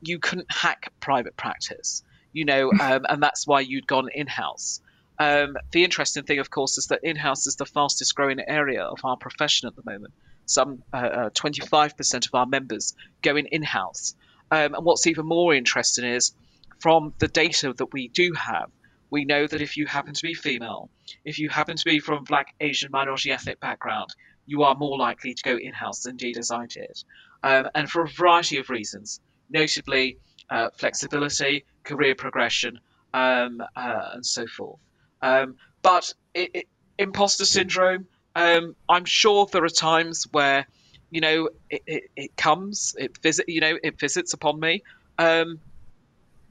you 0.00 0.18
couldn't 0.18 0.50
hack 0.50 0.92
private 1.00 1.36
practice, 1.36 2.02
you 2.34 2.44
know, 2.44 2.70
um, 2.72 3.06
and 3.08 3.22
that's 3.22 3.46
why 3.46 3.60
you'd 3.60 3.86
gone 3.86 4.08
in-house. 4.14 4.82
Um, 5.18 5.56
the 5.72 5.84
interesting 5.84 6.24
thing, 6.24 6.40
of 6.40 6.50
course, 6.50 6.76
is 6.76 6.88
that 6.88 7.00
in-house 7.02 7.46
is 7.46 7.56
the 7.56 7.64
fastest 7.64 8.14
growing 8.14 8.40
area 8.46 8.82
of 8.82 8.98
our 9.04 9.16
profession 9.16 9.68
at 9.68 9.76
the 9.76 9.90
moment 9.90 10.12
some 10.46 10.82
uh, 10.92 11.30
25% 11.30 12.14
uh, 12.14 12.18
of 12.18 12.34
our 12.34 12.46
members 12.46 12.94
going 13.22 13.46
in 13.46 13.62
house. 13.62 14.14
Um, 14.50 14.74
and 14.74 14.84
what's 14.84 15.06
even 15.06 15.26
more 15.26 15.54
interesting 15.54 16.04
is 16.04 16.32
from 16.80 17.14
the 17.18 17.28
data 17.28 17.72
that 17.76 17.92
we 17.92 18.08
do 18.08 18.32
have, 18.34 18.70
we 19.10 19.24
know 19.24 19.46
that 19.46 19.62
if 19.62 19.76
you 19.76 19.86
happen 19.86 20.12
to 20.12 20.22
be 20.22 20.34
female, 20.34 20.90
if 21.24 21.38
you 21.38 21.48
happen 21.48 21.76
to 21.76 21.84
be 21.84 21.98
from 21.98 22.24
black, 22.24 22.54
Asian, 22.60 22.90
minority 22.92 23.30
ethnic 23.30 23.60
background, 23.60 24.10
you 24.46 24.62
are 24.64 24.74
more 24.74 24.98
likely 24.98 25.34
to 25.34 25.42
go 25.42 25.56
in 25.56 25.72
house, 25.72 26.04
indeed, 26.04 26.36
as 26.36 26.50
I 26.50 26.66
did. 26.66 27.02
Um, 27.42 27.68
and 27.74 27.88
for 27.88 28.02
a 28.02 28.08
variety 28.08 28.58
of 28.58 28.70
reasons, 28.70 29.20
notably 29.50 30.18
uh, 30.50 30.70
flexibility, 30.74 31.64
career 31.84 32.14
progression, 32.14 32.78
um, 33.12 33.62
uh, 33.76 34.10
and 34.12 34.24
so 34.24 34.46
forth. 34.46 34.80
Um, 35.22 35.56
but 35.82 36.12
it, 36.34 36.50
it, 36.54 36.68
imposter 36.98 37.44
syndrome, 37.44 38.06
um, 38.36 38.74
I'm 38.88 39.04
sure 39.04 39.46
there 39.46 39.64
are 39.64 39.68
times 39.68 40.26
where, 40.32 40.66
you 41.10 41.20
know, 41.20 41.48
it, 41.70 42.10
it, 42.16 42.36
comes, 42.36 42.94
it 42.98 43.16
visit, 43.18 43.48
you 43.48 43.60
know, 43.60 43.78
it 43.82 43.98
visits 43.98 44.32
upon 44.32 44.58
me, 44.58 44.82
um, 45.18 45.60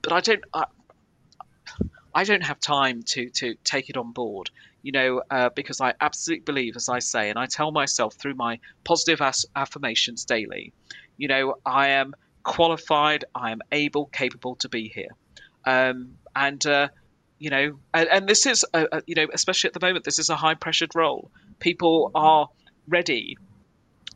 but 0.01 0.13
I 0.13 0.21
don't, 0.21 0.43
I, 0.53 0.65
I, 2.15 2.23
don't 2.23 2.43
have 2.43 2.59
time 2.59 3.03
to 3.03 3.29
to 3.29 3.55
take 3.63 3.89
it 3.89 3.97
on 3.97 4.11
board, 4.11 4.49
you 4.81 4.91
know, 4.91 5.21
uh, 5.29 5.49
because 5.49 5.81
I 5.81 5.93
absolutely 5.99 6.43
believe, 6.43 6.75
as 6.75 6.87
I 6.87 6.99
say, 6.99 7.29
and 7.29 7.37
I 7.37 7.45
tell 7.45 7.71
myself 7.71 8.15
through 8.15 8.35
my 8.35 8.59
positive 8.83 9.21
as- 9.21 9.45
affirmations 9.55 10.23
daily, 10.23 10.71
you 11.17 11.27
know, 11.27 11.55
I 11.65 11.89
am 11.89 12.15
qualified, 12.43 13.25
I 13.33 13.51
am 13.51 13.61
able, 13.71 14.05
capable 14.07 14.55
to 14.57 14.69
be 14.69 14.89
here, 14.89 15.11
um, 15.65 16.17
and. 16.35 16.65
Uh, 16.65 16.89
you 17.39 17.49
know, 17.49 17.77
and, 17.93 18.07
and 18.07 18.27
this 18.29 18.45
is, 18.45 18.63
a, 18.73 18.87
a, 18.89 19.01
you 19.05 19.15
know, 19.15 19.27
especially 19.33 19.67
at 19.67 19.73
the 19.73 19.85
moment, 19.85 20.05
this 20.05 20.17
is 20.17 20.29
a 20.29 20.35
high 20.35 20.53
pressured 20.53 20.95
role 20.95 21.29
people 21.63 22.11
are 22.13 22.49
ready 22.87 23.37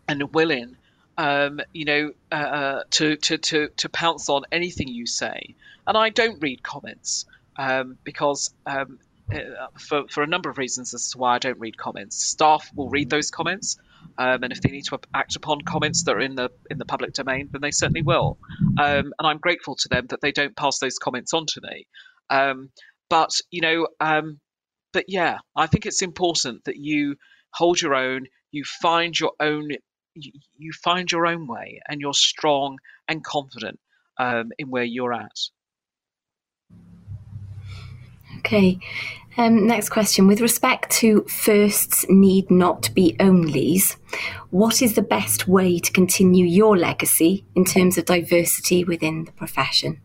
and 0.07 0.33
willing, 0.33 0.75
um, 1.17 1.61
you 1.73 1.85
know, 1.85 2.11
uh, 2.31 2.35
uh, 2.35 2.83
to, 2.91 3.15
to, 3.15 3.37
to, 3.37 3.69
to 3.77 3.89
pounce 3.89 4.29
on 4.29 4.43
anything 4.51 4.89
you 4.89 5.05
say. 5.05 5.55
And 5.87 5.97
I 5.97 6.09
don't 6.09 6.41
read 6.41 6.61
comments 6.61 7.25
um, 7.55 7.97
because 8.03 8.53
um, 8.65 8.99
uh, 9.33 9.39
for, 9.79 10.07
for 10.09 10.23
a 10.23 10.27
number 10.27 10.49
of 10.49 10.57
reasons, 10.57 10.91
this 10.91 11.05
is 11.07 11.15
why 11.15 11.35
I 11.35 11.39
don't 11.39 11.59
read 11.59 11.77
comments. 11.77 12.17
Staff 12.17 12.69
will 12.75 12.89
read 12.89 13.09
those 13.09 13.31
comments. 13.31 13.77
Um, 14.19 14.43
and 14.43 14.51
if 14.51 14.61
they 14.61 14.69
need 14.69 14.85
to 14.85 14.99
act 15.13 15.35
upon 15.35 15.61
comments 15.61 16.03
that 16.03 16.15
are 16.15 16.19
in 16.19 16.35
the 16.35 16.49
in 16.69 16.77
the 16.77 16.85
public 16.85 17.13
domain, 17.13 17.49
then 17.51 17.61
they 17.61 17.71
certainly 17.71 18.01
will. 18.01 18.37
Um, 18.79 19.13
and 19.17 19.27
I'm 19.27 19.37
grateful 19.37 19.75
to 19.75 19.89
them 19.89 20.07
that 20.09 20.21
they 20.21 20.31
don't 20.31 20.55
pass 20.55 20.79
those 20.79 20.97
comments 20.97 21.33
on 21.33 21.45
to 21.47 21.61
me. 21.61 21.87
Um, 22.29 22.69
but 23.09 23.31
you 23.51 23.61
know, 23.61 23.87
um, 23.99 24.39
but 24.93 25.05
yeah, 25.07 25.37
I 25.55 25.67
think 25.67 25.85
it's 25.85 26.01
important 26.01 26.63
that 26.65 26.77
you 26.77 27.15
hold 27.53 27.81
your 27.81 27.95
own, 27.95 28.25
you 28.51 28.63
find 28.81 29.17
your 29.19 29.31
own 29.39 29.69
you, 30.15 30.71
find 30.83 31.11
your 31.11 31.25
own 31.25 31.47
way 31.47 31.79
and 31.87 32.01
you're 32.01 32.13
strong 32.13 32.79
and 33.07 33.23
confident 33.23 33.79
um, 34.17 34.51
in 34.57 34.69
where 34.69 34.83
you're 34.83 35.13
at. 35.13 35.37
Okay. 38.47 38.79
Um, 39.35 39.67
next 39.67 39.89
question. 39.89 40.25
With 40.25 40.39
respect 40.39 40.89
to 41.01 41.23
firsts 41.23 42.05
need 42.07 42.49
not 42.49 42.89
be 42.95 43.13
onlys, 43.19 43.97
what 44.51 44.81
is 44.81 44.95
the 44.95 45.01
best 45.01 45.49
way 45.49 45.79
to 45.79 45.91
continue 45.91 46.45
your 46.45 46.77
legacy 46.77 47.43
in 47.55 47.65
terms 47.65 47.97
of 47.97 48.05
diversity 48.05 48.85
within 48.85 49.25
the 49.25 49.33
profession? 49.33 49.99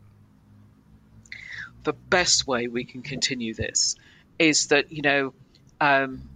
The 1.84 1.92
best 1.92 2.48
way 2.48 2.66
we 2.66 2.84
can 2.84 3.02
continue 3.02 3.54
this 3.54 3.94
is 4.40 4.66
that, 4.66 4.90
you 4.90 5.02
know, 5.02 5.34
um, 5.80 6.28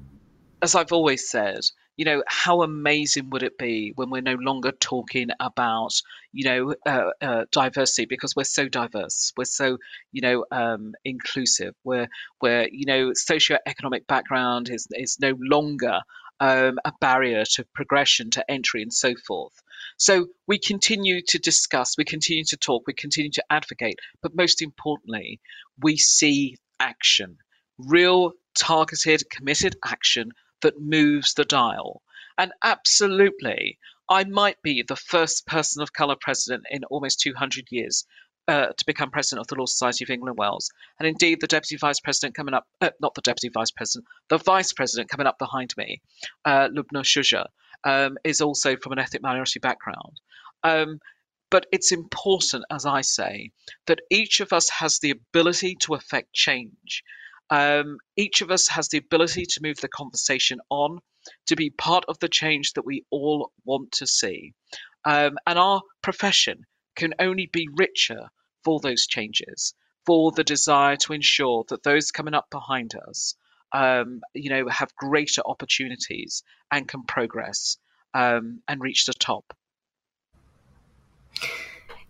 as 0.63 0.77
I've 0.77 0.93
always 0.93 1.29
said, 1.29 1.63
you 1.97 2.05
know, 2.05 2.23
how 2.27 2.63
amazing 2.63 3.31
would 3.31 3.43
it 3.43 3.59
be 3.59 3.93
when 3.97 4.11
we're 4.11 4.21
no 4.21 4.35
longer 4.35 4.73
talking 4.73 5.29
about, 5.41 5.93
you 6.33 6.45
know, 6.45 6.75
uh, 6.87 7.11
uh, 7.23 7.45
diversity 7.51 8.07
because 8.07 8.35
we're 8.37 8.45
so 8.45 8.69
diverse, 8.69 9.33
we're 9.37 9.45
so, 9.45 9.79
you 10.13 10.21
know, 10.21 10.45
um, 10.51 10.93
inclusive, 11.05 11.75
we're 11.85 12.09
you 12.43 12.87
know, 12.87 13.11
socioeconomic 13.11 14.07
background 14.07 14.69
is 14.71 14.87
is 14.93 15.19
no 15.21 15.35
longer 15.39 16.01
um, 16.41 16.79
a 16.85 16.93
barrier 17.01 17.45
to 17.45 17.65
progression, 17.75 18.31
to 18.31 18.51
entry, 18.51 18.83
and 18.83 18.93
so 18.93 19.15
forth. 19.27 19.55
So 19.97 20.27
we 20.47 20.59
continue 20.59 21.23
to 21.29 21.39
discuss, 21.39 21.97
we 21.97 22.05
continue 22.05 22.45
to 22.45 22.57
talk, 22.57 22.83
we 22.87 22.93
continue 22.93 23.31
to 23.33 23.45
advocate, 23.49 23.99
but 24.23 24.37
most 24.37 24.61
importantly, 24.61 25.41
we 25.81 25.97
see 25.97 26.57
action, 26.79 27.39
real 27.79 28.33
targeted, 28.55 29.29
committed 29.31 29.77
action 29.85 30.33
that 30.63 30.81
moves 30.81 31.35
the 31.35 31.45
dial. 31.45 32.03
And 32.39 32.53
absolutely, 32.63 33.79
I 34.09 34.25
might 34.25 34.61
be 34.63 34.83
the 34.83 34.97
first 34.97 35.47
person 35.47 35.83
of 35.83 35.93
colour 35.93 36.17
president 36.21 36.65
in 36.71 36.85
almost 36.85 37.21
200 37.21 37.67
years 37.71 38.05
uh, 38.49 38.67
to 38.67 38.87
become 38.87 39.11
president 39.11 39.41
of 39.41 39.49
the 39.49 39.57
Law 39.57 39.67
Society 39.67 40.05
of 40.05 40.11
England 40.11 40.31
and 40.31 40.39
Wales. 40.39 40.71
And 40.99 41.09
indeed, 41.09 41.41
the 41.41 41.47
deputy 41.47 41.77
vice 41.77 42.01
president 42.01 42.37
coming 42.37 42.55
up, 42.55 42.67
uh, 42.81 42.91
not 43.01 43.15
the 43.15 43.23
deputy 43.23 43.49
vice 43.49 43.71
president, 43.71 44.07
the 44.29 44.39
vice 44.39 44.73
president 44.73 45.11
coming 45.11 45.27
up 45.27 45.39
behind 45.39 45.75
me, 45.77 46.01
uh, 46.45 46.69
Lubna 46.69 47.03
Shuja, 47.03 47.47
um, 47.85 48.17
is 48.25 48.41
also 48.41 48.77
from 48.77 48.93
an 48.93 48.99
ethnic 48.99 49.23
minority 49.23 49.59
background. 49.59 50.21
Um, 50.63 51.01
but 51.51 51.67
it's 51.73 51.93
important, 51.93 52.65
as 52.71 52.87
I 52.87 53.03
say, 53.03 53.51
that 53.87 54.01
each 54.11 54.41
of 54.41 54.53
us 54.53 54.69
has 54.71 54.99
the 54.99 55.11
ability 55.11 55.77
to 55.81 55.95
affect 55.95 56.33
change. 56.33 57.03
Um, 57.51 57.99
each 58.17 58.41
of 58.41 58.51
us 58.51 58.69
has 58.69 58.89
the 58.89 58.99
ability 58.99 59.45
to 59.47 59.63
move 59.63 59.77
the 59.81 59.89
conversation 59.89 60.59
on, 60.71 60.99
to 61.47 61.57
be 61.57 61.71
part 61.71 62.05
of 62.09 62.19
the 62.19 62.29
change 62.29 62.73
that 62.75 62.87
we 62.87 63.05
all 63.11 63.53
want 63.65 63.93
to 63.93 64.07
see. 64.07 64.53
Um, 65.05 65.39
and 65.47 65.59
our 65.59 65.83
profession 66.03 66.67
can 66.97 67.15
only 67.19 67.49
be 67.53 67.69
richer 67.77 68.29
for 68.65 68.81
those 68.81 69.07
changes, 69.07 69.75
for 70.05 70.33
the 70.33 70.45
desire 70.45 70.97
to 70.97 71.13
ensure 71.13 71.65
that 71.69 71.83
those 71.83 72.11
coming 72.11 72.35
up 72.35 72.49
behind 72.51 72.95
us, 73.09 73.37
um, 73.73 74.21
you 74.35 74.51
know, 74.51 74.69
have 74.69 74.95
greater 74.97 75.43
opportunities 75.45 76.43
and 76.71 76.89
can 76.89 77.05
progress 77.05 77.77
um, 78.15 78.63
and 78.67 78.81
reach 78.81 79.05
the 79.07 79.15
top. 79.15 79.53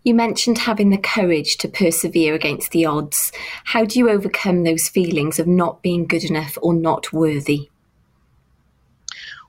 You 0.07 0.13
mentioned 0.13 0.59
having 0.59 0.89
the 0.89 0.97
courage 0.97 1.57
to 1.57 1.67
persevere 1.67 2.33
against 2.33 2.71
the 2.71 2.85
odds. 2.85 3.33
How 3.65 3.83
do 3.83 3.99
you 3.99 4.09
overcome 4.09 4.63
those 4.63 4.87
feelings 4.87 5.37
of 5.37 5.47
not 5.47 5.81
being 5.81 6.07
good 6.07 6.23
enough 6.23 6.57
or 6.61 6.73
not 6.73 7.11
worthy? 7.11 7.69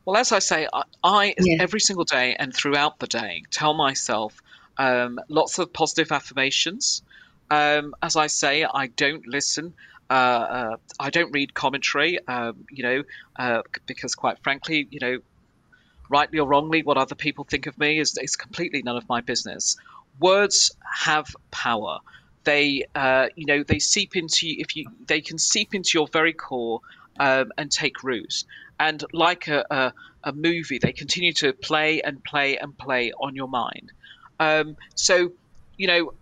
Well, 0.05 0.17
as 0.17 0.33
I 0.33 0.41
say, 0.41 0.67
I, 0.73 0.83
I 1.05 1.35
yeah. 1.39 1.59
every 1.61 1.79
single 1.79 2.05
day 2.05 2.35
and 2.37 2.53
throughout 2.53 2.99
the 2.99 3.07
day 3.07 3.45
tell 3.53 3.73
myself 3.73 4.43
um, 4.79 5.21
lots 5.29 5.61
of 5.61 5.73
positive 5.73 6.11
affirmations. 6.11 7.03
Um, 7.53 7.95
as 8.03 8.17
I 8.17 8.27
say, 8.27 8.65
I 8.65 8.89
don't 8.89 9.29
listen. 9.29 9.75
Uh, 10.11 10.13
uh, 10.13 10.77
I 10.99 11.11
don't 11.11 11.31
read 11.31 11.55
commentary, 11.55 12.19
um, 12.27 12.67
you 12.73 12.83
know, 12.83 13.05
uh, 13.37 13.63
because 13.87 14.17
quite 14.17 14.43
frankly, 14.43 14.89
you 14.91 14.99
know, 14.99 15.19
rightly 16.09 16.41
or 16.41 16.49
wrongly, 16.49 16.83
what 16.83 16.97
other 16.97 17.15
people 17.15 17.45
think 17.45 17.67
of 17.67 17.79
me 17.79 18.01
is, 18.01 18.19
is 18.21 18.35
completely 18.35 18.83
none 18.83 18.97
of 18.97 19.09
my 19.09 19.21
business. 19.21 19.77
Words 20.21 20.73
have 20.93 21.35
power. 21.51 22.01
They, 22.45 22.87
uh, 22.95 23.29
you 23.37 23.47
know, 23.47 23.63
they 23.63 23.79
seep 23.79 24.17
into 24.17 24.47
if 24.47 24.77
you, 24.77 24.91
they 25.07 25.21
can 25.21 25.39
seep 25.39 25.75
into 25.75 25.91
your 25.95 26.09
very 26.09 26.33
core 26.33 26.81
um, 27.21 27.53
and 27.59 27.71
take 27.71 28.03
root. 28.03 28.45
And 28.81 29.05
like 29.13 29.49
a, 29.49 29.65
a, 29.71 29.93
a, 30.25 30.33
movie, 30.33 30.79
they 30.79 30.93
continue 30.93 31.33
to 31.35 31.53
play 31.53 32.01
and 32.01 32.23
play 32.23 32.57
and 32.57 32.77
play 32.79 33.13
on 33.21 33.35
your 33.35 33.49
mind. 33.49 33.93
Um, 34.39 34.77
so, 34.95 35.33
you 35.77 35.89
know, 35.89 36.15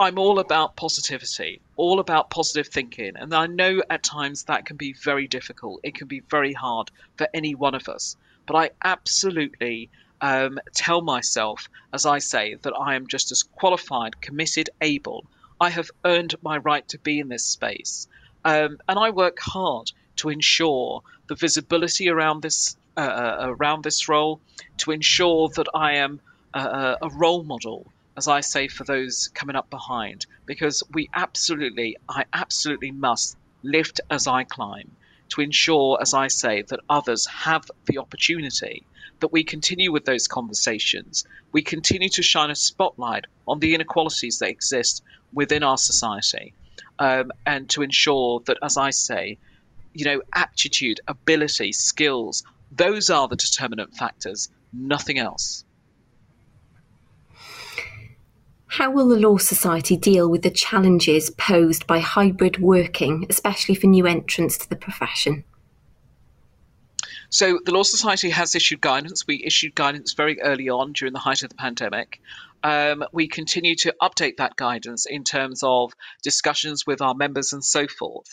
I'm 0.00 0.18
all 0.18 0.38
about 0.38 0.76
positivity, 0.76 1.60
all 1.76 1.98
about 1.98 2.30
positive 2.30 2.68
thinking. 2.68 3.16
And 3.16 3.34
I 3.34 3.46
know 3.46 3.82
at 3.90 4.02
times 4.02 4.44
that 4.44 4.64
can 4.64 4.76
be 4.76 4.92
very 4.92 5.26
difficult. 5.26 5.80
It 5.82 5.94
can 5.94 6.06
be 6.06 6.20
very 6.20 6.52
hard 6.52 6.90
for 7.16 7.28
any 7.34 7.54
one 7.54 7.74
of 7.74 7.88
us. 7.88 8.16
But 8.46 8.56
I 8.56 8.70
absolutely 8.84 9.90
um, 10.20 10.58
tell 10.74 11.00
myself, 11.02 11.68
as 11.92 12.06
I 12.06 12.18
say, 12.18 12.54
that 12.62 12.74
I 12.74 12.94
am 12.94 13.06
just 13.06 13.32
as 13.32 13.42
qualified, 13.42 14.20
committed, 14.20 14.70
able. 14.80 15.26
I 15.60 15.70
have 15.70 15.90
earned 16.04 16.34
my 16.42 16.58
right 16.58 16.86
to 16.88 16.98
be 16.98 17.18
in 17.18 17.28
this 17.28 17.44
space. 17.44 18.08
Um, 18.44 18.78
and 18.88 18.98
I 18.98 19.10
work 19.10 19.38
hard 19.40 19.90
to 20.16 20.28
ensure 20.28 21.02
the 21.28 21.34
visibility 21.34 22.08
around 22.08 22.42
this 22.42 22.76
uh, 22.96 23.00
uh 23.00 23.46
around 23.50 23.84
this 23.84 24.08
role, 24.08 24.40
to 24.78 24.90
ensure 24.90 25.48
that 25.50 25.68
I 25.72 25.96
am 25.96 26.20
a, 26.54 26.96
a 27.02 27.10
role 27.10 27.44
model 27.44 27.86
as 28.18 28.26
I 28.26 28.40
say, 28.40 28.66
for 28.66 28.82
those 28.82 29.28
coming 29.32 29.54
up 29.54 29.70
behind, 29.70 30.26
because 30.44 30.82
we 30.92 31.08
absolutely, 31.14 31.96
I 32.08 32.24
absolutely 32.32 32.90
must 32.90 33.36
lift 33.62 34.00
as 34.10 34.26
I 34.26 34.42
climb 34.42 34.90
to 35.28 35.40
ensure, 35.40 35.98
as 36.00 36.14
I 36.14 36.26
say, 36.26 36.62
that 36.62 36.80
others 36.90 37.26
have 37.26 37.70
the 37.86 37.98
opportunity, 37.98 38.82
that 39.20 39.32
we 39.32 39.44
continue 39.44 39.92
with 39.92 40.04
those 40.04 40.28
conversations, 40.28 41.24
we 41.52 41.62
continue 41.62 42.08
to 42.10 42.22
shine 42.22 42.50
a 42.50 42.54
spotlight 42.54 43.26
on 43.46 43.58
the 43.60 43.74
inequalities 43.74 44.38
that 44.38 44.48
exist 44.48 45.02
within 45.32 45.62
our 45.62 45.78
society, 45.78 46.54
um, 46.98 47.30
and 47.46 47.68
to 47.70 47.82
ensure 47.82 48.40
that, 48.46 48.58
as 48.62 48.76
I 48.76 48.90
say, 48.90 49.38
you 49.94 50.04
know, 50.04 50.22
aptitude, 50.34 51.00
ability, 51.08 51.72
skills, 51.72 52.44
those 52.70 53.10
are 53.10 53.28
the 53.28 53.36
determinant 53.36 53.94
factors, 53.94 54.50
nothing 54.72 55.18
else. 55.18 55.64
How 58.66 58.90
will 58.90 59.08
the 59.08 59.16
Law 59.16 59.38
Society 59.38 59.96
deal 59.96 60.28
with 60.28 60.42
the 60.42 60.50
challenges 60.50 61.30
posed 61.30 61.86
by 61.86 62.00
hybrid 62.00 62.60
working, 62.60 63.26
especially 63.30 63.74
for 63.74 63.86
new 63.86 64.06
entrants 64.06 64.58
to 64.58 64.68
the 64.68 64.76
profession? 64.76 65.44
So, 67.30 67.58
the 67.62 67.72
Law 67.72 67.82
Society 67.82 68.30
has 68.30 68.54
issued 68.54 68.80
guidance. 68.80 69.26
We 69.26 69.44
issued 69.44 69.74
guidance 69.74 70.14
very 70.14 70.40
early 70.40 70.70
on 70.70 70.94
during 70.94 71.12
the 71.12 71.18
height 71.18 71.42
of 71.42 71.50
the 71.50 71.56
pandemic. 71.56 72.20
Um, 72.62 73.04
we 73.12 73.28
continue 73.28 73.74
to 73.76 73.94
update 74.00 74.38
that 74.38 74.56
guidance 74.56 75.04
in 75.04 75.24
terms 75.24 75.62
of 75.62 75.92
discussions 76.22 76.86
with 76.86 77.02
our 77.02 77.14
members 77.14 77.52
and 77.52 77.62
so 77.62 77.86
forth. 77.86 78.28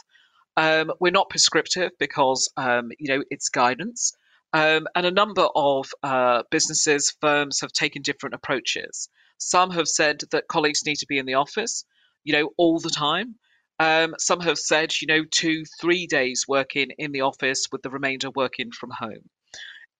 Um, 0.57 0.91
we're 0.99 1.11
not 1.11 1.29
prescriptive 1.29 1.91
because, 1.99 2.49
um, 2.55 2.91
you 2.97 3.09
know, 3.09 3.23
it's 3.29 3.49
guidance. 3.49 4.13
Um, 4.53 4.87
and 4.95 5.05
a 5.05 5.11
number 5.11 5.47
of 5.53 5.91
uh, 6.01 6.43
businesses, 6.49 7.13
firms 7.19 7.59
have 7.59 7.73
taken 7.73 8.01
different 8.01 8.35
approaches. 8.35 9.09
Some 9.37 9.71
have 9.71 9.89
said 9.89 10.21
that 10.31 10.47
colleagues 10.47 10.85
need 10.85 10.97
to 10.97 11.07
be 11.07 11.17
in 11.17 11.25
the 11.25 11.33
office, 11.33 11.83
you 12.23 12.31
know, 12.31 12.51
all 12.55 12.79
the 12.79 12.89
time. 12.89 13.35
Um, 13.79 14.15
some 14.17 14.39
have 14.41 14.57
said, 14.57 14.93
you 15.01 15.07
know, 15.07 15.23
two, 15.29 15.63
three 15.81 16.07
days 16.07 16.45
working 16.47 16.91
in 16.97 17.11
the 17.11 17.21
office 17.21 17.67
with 17.71 17.81
the 17.81 17.89
remainder 17.89 18.29
working 18.29 18.71
from 18.71 18.91
home. 18.91 19.29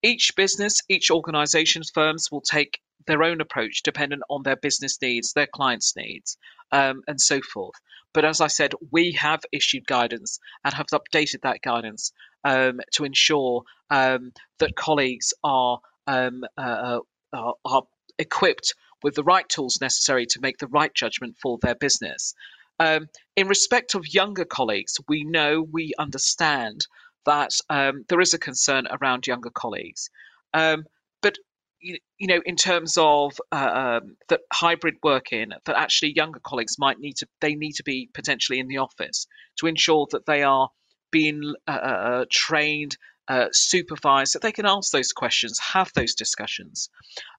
Each 0.02 0.36
business, 0.36 0.82
each 0.88 1.12
organization, 1.12 1.82
firms 1.94 2.32
will 2.32 2.42
take 2.42 2.80
their 3.08 3.24
own 3.24 3.42
approach 3.42 3.84
dependent 3.84 4.24
on 4.30 4.44
their 4.44 4.56
business 4.56 5.02
needs, 5.02 5.34
their 5.34 5.48
clients' 5.48 5.96
needs, 5.96 6.38
um, 6.72 7.02
and 7.08 7.20
so 7.20 7.42
forth. 7.42 7.76
But 8.14 8.26
as 8.26 8.40
I 8.40 8.48
said, 8.48 8.74
we 8.92 9.12
have 9.14 9.42
issued 9.52 9.86
guidance 9.86 10.40
and 10.64 10.74
have 10.74 10.88
updated 10.88 11.42
that 11.42 11.62
guidance 11.62 12.14
um, 12.44 12.80
to 12.94 13.04
ensure 13.04 13.64
um, 13.90 14.32
that 14.60 14.76
colleagues 14.76 15.34
are, 15.44 15.80
um, 16.08 16.46
uh, 16.58 17.00
uh, 17.34 17.52
are 17.66 17.84
equipped 18.18 18.74
with 19.04 19.16
the 19.16 19.24
right 19.24 19.48
tools 19.50 19.80
necessary 19.82 20.26
to 20.28 20.40
make 20.40 20.58
the 20.58 20.68
right 20.68 20.94
judgment 20.94 21.36
for 21.42 21.58
their 21.62 21.76
business. 21.76 22.34
Um, 22.80 23.08
in 23.36 23.48
respect 23.48 23.96
of 23.96 24.14
younger 24.14 24.46
colleagues, 24.46 25.00
we 25.08 25.24
know, 25.24 25.62
we 25.62 25.94
understand 25.98 26.86
that 27.26 27.52
um, 27.70 28.06
there 28.10 28.22
is 28.22 28.34
a 28.34 28.40
concern 28.40 28.88
around 28.92 29.28
younger 29.28 29.50
colleagues. 29.50 30.10
Um, 30.54 30.86
but 31.22 31.38
you, 31.82 31.98
you, 32.18 32.28
know, 32.28 32.42
in 32.46 32.56
terms 32.56 32.98
of 32.98 33.40
uh, 33.52 34.00
um, 34.02 34.18
that 34.30 34.42
hybrid 34.52 34.96
working, 35.04 35.52
that 35.66 35.78
actually 35.78 36.14
younger 36.14 36.40
colleagues 36.40 36.78
might 36.80 37.00
need 37.00 37.18
to 37.18 37.28
they 37.42 37.56
need 37.56 37.74
to 37.74 37.84
be 37.84 38.10
potentially 38.14 38.60
in 38.60 38.68
the 38.68 38.78
office 38.78 39.28
to 39.60 39.68
ensure 39.68 40.08
that 40.12 40.26
they 40.26 40.44
are 40.44 40.70
being 41.12 41.54
uh, 41.68 41.72
uh, 41.72 41.74
uh 41.76 42.26
trained, 42.30 42.98
uh, 43.28 43.48
supervised, 43.52 44.34
that 44.34 44.42
they 44.42 44.52
can 44.52 44.66
ask 44.66 44.92
those 44.92 45.14
questions, 45.14 45.60
have 45.60 45.92
those 45.94 46.16
discussions. 46.16 46.90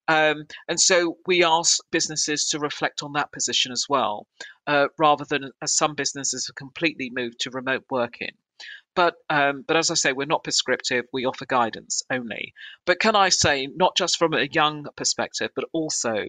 Um, 0.09 0.47
and 0.69 0.81
so 0.81 1.19
we 1.27 1.45
ask 1.45 1.79
businesses 1.91 2.49
to 2.51 2.59
reflect 2.59 3.03
on 3.03 3.13
that 3.15 3.33
position 3.33 3.73
as 3.73 3.87
well, 3.89 4.27
uh, 4.67 4.89
rather 4.99 5.25
than 5.25 5.51
as 5.63 5.77
some 5.77 5.95
businesses 5.95 6.47
have 6.47 6.55
completely 6.57 7.11
moved 7.13 7.41
to 7.41 7.51
remote 7.51 7.85
working. 7.91 8.33
But 8.95 9.15
um, 9.29 9.63
but 9.69 9.77
as 9.77 9.91
I 9.91 9.95
say, 9.95 10.13
we're 10.13 10.25
not 10.25 10.43
prescriptive. 10.43 11.05
We 11.13 11.27
offer 11.27 11.45
guidance 11.45 12.03
only. 12.11 12.55
But 12.87 12.99
can 12.99 13.15
I 13.15 13.29
say, 13.29 13.69
not 13.77 13.95
just 13.95 14.17
from 14.17 14.33
a 14.33 14.49
young 14.51 14.87
perspective, 14.97 15.51
but 15.55 15.67
also, 15.73 16.25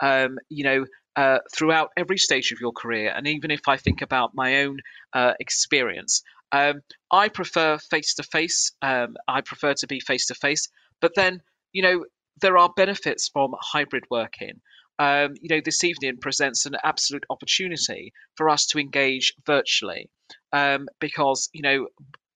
um, 0.00 0.36
you 0.50 0.64
know, 0.64 0.86
uh, 1.16 1.38
throughout 1.54 1.90
every 1.96 2.18
stage 2.18 2.52
of 2.52 2.60
your 2.60 2.72
career, 2.72 3.12
and 3.16 3.26
even 3.26 3.50
if 3.50 3.62
I 3.66 3.78
think 3.78 4.02
about 4.02 4.34
my 4.34 4.62
own 4.64 4.80
uh, 5.14 5.32
experience, 5.40 6.22
um, 6.52 6.80
I 7.10 7.28
prefer 7.28 7.78
face 7.78 8.14
to 8.14 8.22
face. 8.22 8.72
I 8.82 9.40
prefer 9.44 9.74
to 9.74 9.86
be 9.86 10.00
face 10.00 10.26
to 10.26 10.34
face. 10.34 10.68
But 11.00 11.14
then, 11.14 11.40
you 11.72 11.82
know, 11.82 12.04
there 12.40 12.58
are 12.58 12.72
benefits 12.76 13.28
from 13.28 13.54
hybrid 13.60 14.04
working. 14.10 14.60
Um, 14.98 15.34
you 15.40 15.54
know, 15.54 15.62
this 15.64 15.82
evening 15.82 16.18
presents 16.20 16.66
an 16.66 16.74
absolute 16.84 17.24
opportunity 17.30 18.12
for 18.36 18.50
us 18.50 18.66
to 18.66 18.78
engage 18.78 19.32
virtually 19.46 20.10
um, 20.52 20.88
because, 20.98 21.48
you 21.54 21.62
know, 21.62 21.86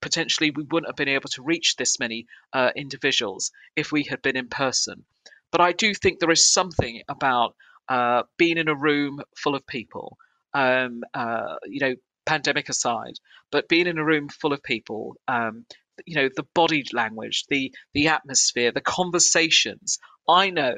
potentially 0.01 0.51
we 0.51 0.65
wouldn't 0.71 0.89
have 0.89 0.97
been 0.97 1.09
able 1.09 1.29
to 1.31 1.43
reach 1.43 1.77
this 1.77 1.99
many 1.99 2.27
uh, 2.53 2.71
individuals 2.75 3.51
if 3.77 3.93
we 3.93 4.05
had 4.05 4.23
been 4.23 4.37
in 4.37 4.49
person. 4.49 5.05
But 5.53 5.61
I 5.61 5.73
do 5.73 5.93
think 5.93 6.19
there 6.19 6.31
is 6.31 6.53
something 6.53 7.03
about 7.09 7.55
uh, 7.89 8.23
being 8.39 8.57
in 8.57 8.69
a 8.69 8.75
room 8.75 9.21
full 9.37 9.55
of 9.55 9.67
people, 9.67 10.17
um, 10.55 11.03
uh, 11.13 11.57
you 11.67 11.81
know, 11.81 11.95
pandemic 12.27 12.69
aside, 12.69 13.15
but 13.51 13.69
being 13.69 13.87
in 13.87 13.99
a 13.99 14.05
room 14.05 14.29
full 14.29 14.53
of 14.53 14.63
people, 14.63 15.17
um, 15.29 15.67
you 16.07 16.17
know 16.17 16.29
the 16.35 16.47
body 16.55 16.85
language 16.93 17.45
the 17.49 17.73
the 17.93 18.09
atmosphere 18.09 18.73
the 18.73 18.81
conversations 18.81 19.99
i 20.29 20.51
know 20.51 20.75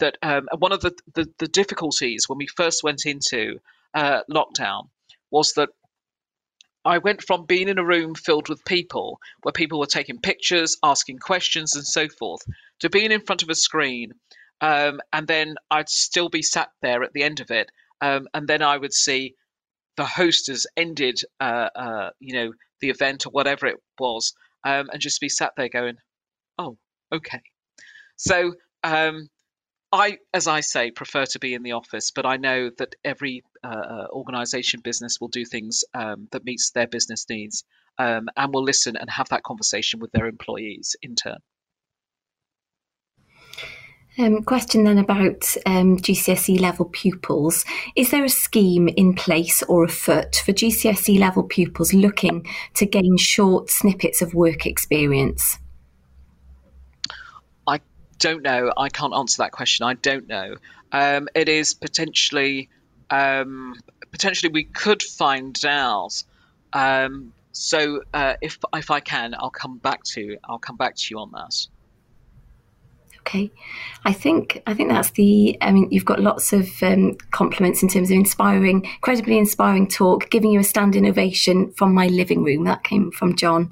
that 0.00 0.16
um, 0.22 0.48
one 0.58 0.72
of 0.72 0.80
the, 0.80 0.94
the, 1.14 1.26
the 1.38 1.48
difficulties 1.48 2.28
when 2.28 2.38
we 2.38 2.46
first 2.46 2.82
went 2.82 3.04
into 3.06 3.58
uh, 3.94 4.20
lockdown 4.30 4.88
was 5.30 5.52
that 5.54 5.68
I 6.84 6.96
went 6.96 7.22
from 7.22 7.44
being 7.44 7.68
in 7.68 7.78
a 7.78 7.84
room 7.84 8.14
filled 8.14 8.48
with 8.48 8.64
people 8.64 9.20
where 9.42 9.52
people 9.52 9.78
were 9.78 9.86
taking 9.86 10.18
pictures, 10.18 10.78
asking 10.82 11.18
questions, 11.18 11.76
and 11.76 11.86
so 11.86 12.08
forth, 12.08 12.40
to 12.78 12.88
being 12.88 13.12
in 13.12 13.20
front 13.20 13.42
of 13.42 13.50
a 13.50 13.54
screen. 13.54 14.12
Um, 14.62 15.00
and 15.12 15.28
then 15.28 15.56
I'd 15.70 15.90
still 15.90 16.30
be 16.30 16.40
sat 16.40 16.70
there 16.80 17.02
at 17.02 17.12
the 17.12 17.22
end 17.22 17.40
of 17.40 17.50
it. 17.50 17.70
Um, 18.00 18.28
and 18.32 18.48
then 18.48 18.62
I 18.62 18.78
would 18.78 18.94
see 18.94 19.34
the 20.00 20.06
host 20.06 20.46
has 20.46 20.66
ended, 20.78 21.20
uh, 21.40 21.68
uh, 21.76 22.10
you 22.20 22.32
know, 22.32 22.52
the 22.80 22.88
event 22.88 23.26
or 23.26 23.30
whatever 23.30 23.66
it 23.66 23.76
was 23.98 24.32
um, 24.64 24.88
and 24.90 24.98
just 24.98 25.20
be 25.20 25.28
sat 25.28 25.52
there 25.58 25.68
going, 25.68 25.96
oh, 26.56 26.78
okay. 27.12 27.42
So, 28.16 28.54
um, 28.82 29.28
I, 29.92 30.16
as 30.32 30.46
I 30.46 30.60
say, 30.60 30.90
prefer 30.90 31.26
to 31.26 31.38
be 31.38 31.52
in 31.52 31.62
the 31.62 31.72
office, 31.72 32.12
but 32.12 32.24
I 32.24 32.38
know 32.38 32.70
that 32.78 32.94
every 33.04 33.42
uh, 33.62 33.68
uh 33.68 34.06
organisation, 34.10 34.80
business 34.80 35.18
will 35.20 35.28
do 35.28 35.44
things 35.44 35.84
um, 35.92 36.28
that 36.32 36.44
meets 36.46 36.70
their 36.70 36.86
business 36.86 37.26
needs, 37.28 37.64
um, 37.98 38.28
and 38.36 38.54
will 38.54 38.62
listen 38.62 38.96
and 38.96 39.10
have 39.10 39.28
that 39.28 39.42
conversation 39.42 40.00
with 40.00 40.12
their 40.12 40.28
employees 40.28 40.96
in 41.02 41.14
turn. 41.14 41.40
Um, 44.20 44.42
question 44.42 44.84
then 44.84 44.98
about 44.98 45.56
um, 45.64 45.96
GCSE 45.96 46.60
level 46.60 46.84
pupils. 46.84 47.64
Is 47.96 48.10
there 48.10 48.22
a 48.22 48.28
scheme 48.28 48.86
in 48.88 49.14
place 49.14 49.62
or 49.62 49.84
afoot 49.84 50.42
for 50.44 50.52
GCSE 50.52 51.18
level 51.18 51.42
pupils 51.42 51.94
looking 51.94 52.46
to 52.74 52.84
gain 52.84 53.16
short 53.16 53.70
snippets 53.70 54.20
of 54.20 54.34
work 54.34 54.66
experience? 54.66 55.56
I 57.66 57.80
don't 58.18 58.42
know. 58.42 58.74
I 58.76 58.90
can't 58.90 59.14
answer 59.14 59.42
that 59.42 59.52
question. 59.52 59.86
I 59.86 59.94
don't 59.94 60.28
know. 60.28 60.56
Um, 60.92 61.30
it 61.34 61.48
is 61.48 61.72
potentially 61.72 62.68
um, 63.08 63.74
potentially 64.10 64.52
we 64.52 64.64
could 64.64 65.02
find 65.02 65.58
out. 65.64 66.22
Um, 66.74 67.32
so 67.52 68.02
uh, 68.12 68.34
if 68.42 68.58
if 68.74 68.90
I 68.90 69.00
can, 69.00 69.34
I'll 69.38 69.48
come 69.48 69.78
back 69.78 70.04
to 70.12 70.36
I'll 70.44 70.58
come 70.58 70.76
back 70.76 70.96
to 70.96 71.06
you 71.08 71.20
on 71.20 71.30
that. 71.32 71.54
Okay, 73.20 73.50
I 74.04 74.12
think 74.12 74.62
I 74.66 74.74
think 74.74 74.88
that's 74.88 75.10
the. 75.10 75.56
I 75.60 75.72
mean, 75.72 75.88
you've 75.90 76.06
got 76.06 76.20
lots 76.20 76.52
of 76.52 76.68
um, 76.82 77.16
compliments 77.32 77.82
in 77.82 77.88
terms 77.88 78.10
of 78.10 78.16
inspiring, 78.16 78.84
incredibly 78.84 79.36
inspiring 79.36 79.86
talk, 79.86 80.30
giving 80.30 80.50
you 80.50 80.60
a 80.60 80.64
standing 80.64 81.06
ovation 81.06 81.70
from 81.72 81.94
my 81.94 82.06
living 82.06 82.42
room. 82.42 82.64
That 82.64 82.82
came 82.82 83.10
from 83.10 83.36
John. 83.36 83.70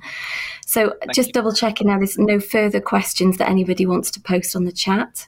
So 0.66 0.94
Thank 1.01 1.14
just 1.14 1.28
you. 1.28 1.32
double 1.32 1.53
checking 1.55 1.86
now. 1.86 1.96
There's 1.96 2.18
no 2.18 2.40
further 2.40 2.80
questions 2.80 3.38
that 3.38 3.49
anybody 3.49 3.86
wants 3.86 4.11
to 4.12 4.20
post 4.20 4.55
on 4.55 4.64
the 4.64 4.72
chat. 4.72 5.26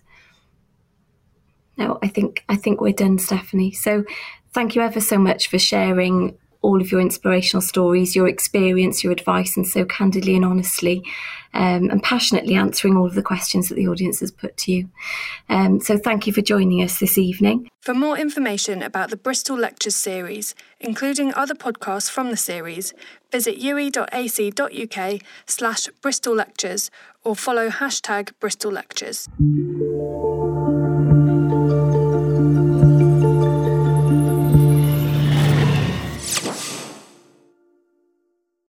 No, 1.78 1.98
I 2.02 2.08
think 2.08 2.44
I 2.48 2.56
think 2.56 2.80
we're 2.80 2.92
done, 2.92 3.18
Stephanie. 3.18 3.72
So 3.72 4.04
thank 4.52 4.74
you 4.74 4.82
ever 4.82 5.00
so 5.00 5.18
much 5.18 5.48
for 5.48 5.58
sharing 5.58 6.36
all 6.62 6.80
of 6.80 6.92
your 6.92 7.00
inspirational 7.00 7.62
stories, 7.62 8.14
your 8.14 8.28
experience, 8.28 9.02
your 9.02 9.12
advice, 9.12 9.56
and 9.56 9.66
so 9.66 9.84
candidly 9.84 10.36
and 10.36 10.44
honestly 10.44 11.02
um, 11.54 11.90
and 11.90 12.02
passionately 12.02 12.54
answering 12.54 12.96
all 12.96 13.06
of 13.06 13.14
the 13.14 13.22
questions 13.22 13.68
that 13.68 13.74
the 13.74 13.88
audience 13.88 14.20
has 14.20 14.30
put 14.30 14.56
to 14.58 14.72
you. 14.72 14.90
Um, 15.48 15.80
so 15.80 15.96
thank 15.96 16.26
you 16.26 16.32
for 16.32 16.42
joining 16.42 16.82
us 16.82 16.98
this 16.98 17.18
evening. 17.18 17.68
For 17.80 17.94
more 17.94 18.18
information 18.18 18.82
about 18.82 19.11
the 19.11 19.16
Bristol 19.16 19.56
Lectures 19.56 19.96
series, 19.96 20.54
including 20.78 21.32
other 21.34 21.54
podcasts 21.54 22.11
from 22.11 22.30
the 22.30 22.36
series, 22.36 22.92
visit 23.32 23.56
ue.ac.uk 23.56 25.22
slash 25.46 25.88
Bristol 26.02 26.34
Lectures 26.34 26.90
or 27.24 27.34
follow 27.34 27.70
hashtag 27.70 28.32
Bristol 28.38 28.72
Lectures. 28.72 29.28